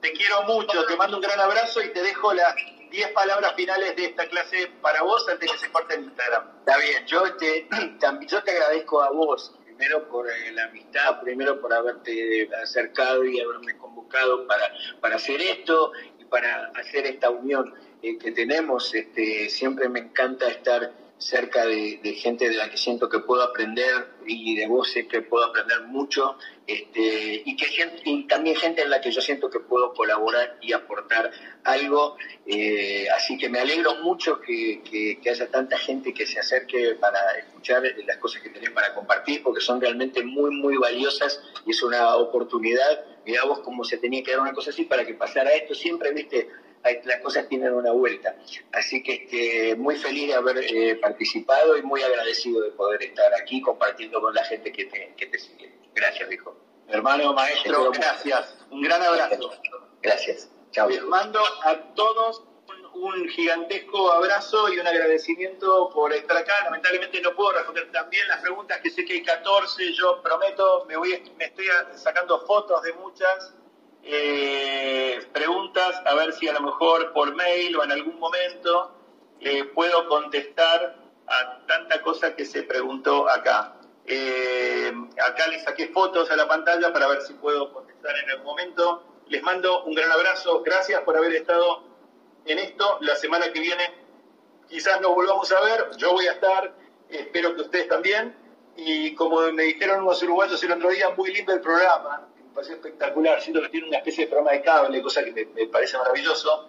te 0.00 0.12
quiero 0.12 0.42
mucho, 0.44 0.84
te 0.86 0.96
mando 0.96 1.16
un 1.16 1.22
gran 1.22 1.40
abrazo 1.40 1.82
y 1.82 1.92
te 1.92 2.02
dejo 2.02 2.32
las 2.32 2.54
10 2.90 3.12
palabras 3.12 3.54
finales 3.54 3.94
de 3.96 4.06
esta 4.06 4.26
clase 4.28 4.70
para 4.80 5.02
vos 5.02 5.26
antes 5.28 5.50
que 5.50 5.58
se 5.58 5.70
corte 5.70 5.94
el 5.94 6.04
Instagram. 6.04 6.60
Está 6.60 6.78
bien, 6.78 7.06
yo 7.06 7.36
te, 7.36 7.68
yo 8.26 8.42
te 8.42 8.50
agradezco 8.50 9.02
a 9.02 9.10
vos, 9.10 9.54
primero 9.64 10.08
por 10.08 10.30
eh, 10.30 10.52
la 10.52 10.64
amistad, 10.64 11.20
primero 11.20 11.60
por 11.60 11.72
haberte 11.72 12.48
acercado 12.62 13.24
y 13.24 13.40
haberme 13.40 13.76
convocado 13.76 14.46
para, 14.46 14.72
para 15.00 15.16
hacer 15.16 15.40
esto 15.40 15.92
y 16.18 16.24
para 16.24 16.72
hacer 16.74 17.06
esta 17.06 17.30
unión 17.30 17.74
eh, 18.02 18.18
que 18.18 18.32
tenemos. 18.32 18.94
Este, 18.94 19.48
siempre 19.48 19.88
me 19.88 20.00
encanta 20.00 20.48
estar 20.48 20.92
cerca 21.20 21.66
de, 21.66 21.98
gente 22.18 22.48
de 22.48 22.56
la 22.56 22.70
que 22.70 22.78
siento 22.78 23.08
que 23.10 23.18
puedo 23.18 23.42
aprender 23.42 24.08
y 24.26 24.56
de 24.56 24.66
sé 24.84 25.06
que 25.06 25.20
puedo 25.20 25.44
aprender 25.44 25.82
mucho 25.82 26.38
este, 26.66 27.42
y, 27.44 27.56
que, 27.56 27.66
y 28.04 28.26
también 28.26 28.56
gente 28.56 28.82
en 28.82 28.90
la 28.90 29.02
que 29.02 29.10
yo 29.10 29.20
siento 29.20 29.50
que 29.50 29.60
puedo 29.60 29.92
colaborar 29.92 30.56
y 30.62 30.72
aportar 30.72 31.30
algo. 31.64 32.16
Eh, 32.46 33.06
así 33.14 33.36
que 33.36 33.50
me 33.50 33.60
alegro 33.60 33.96
mucho 33.96 34.40
que, 34.40 34.80
que, 34.82 35.30
haya 35.30 35.50
tanta 35.50 35.76
gente 35.76 36.14
que 36.14 36.26
se 36.26 36.38
acerque 36.38 36.96
para 36.98 37.18
escuchar 37.38 37.82
las 38.06 38.16
cosas 38.16 38.40
que 38.40 38.48
tenés 38.48 38.70
para 38.70 38.94
compartir 38.94 39.42
porque 39.42 39.60
son 39.60 39.78
realmente 39.78 40.22
muy, 40.22 40.50
muy 40.50 40.78
valiosas 40.78 41.42
y 41.66 41.72
es 41.72 41.82
una 41.82 42.16
oportunidad. 42.16 43.04
Mirá 43.26 43.44
vos 43.44 43.60
cómo 43.60 43.84
se 43.84 43.98
tenía 43.98 44.22
que 44.22 44.30
dar 44.30 44.40
una 44.40 44.54
cosa 44.54 44.70
así 44.70 44.84
para 44.84 45.04
que 45.04 45.12
pasara 45.12 45.52
esto. 45.52 45.74
Siempre, 45.74 46.12
viste, 46.12 46.48
las 46.82 47.20
cosas 47.20 47.48
tienen 47.48 47.72
una 47.72 47.92
vuelta. 47.92 48.36
Así 48.72 49.02
que 49.02 49.14
este, 49.14 49.76
muy 49.76 49.96
feliz 49.96 50.28
de 50.28 50.34
haber 50.34 50.58
eh, 50.58 50.96
participado 50.96 51.76
y 51.76 51.82
muy 51.82 52.02
agradecido 52.02 52.62
de 52.62 52.70
poder 52.70 53.02
estar 53.02 53.32
aquí 53.34 53.60
compartiendo 53.60 54.20
con 54.20 54.34
la 54.34 54.44
gente 54.44 54.72
que 54.72 54.86
te, 54.86 55.14
que 55.16 55.26
te 55.26 55.38
sigue. 55.38 55.72
Gracias, 55.94 56.30
hijo. 56.32 56.56
Hermano, 56.88 57.32
maestro, 57.32 57.90
gracias. 57.92 58.56
Un 58.70 58.82
gran 58.82 59.02
abrazo. 59.02 59.50
Gracias. 60.02 60.50
Chao. 60.72 60.88
Les 60.88 61.02
mando 61.02 61.40
a 61.64 61.94
todos 61.94 62.42
un, 62.94 63.28
gigantesco 63.28 64.12
abrazo 64.12 64.68
y 64.72 64.78
un 64.78 64.86
agradecimiento 64.86 65.90
por 65.90 66.12
estar 66.12 66.36
acá. 66.36 66.64
Lamentablemente 66.64 67.20
no 67.20 67.34
puedo 67.34 67.52
responder 67.52 67.90
también 67.92 68.26
las 68.28 68.40
preguntas, 68.40 68.80
que 68.80 68.90
sé 68.90 69.04
que 69.04 69.14
hay 69.14 69.22
14. 69.22 69.92
Yo 69.92 70.20
prometo, 70.22 70.84
me, 70.86 70.96
voy, 70.96 71.22
me 71.36 71.44
estoy 71.46 71.66
sacando 71.94 72.40
fotos 72.46 72.82
de 72.82 72.92
muchas 72.94 73.54
eh, 74.02 75.20
preguntas, 75.32 76.02
a 76.04 76.14
ver 76.14 76.32
si 76.32 76.48
a 76.48 76.52
lo 76.54 76.60
mejor 76.60 77.12
por 77.12 77.34
mail 77.34 77.76
o 77.76 77.84
en 77.84 77.92
algún 77.92 78.18
momento 78.18 78.94
eh, 79.40 79.64
puedo 79.64 80.08
contestar 80.08 80.96
a 81.26 81.66
tanta 81.66 82.00
cosa 82.02 82.34
que 82.34 82.44
se 82.44 82.62
preguntó 82.62 83.28
acá. 83.28 83.76
Eh, 84.06 84.92
acá 85.24 85.46
les 85.48 85.62
saqué 85.64 85.88
fotos 85.88 86.30
a 86.30 86.36
la 86.36 86.48
pantalla 86.48 86.92
para 86.92 87.08
ver 87.08 87.22
si 87.22 87.34
puedo 87.34 87.72
contestar 87.72 88.16
en 88.18 88.30
algún 88.30 88.46
momento. 88.46 89.04
Les 89.28 89.42
mando 89.42 89.84
un 89.84 89.94
gran 89.94 90.10
abrazo, 90.10 90.62
gracias 90.62 91.02
por 91.02 91.16
haber 91.16 91.34
estado 91.34 91.84
en 92.46 92.58
esto. 92.58 92.98
La 93.02 93.14
semana 93.16 93.52
que 93.52 93.60
viene 93.60 93.94
quizás 94.68 95.00
nos 95.00 95.14
volvamos 95.14 95.50
a 95.52 95.60
ver, 95.60 95.90
yo 95.96 96.12
voy 96.12 96.26
a 96.26 96.32
estar, 96.32 96.74
espero 97.08 97.54
que 97.54 97.62
ustedes 97.62 97.88
también. 97.88 98.34
Y 98.76 99.14
como 99.14 99.40
me 99.52 99.64
dijeron 99.64 100.02
unos 100.02 100.22
uruguayos 100.22 100.62
el 100.64 100.72
otro 100.72 100.88
día, 100.88 101.10
muy 101.10 101.32
lindo 101.32 101.52
el 101.52 101.60
programa 101.60 102.29
me 102.50 102.54
parece 102.54 102.74
espectacular, 102.74 103.40
siento 103.40 103.62
que 103.62 103.68
tiene 103.68 103.88
una 103.88 103.98
especie 103.98 104.24
de 104.24 104.30
programa 104.30 104.52
de 104.52 104.62
cable, 104.62 105.02
cosa 105.02 105.24
que 105.24 105.46
me, 105.54 105.66
parece 105.66 105.96
maravilloso. 105.96 106.68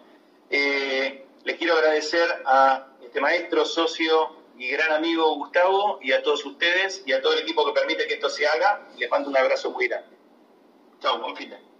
Eh, 0.49 1.25
les 1.43 1.57
quiero 1.57 1.73
agradecer 1.73 2.27
a 2.45 2.87
este 3.01 3.19
maestro, 3.19 3.65
socio 3.65 4.35
y 4.57 4.69
gran 4.69 4.91
amigo 4.91 5.35
Gustavo 5.35 5.99
y 6.01 6.11
a 6.11 6.21
todos 6.21 6.45
ustedes 6.45 7.01
y 7.05 7.13
a 7.13 7.21
todo 7.21 7.33
el 7.33 7.39
equipo 7.39 7.65
que 7.65 7.73
permite 7.73 8.05
que 8.07 8.13
esto 8.13 8.29
se 8.29 8.45
haga. 8.45 8.87
Les 8.97 9.09
mando 9.09 9.29
un 9.29 9.37
abrazo 9.37 9.71
muy 9.71 9.87
grande. 9.87 10.15
Chao, 11.01 11.19
buen 11.19 11.35
fin. 11.35 11.70